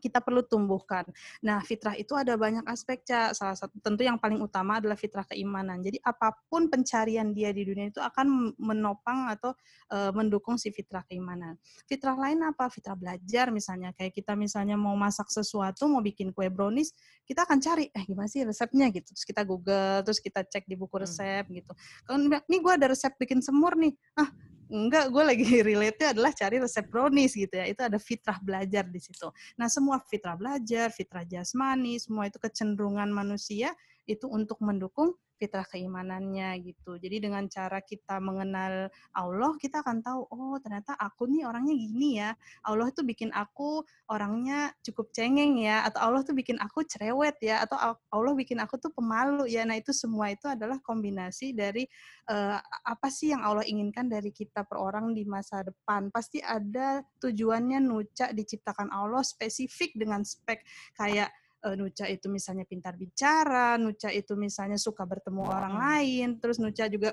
kita 0.00 0.24
perlu 0.24 0.40
tumbuhkan. 0.42 1.04
Nah, 1.44 1.60
fitrah 1.60 1.94
itu 1.94 2.16
ada 2.16 2.34
banyak 2.34 2.64
aspek, 2.64 3.04
Cak. 3.04 3.36
Salah 3.36 3.56
satu 3.56 3.76
tentu 3.84 4.02
yang 4.02 4.16
paling 4.16 4.40
utama 4.40 4.80
adalah 4.80 4.96
fitrah 4.96 5.28
keimanan. 5.28 5.84
Jadi 5.84 6.00
apa 6.00 6.32
pun 6.48 6.72
pencarian 6.72 7.30
dia 7.36 7.52
di 7.52 7.68
dunia 7.68 7.92
itu 7.92 8.00
akan 8.00 8.56
menopang 8.56 9.28
atau 9.28 9.52
e, 9.92 10.10
mendukung 10.16 10.56
si 10.56 10.72
fitrah 10.72 11.04
keimanan. 11.04 11.60
Fitrah 11.84 12.16
lain 12.16 12.40
apa? 12.42 12.72
Fitrah 12.72 12.96
belajar 12.96 13.52
misalnya. 13.52 13.92
Kayak 13.92 14.16
kita 14.16 14.32
misalnya 14.34 14.80
mau 14.80 14.96
masak 14.96 15.28
sesuatu, 15.28 15.84
mau 15.86 16.00
bikin 16.00 16.32
kue 16.32 16.48
brownies, 16.48 16.96
kita 17.28 17.44
akan 17.44 17.60
cari, 17.60 17.86
eh 17.92 18.02
gimana 18.08 18.26
sih 18.26 18.42
resepnya 18.42 18.88
gitu. 18.90 19.12
Terus 19.12 19.26
kita 19.28 19.42
Google, 19.44 20.02
terus 20.02 20.18
kita 20.18 20.40
cek 20.42 20.64
di 20.64 20.74
buku 20.74 20.96
hmm. 20.96 21.04
resep 21.04 21.44
hmm. 21.46 21.54
gitu. 21.60 21.72
Kalau 22.08 22.18
ini 22.48 22.56
gue 22.58 22.72
ada 22.72 22.86
resep 22.88 23.12
bikin 23.20 23.44
semur 23.44 23.76
nih. 23.76 23.92
Ah, 24.16 24.30
enggak 24.70 25.10
gue 25.10 25.22
lagi 25.26 25.44
relate-nya 25.68 26.14
adalah 26.14 26.30
cari 26.30 26.56
resep 26.62 26.86
brownies 26.86 27.34
gitu 27.34 27.54
ya. 27.58 27.66
Itu 27.66 27.82
ada 27.82 27.98
fitrah 27.98 28.38
belajar 28.38 28.86
di 28.86 29.02
situ. 29.02 29.28
Nah 29.58 29.66
semua 29.66 29.98
fitrah 30.00 30.38
belajar 30.38 30.94
fitrah 30.94 31.26
jasmani 31.26 31.98
semua 31.98 32.30
itu 32.30 32.38
kecenderungan 32.38 33.10
manusia 33.10 33.74
itu 34.10 34.26
untuk 34.26 34.58
mendukung 34.60 35.14
fitrah 35.40 35.64
keimanannya 35.64 36.60
gitu. 36.60 37.00
Jadi 37.00 37.24
dengan 37.24 37.48
cara 37.48 37.80
kita 37.80 38.20
mengenal 38.20 38.92
Allah, 39.16 39.56
kita 39.56 39.80
akan 39.80 40.04
tahu, 40.04 40.20
oh 40.28 40.60
ternyata 40.60 40.92
aku 41.00 41.24
nih 41.32 41.48
orangnya 41.48 41.72
gini 41.72 42.20
ya. 42.20 42.36
Allah 42.60 42.92
tuh 42.92 43.08
bikin 43.08 43.32
aku 43.32 43.80
orangnya 44.12 44.68
cukup 44.84 45.08
cengeng 45.16 45.56
ya, 45.56 45.88
atau 45.88 46.12
Allah 46.12 46.20
tuh 46.20 46.36
bikin 46.36 46.60
aku 46.60 46.84
cerewet 46.84 47.40
ya, 47.40 47.64
atau 47.64 47.96
Allah 48.12 48.32
bikin 48.36 48.60
aku 48.60 48.76
tuh 48.76 48.92
pemalu 48.92 49.48
ya. 49.48 49.64
Nah 49.64 49.80
itu 49.80 49.96
semua 49.96 50.28
itu 50.28 50.44
adalah 50.44 50.76
kombinasi 50.84 51.56
dari 51.56 51.88
uh, 52.28 52.60
apa 52.84 53.08
sih 53.08 53.32
yang 53.32 53.40
Allah 53.40 53.64
inginkan 53.64 54.12
dari 54.12 54.28
kita 54.36 54.68
per 54.68 54.76
orang 54.76 55.16
di 55.16 55.24
masa 55.24 55.64
depan. 55.64 56.12
Pasti 56.12 56.44
ada 56.44 57.00
tujuannya 57.24 57.80
nuca 57.80 58.28
diciptakan 58.36 58.92
Allah 58.92 59.24
spesifik 59.24 59.96
dengan 59.96 60.20
spek 60.20 60.60
kayak 61.00 61.32
uh, 61.64 61.76
Nuca 61.76 62.08
itu 62.08 62.26
misalnya 62.32 62.64
pintar 62.64 62.96
bicara, 62.96 63.76
Nuca 63.76 64.08
itu 64.12 64.36
misalnya 64.36 64.76
suka 64.76 65.04
bertemu 65.04 65.42
orang 65.44 65.74
lain, 65.76 66.28
terus 66.40 66.56
Nuca 66.60 66.88
juga 66.88 67.12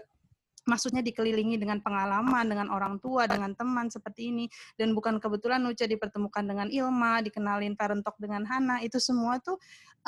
maksudnya 0.68 1.00
dikelilingi 1.00 1.56
dengan 1.56 1.80
pengalaman 1.80 2.44
dengan 2.44 2.68
orang 2.68 3.00
tua 3.00 3.24
dengan 3.26 3.56
teman 3.56 3.88
seperti 3.88 4.36
ini. 4.36 4.46
Dan 4.76 4.92
bukan 4.92 5.18
kebetulan 5.18 5.64
Nuca 5.64 5.88
dipertemukan 5.88 6.44
dengan 6.44 6.68
Ilma 6.68 7.24
dikenalin 7.24 7.74
parent 7.80 8.04
talk 8.04 8.20
dengan 8.20 8.44
Hana. 8.44 8.84
Itu 8.84 9.00
semua 9.00 9.40
tuh 9.40 9.56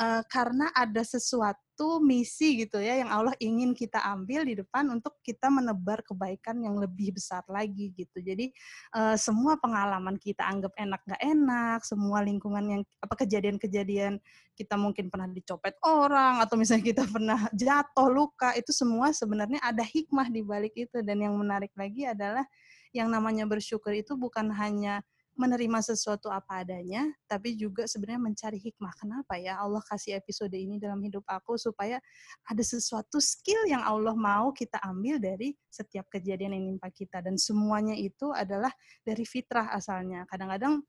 uh, 0.00 0.22
karena 0.26 0.72
ada 0.72 1.04
sesuatu 1.04 2.00
misi 2.00 2.64
gitu 2.64 2.80
ya 2.80 3.00
yang 3.04 3.08
Allah 3.12 3.36
ingin 3.40 3.76
kita 3.76 4.00
ambil 4.04 4.44
di 4.44 4.56
depan 4.56 4.88
untuk 4.88 5.20
kita 5.20 5.52
menebar 5.52 6.00
kebaikan 6.04 6.60
yang 6.60 6.76
lebih 6.76 7.16
besar 7.16 7.44
lagi 7.48 7.92
gitu. 7.92 8.20
Jadi 8.20 8.52
uh, 8.96 9.16
semua 9.16 9.60
pengalaman 9.60 10.16
kita 10.16 10.44
anggap 10.44 10.72
enak 10.76 11.00
gak 11.04 11.20
enak, 11.20 11.80
semua 11.84 12.24
lingkungan 12.24 12.64
yang 12.64 12.82
apa 13.00 13.14
kejadian-kejadian 13.24 14.20
kita 14.56 14.76
mungkin 14.76 15.08
pernah 15.08 15.28
dicopet 15.28 15.76
orang 15.84 16.44
atau 16.44 16.56
misalnya 16.60 16.84
kita 16.84 17.04
pernah 17.08 17.48
jatuh 17.56 18.08
luka 18.12 18.52
itu 18.56 18.72
semua 18.76 19.12
sebenarnya 19.12 19.60
ada 19.64 19.80
hikmah 19.80 20.28
di 20.28 20.44
balik 20.44 20.76
itu 20.76 21.00
dan 21.00 21.16
yang 21.16 21.32
menarik 21.32 21.72
lagi 21.76 22.04
adalah 22.04 22.44
yang 22.92 23.08
namanya 23.08 23.46
bersyukur 23.46 23.94
itu 23.94 24.18
bukan 24.18 24.50
hanya 24.52 25.00
menerima 25.38 25.78
sesuatu 25.80 26.28
apa 26.28 26.62
adanya, 26.62 27.08
tapi 27.24 27.56
juga 27.56 27.86
sebenarnya 27.88 28.20
mencari 28.20 28.58
hikmah. 28.60 28.92
Kenapa 28.98 29.38
ya 29.40 29.56
Allah 29.56 29.80
kasih 29.86 30.18
episode 30.18 30.52
ini 30.52 30.76
dalam 30.76 31.00
hidup 31.00 31.24
aku 31.24 31.56
supaya 31.56 31.96
ada 32.44 32.62
sesuatu 32.62 33.22
skill 33.22 33.64
yang 33.70 33.80
Allah 33.80 34.12
mau 34.12 34.52
kita 34.52 34.76
ambil 34.84 35.16
dari 35.16 35.56
setiap 35.70 36.10
kejadian 36.12 36.54
yang 36.58 36.64
menimpa 36.68 36.92
kita 36.92 37.24
dan 37.24 37.40
semuanya 37.40 37.96
itu 37.96 38.34
adalah 38.34 38.70
dari 39.06 39.24
fitrah 39.24 39.72
asalnya. 39.72 40.28
Kadang-kadang 40.28 40.84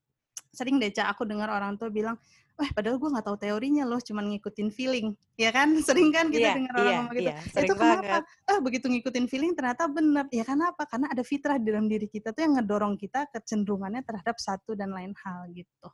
sering 0.51 0.77
deh 0.83 0.91
aku 0.91 1.23
dengar 1.23 1.47
orang 1.47 1.79
tua 1.79 1.87
bilang 1.87 2.19
wah 2.61 2.69
padahal 2.77 3.01
gue 3.01 3.09
nggak 3.09 3.25
tahu 3.25 3.37
teorinya 3.41 3.83
loh, 3.89 3.97
cuman 3.97 4.29
ngikutin 4.29 4.69
feeling, 4.69 5.17
ya 5.33 5.49
kan? 5.49 5.73
Sering 5.89 6.13
kan 6.13 6.29
kita 6.29 6.53
yeah, 6.53 6.53
dengar 6.53 6.73
orang 6.77 6.85
yeah, 6.85 6.99
ngomong 7.01 7.15
gitu. 7.17 7.31
Yeah, 7.33 7.63
itu 7.65 7.73
kenapa? 7.73 8.17
Ah 8.45 8.59
begitu 8.61 8.85
ngikutin 8.85 9.25
feeling 9.25 9.51
ternyata 9.57 9.89
benar. 9.89 10.25
Ya 10.29 10.45
kenapa? 10.45 10.85
Karena 10.85 11.09
ada 11.09 11.25
fitrah 11.25 11.57
di 11.57 11.73
dalam 11.73 11.89
diri 11.89 12.05
kita 12.05 12.29
tuh 12.37 12.45
yang 12.45 12.61
ngedorong 12.61 13.01
kita 13.01 13.25
kecenderungannya 13.33 14.05
terhadap 14.05 14.37
satu 14.37 14.77
dan 14.77 14.93
lain 14.93 15.17
hal 15.17 15.49
gitu. 15.49 15.89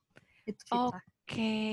Itu 0.48 0.64
fitrah. 0.64 1.04
Oh 1.04 1.18
Oke, 1.28 1.68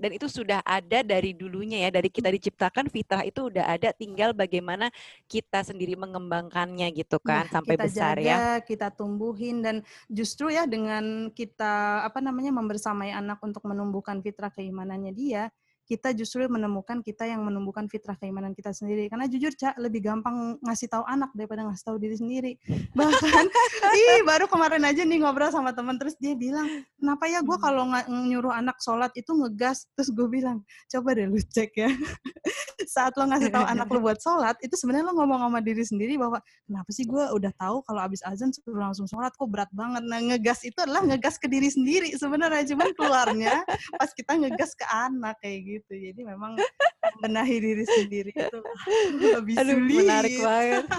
dan 0.00 0.10
itu 0.16 0.24
sudah 0.24 0.64
ada 0.64 1.04
dari 1.04 1.36
dulunya 1.36 1.84
ya, 1.84 1.90
dari 1.92 2.08
kita 2.08 2.32
diciptakan 2.32 2.88
fitrah 2.88 3.20
itu 3.28 3.52
udah 3.52 3.68
ada, 3.76 3.92
tinggal 3.92 4.32
bagaimana 4.32 4.88
kita 5.28 5.60
sendiri 5.60 6.00
mengembangkannya 6.00 6.96
gitu 6.96 7.20
kan 7.20 7.44
nah, 7.44 7.52
sampai 7.52 7.76
kita 7.76 7.84
besar 7.84 8.16
ya. 8.16 8.24
jaga, 8.24 8.32
ya. 8.32 8.64
Kita 8.64 8.88
tumbuhin 8.88 9.60
dan 9.60 9.84
justru 10.08 10.48
ya 10.48 10.64
dengan 10.64 11.28
kita 11.28 12.08
apa 12.08 12.24
namanya 12.24 12.56
membersamai 12.56 13.12
anak 13.12 13.36
untuk 13.44 13.68
menumbuhkan 13.68 14.24
fitrah 14.24 14.48
keimanannya 14.48 15.12
dia, 15.12 15.52
kita 15.86 16.14
justru 16.14 16.46
menemukan 16.46 17.02
kita 17.02 17.26
yang 17.26 17.42
menumbuhkan 17.42 17.90
fitrah 17.90 18.14
keimanan 18.14 18.54
kita 18.54 18.70
sendiri. 18.70 19.10
Karena 19.10 19.26
jujur, 19.26 19.50
Cak, 19.52 19.76
lebih 19.82 20.00
gampang 20.02 20.56
ngasih 20.62 20.88
tahu 20.88 21.04
anak 21.04 21.30
daripada 21.34 21.66
ngasih 21.66 21.84
tahu 21.84 21.96
diri 21.98 22.16
sendiri. 22.16 22.52
Bahkan, 22.98 23.46
ih, 23.92 24.22
baru 24.22 24.46
kemarin 24.46 24.82
aja 24.86 25.02
nih 25.02 25.18
ngobrol 25.20 25.50
sama 25.50 25.74
teman, 25.74 25.98
terus 25.98 26.14
dia 26.22 26.38
bilang, 26.38 26.66
kenapa 26.96 27.24
ya 27.26 27.42
gue 27.42 27.56
kalau 27.58 27.84
nyuruh 28.08 28.54
anak 28.54 28.78
sholat 28.78 29.10
itu 29.18 29.34
ngegas? 29.34 29.90
Terus 29.98 30.08
gue 30.14 30.26
bilang, 30.30 30.62
coba 30.88 31.08
deh 31.18 31.26
lu 31.26 31.38
cek 31.42 31.70
ya. 31.74 31.90
Saat 32.94 33.14
lo 33.14 33.30
ngasih 33.30 33.50
tahu 33.50 33.64
anak 33.66 33.86
lo 33.90 33.98
buat 34.02 34.18
sholat, 34.18 34.58
itu 34.62 34.74
sebenarnya 34.74 35.10
lo 35.10 35.14
ngomong 35.18 35.50
sama 35.50 35.60
diri 35.62 35.82
sendiri 35.82 36.14
bahwa, 36.18 36.38
kenapa 36.66 36.90
sih 36.94 37.04
gue 37.06 37.24
udah 37.34 37.52
tahu 37.58 37.82
kalau 37.86 38.00
abis 38.02 38.22
azan 38.26 38.54
suruh 38.54 38.80
langsung 38.80 39.06
sholat, 39.10 39.34
kok 39.34 39.50
berat 39.50 39.70
banget. 39.74 40.02
Nah, 40.06 40.20
ngegas 40.22 40.62
itu 40.62 40.78
adalah 40.78 41.02
ngegas 41.06 41.36
ke 41.38 41.50
diri 41.50 41.68
sendiri 41.68 42.14
sebenarnya. 42.14 42.64
Cuman 42.70 42.90
keluarnya 42.94 43.66
pas 43.98 44.10
kita 44.14 44.38
ngegas 44.38 44.72
ke 44.78 44.86
anak 44.86 45.36
kayak 45.42 45.60
gitu 45.66 45.81
gitu. 45.82 45.94
Jadi 45.98 46.20
memang 46.22 46.56
benahi 47.22 47.56
diri 47.58 47.84
sendiri 47.84 48.30
itu 48.32 48.58
lebih 49.36 49.54
Aduh, 49.58 49.76
sulit. 49.76 49.98
menarik 50.06 50.34
banget. 50.40 50.84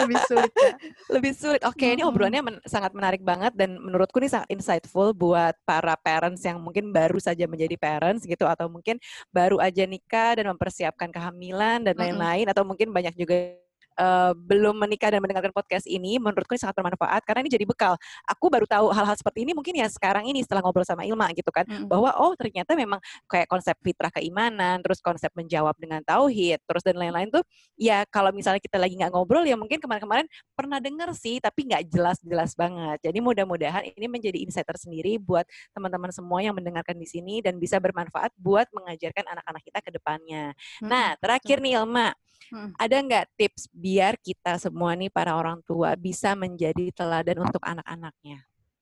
Lebih 0.00 0.18
sulit 0.26 0.52
ya. 0.56 0.72
lebih 1.12 1.32
sulit. 1.36 1.62
Oke 1.62 1.84
okay, 1.84 1.90
ini 1.92 2.02
obrolannya 2.02 2.42
men 2.42 2.56
sangat 2.64 2.90
menarik 2.90 3.20
banget 3.22 3.52
dan 3.54 3.76
menurutku 3.78 4.18
ini 4.18 4.26
sangat 4.26 4.48
insightful 4.50 5.12
buat 5.12 5.54
para 5.62 5.92
parents 5.94 6.42
yang 6.42 6.58
mungkin 6.58 6.90
baru 6.90 7.20
saja 7.20 7.44
menjadi 7.44 7.76
parents 7.78 8.24
gitu 8.24 8.48
atau 8.48 8.66
mungkin 8.66 8.96
baru 9.28 9.60
aja 9.60 9.84
nikah 9.84 10.40
dan 10.40 10.50
mempersiapkan 10.50 11.12
kehamilan 11.12 11.84
dan 11.84 11.94
lain-lain 11.94 12.42
mm 12.42 12.46
-hmm. 12.48 12.52
atau 12.56 12.64
mungkin 12.64 12.88
banyak 12.90 13.14
juga 13.14 13.60
uh, 14.00 14.32
belum 14.32 14.80
menikah 14.80 15.12
dan 15.12 15.20
mendengarkan 15.20 15.52
podcast 15.52 15.84
ini, 15.84 16.16
menurutku 16.16 16.56
ini 16.56 16.62
sangat 16.64 16.80
bermanfaat 16.80 17.20
karena 17.28 17.44
ini 17.44 17.52
jadi 17.52 17.68
bekal. 17.68 18.00
Aku 18.24 18.48
baru 18.48 18.64
tahu 18.64 18.88
hal-hal 18.96 19.12
seperti 19.12 19.44
ini 19.44 19.52
mungkin 19.52 19.76
ya 19.76 19.86
sekarang 19.92 20.24
ini 20.24 20.40
setelah 20.40 20.64
ngobrol 20.64 20.88
sama 20.88 21.04
Ilma 21.04 21.28
gitu 21.36 21.52
kan, 21.52 21.68
hmm. 21.68 21.84
bahwa 21.84 22.16
oh 22.16 22.32
ternyata 22.32 22.72
memang 22.72 22.98
kayak 23.28 23.44
konsep 23.46 23.76
fitrah 23.84 24.08
keimanan, 24.08 24.80
terus 24.80 25.04
konsep 25.04 25.28
menjawab 25.36 25.76
dengan 25.76 26.00
tauhid, 26.00 26.64
terus 26.64 26.80
dan 26.80 26.96
lain-lain 26.96 27.28
tuh 27.28 27.44
ya 27.76 28.08
kalau 28.08 28.32
misalnya 28.32 28.64
kita 28.64 28.80
lagi 28.80 28.96
nggak 28.96 29.12
ngobrol 29.12 29.44
ya 29.44 29.54
mungkin 29.60 29.76
kemarin-kemarin 29.76 30.26
pernah 30.56 30.80
denger 30.80 31.12
sih, 31.12 31.36
tapi 31.38 31.68
nggak 31.68 31.92
jelas-jelas 31.92 32.56
banget. 32.56 33.04
Jadi 33.04 33.18
mudah-mudahan 33.20 33.84
ini 33.92 34.06
menjadi 34.08 34.40
insight 34.40 34.64
tersendiri 34.64 35.20
buat 35.20 35.44
teman-teman 35.76 36.08
semua 36.14 36.40
yang 36.40 36.56
mendengarkan 36.56 36.96
di 36.96 37.04
sini 37.04 37.44
dan 37.44 37.60
bisa 37.60 37.76
bermanfaat 37.76 38.32
buat 38.38 38.70
mengajarkan 38.72 39.26
anak-anak 39.36 39.62
kita 39.66 39.78
ke 39.84 39.90
depannya. 39.90 40.54
Hmm. 40.80 40.88
Nah, 40.88 41.08
terakhir 41.18 41.60
nih 41.60 41.82
Ilma, 41.82 42.14
Hmm. 42.48 42.72
Ada 42.80 42.96
nggak 43.04 43.26
tips 43.36 43.68
biar 43.70 44.16
kita 44.16 44.56
semua 44.56 44.96
nih 44.96 45.12
para 45.12 45.36
orang 45.36 45.60
tua 45.68 45.92
bisa 45.94 46.32
menjadi 46.32 46.88
teladan 46.96 47.44
untuk 47.44 47.60
anak-anaknya? 47.60 48.40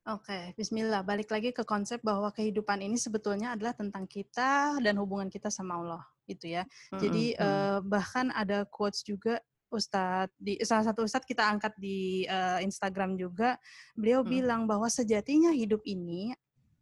Oke, 0.08 0.32
okay, 0.32 0.44
Bismillah. 0.56 1.04
Balik 1.04 1.28
lagi 1.28 1.52
ke 1.52 1.66
konsep 1.68 2.00
bahwa 2.00 2.32
kehidupan 2.32 2.80
ini 2.80 2.96
sebetulnya 2.96 3.52
adalah 3.52 3.76
tentang 3.76 4.08
kita 4.08 4.80
dan 4.80 4.96
hubungan 4.96 5.28
kita 5.28 5.52
sama 5.52 5.76
Allah, 5.76 6.02
gitu 6.24 6.48
ya. 6.48 6.64
Hmm, 6.88 6.96
Jadi 6.96 7.36
hmm. 7.36 7.44
Uh, 7.44 7.78
bahkan 7.84 8.32
ada 8.32 8.64
quotes 8.64 9.04
juga 9.04 9.36
Ustadz 9.68 10.32
di 10.40 10.56
salah 10.64 10.88
satu 10.88 11.04
Ustadz 11.04 11.28
kita 11.28 11.44
angkat 11.44 11.76
di 11.76 12.24
uh, 12.24 12.56
Instagram 12.64 13.20
juga, 13.20 13.60
beliau 13.92 14.24
hmm. 14.24 14.30
bilang 14.32 14.62
bahwa 14.64 14.88
sejatinya 14.88 15.52
hidup 15.52 15.84
ini 15.84 16.32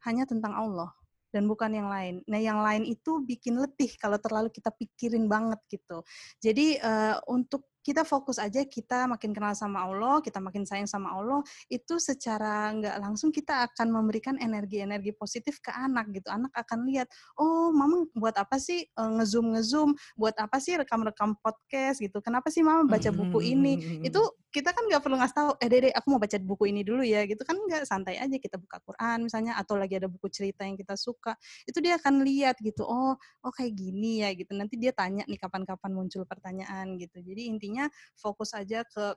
hanya 0.07 0.23
tentang 0.23 0.55
Allah 0.55 0.95
dan 1.37 1.45
bukan 1.45 1.69
yang 1.69 1.93
lain. 1.93 2.25
Nah, 2.25 2.41
yang 2.41 2.65
lain 2.65 2.89
itu 2.89 3.21
bikin 3.21 3.61
letih 3.61 3.93
kalau 4.01 4.17
terlalu 4.17 4.49
kita 4.49 4.73
pikirin 4.73 5.29
banget 5.29 5.61
gitu. 5.69 6.01
Jadi 6.41 6.81
uh, 6.81 7.21
untuk 7.29 7.69
kita 7.87 8.03
fokus 8.03 8.43
aja 8.43 8.67
kita 8.67 9.07
makin 9.07 9.31
kenal 9.31 9.55
sama 9.55 9.87
Allah, 9.87 10.19
kita 10.19 10.43
makin 10.43 10.67
sayang 10.67 10.91
sama 10.91 11.15
Allah, 11.15 11.47
itu 11.71 12.03
secara 12.03 12.75
nggak 12.75 12.99
langsung 12.99 13.31
kita 13.31 13.71
akan 13.71 13.95
memberikan 13.95 14.35
energi-energi 14.43 15.15
positif 15.15 15.63
ke 15.63 15.71
anak 15.71 16.11
gitu. 16.11 16.27
Anak 16.27 16.51
akan 16.51 16.83
lihat, 16.91 17.07
oh 17.39 17.71
mama 17.71 18.11
buat 18.19 18.35
apa 18.35 18.59
sih 18.59 18.91
uh, 18.99 19.23
ngezoom 19.23 19.55
ngezoom, 19.55 19.91
buat 20.19 20.35
apa 20.35 20.59
sih 20.59 20.75
rekam-rekam 20.75 21.39
podcast 21.39 22.03
gitu. 22.03 22.19
Kenapa 22.19 22.51
sih 22.51 22.67
mama 22.67 22.83
baca 22.91 23.15
buku 23.15 23.55
ini? 23.55 23.79
Hmm. 23.79 24.03
Itu 24.03 24.35
kita 24.51 24.75
kan 24.75 24.89
nggak 24.91 25.05
perlu 25.05 25.21
ngasih 25.21 25.37
tahu, 25.37 25.51
eh 25.63 25.69
dede 25.69 25.89
aku 25.95 26.07
mau 26.11 26.19
baca 26.19 26.37
buku 26.41 26.65
ini 26.73 26.81
dulu 26.81 27.05
ya 27.05 27.29
gitu 27.29 27.45
kan 27.45 27.55
nggak 27.61 27.85
santai 27.85 28.17
aja 28.17 28.41
kita 28.41 28.57
buka 28.57 28.81
Quran 28.89 29.29
misalnya 29.29 29.53
atau 29.61 29.77
lagi 29.77 30.01
ada 30.01 30.09
buku 30.09 30.33
cerita 30.33 30.65
yang 30.65 30.81
kita 30.81 30.97
suka, 30.97 31.37
itu 31.69 31.77
dia 31.85 32.01
akan 32.01 32.25
lihat 32.25 32.57
gitu, 32.65 32.83
oh 32.83 33.15
oh 33.45 33.53
kayak 33.55 33.77
gini 33.77 34.25
ya 34.25 34.33
gitu. 34.33 34.57
Nanti 34.57 34.81
dia 34.81 34.91
tanya 34.97 35.29
nih 35.29 35.39
kapan-kapan 35.39 35.93
muncul 35.93 36.25
pertanyaan 36.25 36.97
gitu. 36.97 37.21
Jadi 37.21 37.53
intinya 37.53 37.76
intinya 37.77 37.93
fokus 38.17 38.57
aja 38.57 38.81
ke 38.89 39.13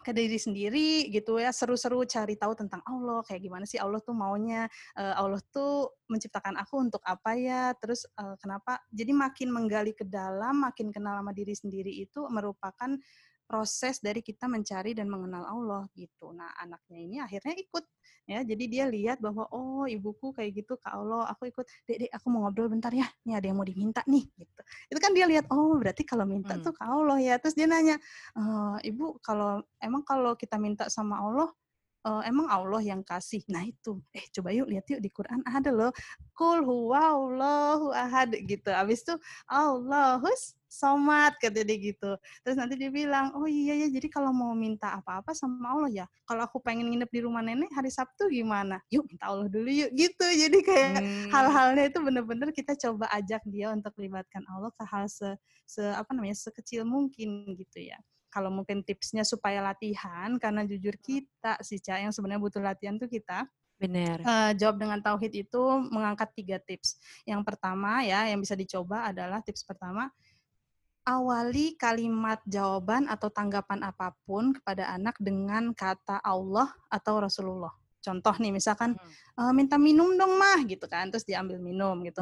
ke 0.00 0.16
diri 0.16 0.40
sendiri 0.40 1.12
gitu 1.12 1.36
ya 1.36 1.52
seru-seru 1.52 2.08
cari 2.08 2.32
tahu 2.32 2.56
tentang 2.56 2.80
Allah 2.88 3.20
kayak 3.28 3.44
gimana 3.44 3.68
sih 3.68 3.76
Allah 3.76 4.00
tuh 4.00 4.16
maunya 4.16 4.64
uh, 4.96 5.12
Allah 5.20 5.36
tuh 5.52 5.92
menciptakan 6.08 6.56
aku 6.56 6.80
untuk 6.80 7.04
apa 7.04 7.36
ya 7.36 7.76
terus 7.76 8.08
uh, 8.16 8.32
kenapa? 8.40 8.80
Jadi 8.88 9.12
makin 9.12 9.52
menggali 9.52 9.92
ke 9.92 10.08
dalam 10.08 10.64
makin 10.64 10.88
kenal 10.88 11.20
sama 11.20 11.36
diri 11.36 11.52
sendiri 11.52 11.92
itu 11.92 12.24
merupakan 12.32 12.96
proses 13.50 13.98
dari 13.98 14.22
kita 14.22 14.46
mencari 14.46 14.94
dan 14.94 15.10
mengenal 15.10 15.42
Allah 15.42 15.82
gitu. 15.98 16.30
Nah, 16.30 16.54
anaknya 16.62 16.98
ini 17.02 17.16
akhirnya 17.18 17.58
ikut 17.58 17.82
ya. 18.30 18.46
Jadi 18.46 18.64
dia 18.70 18.86
lihat 18.86 19.18
bahwa 19.18 19.50
oh, 19.50 19.90
ibuku 19.90 20.30
kayak 20.30 20.62
gitu 20.62 20.78
ke 20.78 20.86
Allah, 20.86 21.26
aku 21.34 21.50
ikut. 21.50 21.66
Dek, 21.90 22.06
dek, 22.06 22.10
aku 22.14 22.30
mau 22.30 22.46
ngobrol 22.46 22.70
bentar 22.70 22.94
ya. 22.94 23.10
Nih 23.26 23.34
ada 23.34 23.50
yang 23.50 23.58
mau 23.58 23.66
diminta 23.66 24.06
nih 24.06 24.22
gitu. 24.38 24.62
Itu 24.94 24.98
kan 25.02 25.10
dia 25.10 25.26
lihat 25.26 25.50
oh, 25.50 25.74
berarti 25.82 26.06
kalau 26.06 26.22
minta 26.22 26.54
hmm. 26.54 26.62
tuh 26.62 26.72
ke 26.78 26.82
Allah 26.86 27.18
ya. 27.18 27.34
Terus 27.42 27.58
dia 27.58 27.66
nanya, 27.66 27.98
e, 28.38 28.42
"Ibu, 28.86 29.18
kalau 29.18 29.66
emang 29.82 30.06
kalau 30.06 30.38
kita 30.38 30.54
minta 30.54 30.86
sama 30.86 31.18
Allah 31.18 31.50
uh, 32.06 32.22
emang 32.24 32.48
Allah 32.48 32.82
yang 32.82 33.02
kasih. 33.04 33.44
Nah 33.50 33.64
itu, 33.64 34.00
eh 34.16 34.24
coba 34.32 34.52
yuk 34.54 34.68
lihat 34.70 34.86
yuk 34.88 35.00
di 35.02 35.10
Quran 35.12 35.40
ada 35.44 35.70
loh. 35.72 35.92
Kul 36.32 36.64
huwallahu 36.64 37.92
ahad 37.92 38.32
gitu. 38.44 38.70
Abis 38.72 39.04
itu 39.04 39.14
Allahus 39.48 40.56
somat 40.70 41.34
kata 41.42 41.66
dia 41.66 41.76
gitu. 41.76 42.14
Terus 42.46 42.56
nanti 42.56 42.78
dia 42.78 42.88
bilang, 42.88 43.34
oh 43.34 43.44
iya 43.50 43.74
ya 43.74 43.88
jadi 43.90 44.06
kalau 44.06 44.30
mau 44.30 44.54
minta 44.54 44.94
apa-apa 44.94 45.34
sama 45.34 45.74
Allah 45.74 45.90
ya, 45.90 46.06
kalau 46.24 46.46
aku 46.46 46.62
pengen 46.62 46.88
nginep 46.94 47.10
di 47.10 47.20
rumah 47.26 47.42
nenek 47.42 47.68
hari 47.74 47.90
Sabtu 47.90 48.30
gimana? 48.30 48.78
Yuk 48.88 49.04
minta 49.10 49.28
Allah 49.28 49.50
dulu 49.50 49.68
yuk 49.68 49.90
gitu. 49.92 50.26
Jadi 50.26 50.58
kayak 50.62 51.02
hmm. 51.02 51.28
hal-halnya 51.34 51.90
itu 51.90 51.98
bener-bener 51.98 52.48
kita 52.54 52.78
coba 52.78 53.10
ajak 53.12 53.42
dia 53.50 53.74
untuk 53.74 53.92
libatkan 53.98 54.46
Allah 54.46 54.70
ke 54.72 54.84
hal 54.86 55.10
se, 55.10 55.34
se 55.66 55.82
apa 55.82 56.14
namanya 56.14 56.38
sekecil 56.38 56.86
mungkin 56.86 57.50
gitu 57.58 57.82
ya 57.82 57.98
kalau 58.30 58.48
mungkin 58.48 58.86
tipsnya 58.86 59.26
supaya 59.26 59.60
latihan 59.60 60.38
karena 60.38 60.62
jujur 60.64 60.94
kita 61.02 61.58
sih 61.60 61.82
Ca 61.82 61.98
yang 61.98 62.14
sebenarnya 62.14 62.40
butuh 62.40 62.62
latihan 62.62 62.96
tuh 62.96 63.10
kita 63.10 63.44
Benar. 63.80 64.20
Uh, 64.20 64.52
jawab 64.60 64.76
dengan 64.76 65.00
tauhid 65.00 65.32
itu 65.48 65.62
mengangkat 65.88 66.28
tiga 66.36 66.60
tips. 66.60 67.00
Yang 67.24 67.48
pertama 67.48 68.04
ya, 68.04 68.28
yang 68.28 68.36
bisa 68.36 68.52
dicoba 68.52 69.08
adalah 69.08 69.40
tips 69.40 69.64
pertama, 69.64 70.12
awali 71.08 71.80
kalimat 71.80 72.44
jawaban 72.44 73.08
atau 73.08 73.32
tanggapan 73.32 73.80
apa 73.80 74.12
pun 74.28 74.52
kepada 74.52 74.92
anak 74.92 75.16
dengan 75.16 75.72
kata 75.72 76.20
Allah 76.20 76.68
atau 76.92 77.24
Rasulullah. 77.24 77.72
Contoh 78.04 78.36
nih, 78.36 78.52
misalkan 78.52 79.00
hmm. 79.00 79.40
e, 79.40 79.42
minta 79.56 79.80
minum 79.80 80.12
dong 80.12 80.36
mah 80.36 80.60
gitu 80.68 80.84
kan, 80.84 81.08
terus 81.08 81.24
diambil 81.24 81.56
minum 81.56 82.04
gitu 82.04 82.20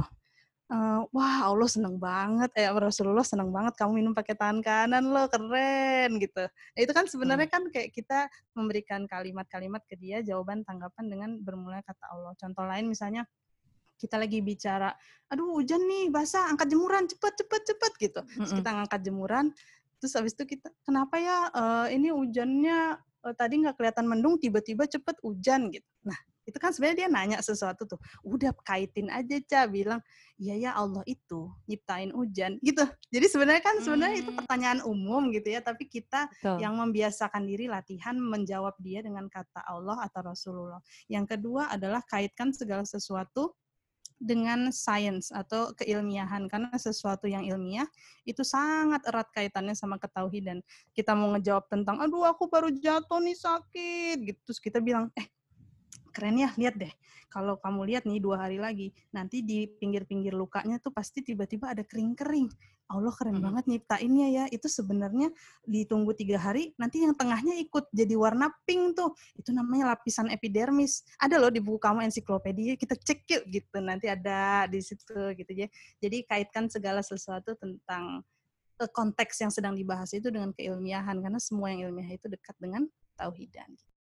uh, 0.72 1.00
wah 1.10 1.48
Allah 1.48 1.68
seneng 1.68 1.96
banget, 1.96 2.52
eh 2.56 2.68
Rasulullah 2.68 3.24
seneng 3.24 3.50
banget 3.52 3.74
kamu 3.76 4.04
minum 4.04 4.12
pakai 4.12 4.36
tangan 4.36 4.60
kanan 4.60 5.04
lo 5.08 5.26
keren 5.28 6.20
gitu. 6.20 6.44
Nah, 6.44 6.80
itu 6.80 6.92
kan 6.92 7.04
sebenarnya 7.08 7.48
hmm. 7.48 7.54
kan 7.54 7.62
kayak 7.72 7.90
kita 7.92 8.28
memberikan 8.54 9.04
kalimat-kalimat 9.08 9.82
ke 9.88 9.96
dia 9.96 10.20
jawaban 10.20 10.62
tanggapan 10.64 11.04
dengan 11.08 11.30
bermula 11.40 11.80
kata 11.84 12.04
Allah. 12.12 12.32
Contoh 12.36 12.64
lain 12.64 12.86
misalnya 12.88 13.24
kita 13.98 14.14
lagi 14.14 14.38
bicara, 14.38 14.94
aduh 15.26 15.58
hujan 15.58 15.82
nih 15.82 16.06
basah, 16.14 16.46
angkat 16.46 16.70
jemuran 16.70 17.10
cepet 17.10 17.34
cepet 17.34 17.62
cepet 17.66 17.92
gitu. 17.98 18.20
Terus 18.22 18.52
kita 18.54 18.70
ngangkat 18.70 19.00
jemuran, 19.02 19.50
terus 19.98 20.14
habis 20.14 20.38
itu 20.38 20.54
kita 20.54 20.70
kenapa 20.86 21.18
ya 21.18 21.50
uh, 21.50 21.86
ini 21.90 22.14
hujannya 22.14 22.94
uh, 23.26 23.34
tadi 23.34 23.58
nggak 23.58 23.74
kelihatan 23.74 24.06
mendung, 24.06 24.38
tiba-tiba 24.38 24.86
cepet 24.86 25.18
hujan 25.26 25.74
gitu. 25.74 25.90
Nah 26.06 26.14
itu 26.48 26.56
kan 26.56 26.72
sebenarnya 26.72 27.04
dia 27.04 27.08
nanya 27.12 27.38
sesuatu 27.44 27.84
tuh 27.84 28.00
udah 28.24 28.56
kaitin 28.64 29.12
aja 29.12 29.36
Ca 29.44 29.68
bilang 29.68 30.00
iya 30.40 30.56
ya 30.56 30.70
Allah 30.72 31.04
itu 31.04 31.52
nyiptain 31.68 32.08
hujan 32.16 32.56
gitu 32.64 32.88
jadi 33.12 33.26
sebenarnya 33.28 33.62
kan 33.62 33.76
sebenarnya 33.84 34.16
hmm. 34.16 34.24
itu 34.24 34.30
pertanyaan 34.32 34.80
umum 34.88 35.28
gitu 35.28 35.52
ya 35.52 35.60
tapi 35.60 35.84
kita 35.84 36.32
Betul. 36.40 36.64
yang 36.64 36.72
membiasakan 36.80 37.44
diri 37.44 37.68
latihan 37.68 38.16
menjawab 38.16 38.72
dia 38.80 39.04
dengan 39.04 39.28
kata 39.28 39.60
Allah 39.68 40.00
atau 40.00 40.24
Rasulullah 40.24 40.80
yang 41.12 41.28
kedua 41.28 41.68
adalah 41.68 42.00
kaitkan 42.08 42.56
segala 42.56 42.88
sesuatu 42.88 43.52
dengan 44.18 44.74
sains 44.74 45.30
atau 45.30 45.70
keilmiahan 45.78 46.50
karena 46.50 46.74
sesuatu 46.74 47.30
yang 47.30 47.46
ilmiah 47.46 47.86
itu 48.26 48.42
sangat 48.42 49.06
erat 49.06 49.30
kaitannya 49.30 49.78
sama 49.78 49.94
ketauhidan. 49.94 50.58
Kita 50.90 51.14
mau 51.14 51.30
ngejawab 51.38 51.70
tentang 51.70 52.02
aduh 52.02 52.26
aku 52.26 52.50
baru 52.50 52.74
jatuh 52.74 53.22
nih 53.22 53.38
sakit 53.38 54.16
gitu 54.26 54.40
terus 54.42 54.58
kita 54.58 54.82
bilang 54.82 55.06
eh 55.14 55.30
keren 56.18 56.34
ya, 56.34 56.50
lihat 56.58 56.74
deh. 56.74 56.90
Kalau 57.30 57.54
kamu 57.62 57.86
lihat 57.86 58.02
nih 58.10 58.18
dua 58.18 58.42
hari 58.42 58.58
lagi, 58.58 58.90
nanti 59.14 59.46
di 59.46 59.70
pinggir-pinggir 59.70 60.34
lukanya 60.34 60.82
tuh 60.82 60.90
pasti 60.90 61.22
tiba-tiba 61.22 61.70
ada 61.70 61.86
kering-kering. 61.86 62.50
Allah 62.90 63.12
keren 63.14 63.38
hmm. 63.38 63.44
banget 63.44 63.64
nyiptainnya 63.70 64.26
ya. 64.34 64.44
Itu 64.50 64.66
sebenarnya 64.66 65.30
ditunggu 65.68 66.16
tiga 66.18 66.42
hari, 66.42 66.74
nanti 66.74 67.06
yang 67.06 67.14
tengahnya 67.14 67.54
ikut 67.62 67.86
jadi 67.94 68.18
warna 68.18 68.50
pink 68.66 68.98
tuh. 68.98 69.14
Itu 69.38 69.54
namanya 69.54 69.94
lapisan 69.94 70.26
epidermis. 70.34 71.06
Ada 71.22 71.38
loh 71.38 71.54
di 71.54 71.62
buku 71.62 71.78
kamu 71.78 72.10
ensiklopedia, 72.10 72.74
kita 72.74 72.98
cek 72.98 73.28
yuk 73.30 73.42
gitu. 73.46 73.78
Nanti 73.78 74.10
ada 74.10 74.66
di 74.66 74.82
situ 74.82 75.14
gitu 75.38 75.52
ya. 75.54 75.70
Jadi 76.02 76.26
kaitkan 76.26 76.66
segala 76.66 77.04
sesuatu 77.04 77.54
tentang 77.60 78.26
eh, 78.82 78.90
konteks 78.90 79.38
yang 79.46 79.52
sedang 79.54 79.78
dibahas 79.78 80.10
itu 80.16 80.32
dengan 80.32 80.50
keilmiahan 80.56 81.22
karena 81.22 81.38
semua 81.38 81.70
yang 81.70 81.92
ilmiah 81.92 82.18
itu 82.18 82.26
dekat 82.26 82.56
dengan 82.58 82.88
tauhidan. 83.20 83.68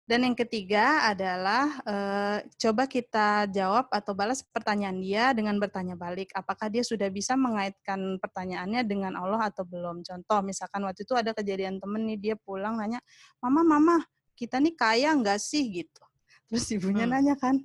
Dan 0.06 0.22
yang 0.22 0.38
ketiga 0.38 1.10
adalah 1.10 1.82
uh, 1.82 2.38
coba 2.62 2.86
kita 2.86 3.50
jawab 3.50 3.90
atau 3.90 4.14
balas 4.14 4.38
pertanyaan 4.38 5.02
dia 5.02 5.34
dengan 5.34 5.58
bertanya 5.58 5.98
balik. 5.98 6.30
Apakah 6.30 6.70
dia 6.70 6.86
sudah 6.86 7.10
bisa 7.10 7.34
mengaitkan 7.34 8.14
pertanyaannya 8.22 8.86
dengan 8.86 9.18
Allah 9.18 9.50
atau 9.50 9.66
belum? 9.66 10.06
Contoh, 10.06 10.46
misalkan 10.46 10.86
waktu 10.86 11.02
itu 11.02 11.10
ada 11.18 11.34
kejadian 11.34 11.82
temen 11.82 12.06
nih 12.06 12.18
dia 12.22 12.34
pulang 12.38 12.78
nanya, 12.78 13.02
Mama, 13.42 13.66
Mama, 13.66 13.98
kita 14.38 14.62
nih 14.62 14.78
kaya 14.78 15.10
nggak 15.10 15.42
sih 15.42 15.82
gitu. 15.82 16.02
Terus 16.46 16.70
ibunya 16.70 17.02
hmm. 17.02 17.10
nanya 17.10 17.34
kan, 17.34 17.58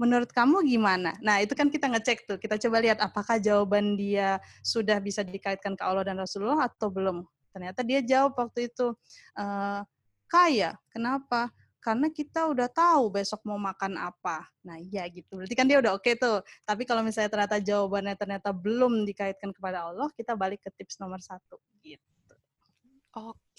menurut 0.00 0.32
kamu 0.32 0.64
gimana? 0.64 1.12
Nah 1.20 1.44
itu 1.44 1.52
kan 1.52 1.68
kita 1.68 1.92
ngecek 1.92 2.24
tuh, 2.24 2.40
kita 2.40 2.56
coba 2.56 2.80
lihat 2.80 3.04
apakah 3.04 3.36
jawaban 3.36 4.00
dia 4.00 4.40
sudah 4.64 4.96
bisa 4.96 5.20
dikaitkan 5.20 5.76
ke 5.76 5.84
Allah 5.84 6.08
dan 6.08 6.16
Rasulullah 6.16 6.72
atau 6.72 6.88
belum. 6.88 7.20
Ternyata 7.52 7.84
dia 7.84 8.00
jawab 8.00 8.32
waktu 8.40 8.72
itu. 8.72 8.96
Uh, 9.36 9.84
kaya. 10.30 10.78
Kenapa? 10.94 11.50
Karena 11.82 12.06
kita 12.12 12.46
udah 12.46 12.68
tahu 12.70 13.10
besok 13.10 13.42
mau 13.42 13.58
makan 13.58 13.98
apa. 13.98 14.46
Nah, 14.62 14.78
iya 14.78 15.02
gitu. 15.10 15.40
Berarti 15.40 15.56
kan 15.58 15.66
dia 15.66 15.82
udah 15.82 15.96
oke 15.98 16.06
okay 16.06 16.14
tuh. 16.14 16.44
Tapi 16.62 16.86
kalau 16.86 17.02
misalnya 17.02 17.32
ternyata 17.32 17.56
jawabannya 17.58 18.14
ternyata 18.14 18.54
belum 18.54 19.02
dikaitkan 19.08 19.50
kepada 19.50 19.90
Allah, 19.90 20.06
kita 20.14 20.38
balik 20.38 20.62
ke 20.62 20.70
tips 20.76 21.02
nomor 21.02 21.18
satu. 21.18 21.58
Gitu. 21.82 22.04
Oke, 23.10 23.49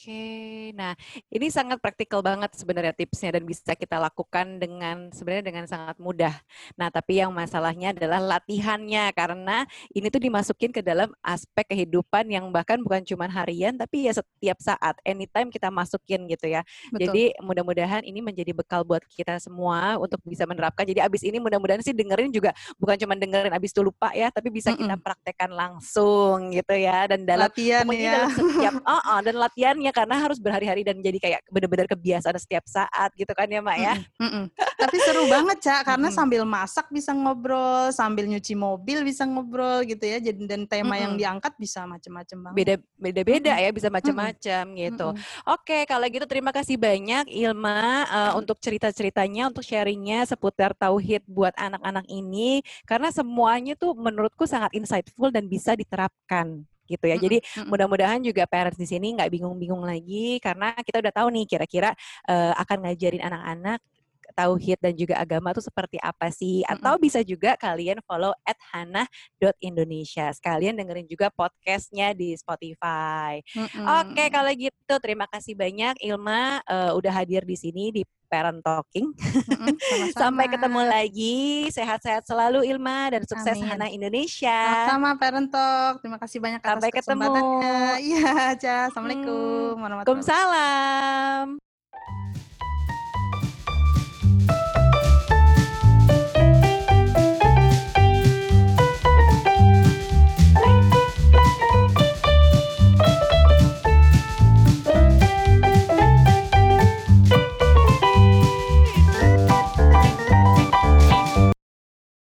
nah 0.73 0.93
ini 1.29 1.51
sangat 1.51 1.77
praktikal 1.77 2.23
banget 2.23 2.55
sebenarnya 2.55 2.95
tipsnya 2.95 3.37
dan 3.37 3.43
bisa 3.45 3.75
kita 3.77 4.01
lakukan 4.01 4.57
dengan 4.57 5.11
sebenarnya 5.13 5.45
dengan 5.45 5.65
sangat 5.69 5.97
mudah. 6.01 6.33
Nah 6.79 6.89
tapi 6.89 7.19
yang 7.21 7.29
masalahnya 7.29 7.93
adalah 7.93 8.17
latihannya 8.37 9.11
karena 9.13 9.67
ini 9.93 10.07
tuh 10.09 10.21
dimasukin 10.23 10.71
ke 10.71 10.81
dalam 10.81 11.11
aspek 11.21 11.67
kehidupan 11.69 12.29
yang 12.31 12.49
bahkan 12.49 12.81
bukan 12.81 13.03
cuma 13.05 13.29
harian 13.29 13.75
tapi 13.77 14.09
ya 14.09 14.13
setiap 14.15 14.57
saat, 14.61 14.95
anytime 15.05 15.49
kita 15.53 15.69
masukin 15.69 16.25
gitu 16.29 16.49
ya. 16.49 16.61
Betul. 16.89 16.99
Jadi 17.05 17.23
mudah-mudahan 17.41 18.01
ini 18.05 18.19
menjadi 18.23 18.51
bekal 18.55 18.81
buat 18.87 19.03
kita 19.09 19.37
semua 19.37 19.97
untuk 19.97 20.21
bisa 20.25 20.45
menerapkan. 20.45 20.85
Jadi 20.85 21.01
abis 21.01 21.21
ini 21.25 21.37
mudah-mudahan 21.41 21.81
sih 21.81 21.93
dengerin 21.93 22.31
juga 22.31 22.53
bukan 22.77 22.95
cuma 23.01 23.13
dengerin 23.17 23.51
abis 23.51 23.73
itu 23.73 23.81
lupa 23.81 24.13
ya, 24.13 24.29
tapi 24.29 24.53
bisa 24.53 24.71
mm 24.71 24.77
-mm. 24.77 24.81
kita 24.87 24.95
praktekkan 25.01 25.51
langsung 25.51 26.53
gitu 26.53 26.73
ya 26.77 27.09
dan 27.09 27.25
dalam 27.25 27.49
latihan 27.49 27.85
ya. 27.91 28.11
dalam 28.13 28.31
setiap, 28.31 28.73
oh, 28.93 29.01
oh, 29.01 29.19
dan 29.23 29.35
latihannya 29.91 29.93
karena 29.93 30.15
harus 30.23 30.39
berhari-hari 30.39 30.81
dan 30.87 30.97
jadi 31.03 31.17
kayak 31.19 31.41
benar-benar 31.51 31.87
kebiasaan 31.91 32.39
setiap 32.39 32.63
saat 32.65 33.11
gitu 33.19 33.29
kan 33.35 33.47
ya 33.51 33.59
Mak 33.59 33.77
ya. 33.77 33.93
Mm 34.17 34.29
-mm. 34.31 34.45
Tapi 34.55 34.97
seru 35.03 35.23
banget 35.33 35.57
Cak 35.61 35.81
karena 35.85 36.07
mm 36.07 36.13
-mm. 36.15 36.17
sambil 36.17 36.43
masak 36.47 36.87
bisa 36.89 37.11
ngobrol, 37.11 37.91
sambil 37.91 38.25
nyuci 38.25 38.55
mobil 38.55 39.03
bisa 39.03 39.27
ngobrol 39.27 39.83
gitu 39.83 40.01
ya. 40.07 40.17
Jadi 40.23 40.47
dan 40.47 40.63
tema 40.65 40.87
mm 40.87 40.91
-mm. 40.95 41.03
yang 41.03 41.13
diangkat 41.19 41.53
bisa 41.59 41.83
macam-macam 41.83 42.37
banget. 42.49 42.57
Beda 42.57 42.73
beda-beda 42.95 43.51
mm 43.53 43.59
-mm. 43.59 43.65
ya 43.67 43.69
bisa 43.75 43.87
macam-macam 43.91 44.63
mm 44.63 44.71
-mm. 44.71 44.81
gitu. 44.87 45.07
Mm 45.11 45.17
-mm. 45.19 45.53
Oke, 45.59 45.79
kalau 45.85 46.05
gitu 46.07 46.25
terima 46.25 46.51
kasih 46.55 46.75
banyak 46.79 47.25
Ilma 47.27 48.07
uh, 48.07 48.33
untuk 48.39 48.57
cerita-ceritanya, 48.63 49.51
untuk 49.51 49.65
sharingnya 49.65 50.23
seputar 50.23 50.71
tauhid 50.73 51.25
buat 51.27 51.53
anak-anak 51.59 52.07
ini 52.07 52.63
karena 52.87 53.11
semuanya 53.11 53.75
tuh 53.75 53.93
menurutku 53.93 54.47
sangat 54.47 54.71
insightful 54.73 55.29
dan 55.29 55.45
bisa 55.51 55.75
diterapkan 55.75 56.63
gitu 56.91 57.05
ya. 57.07 57.15
Jadi 57.15 57.39
mudah-mudahan 57.71 58.19
juga 58.19 58.43
parents 58.43 58.75
di 58.75 58.87
sini 58.89 59.15
nggak 59.15 59.31
bingung-bingung 59.31 59.87
lagi 59.87 60.43
karena 60.43 60.75
kita 60.83 60.99
udah 60.99 61.13
tahu 61.15 61.27
nih 61.31 61.45
kira-kira 61.47 61.89
uh, 62.27 62.53
akan 62.59 62.77
ngajarin 62.87 63.23
anak-anak 63.23 63.79
tauhid 64.31 64.79
dan 64.81 64.93
juga 64.95 65.19
agama 65.19 65.51
itu 65.51 65.61
seperti 65.61 66.01
apa 66.01 66.31
sih 66.33 66.65
atau 66.65 66.97
bisa 66.97 67.21
juga 67.21 67.53
kalian 67.59 67.99
follow 68.07 68.31
at 68.47 68.57
hana.indonesia 68.71 70.31
sekalian 70.33 70.79
dengerin 70.79 71.05
juga 71.05 71.29
podcastnya 71.29 72.15
di 72.15 72.33
Spotify. 72.33 73.43
Mm-hmm. 73.53 73.85
Oke 73.85 74.23
kalau 74.33 74.51
gitu 74.55 74.93
terima 75.03 75.27
kasih 75.29 75.53
banyak 75.53 75.99
Ilma 76.01 76.63
uh, 76.65 76.91
udah 76.97 77.13
hadir 77.13 77.43
di 77.45 77.59
sini 77.59 77.91
di 77.91 78.03
Parent 78.31 78.63
Talking. 78.63 79.11
Mm-hmm, 79.11 80.15
Sampai 80.23 80.47
ketemu 80.47 80.81
lagi. 80.87 81.67
Sehat-sehat 81.67 82.23
selalu 82.23 82.63
Ilma 82.63 83.11
dan 83.11 83.27
sukses 83.27 83.59
Amin. 83.59 83.67
Hana 83.67 83.91
Indonesia. 83.91 84.87
Sama 84.87 85.19
Parent 85.19 85.51
Talk. 85.51 85.99
Terima 85.99 86.15
kasih 86.15 86.39
banyak 86.39 86.63
Sampai 86.63 86.95
ketemu. 86.95 87.27
Iya, 87.99 88.55
Assalamualaikum 88.87 89.75
warahmatullahi 89.75 90.23
wabarakatuh. 90.23 91.60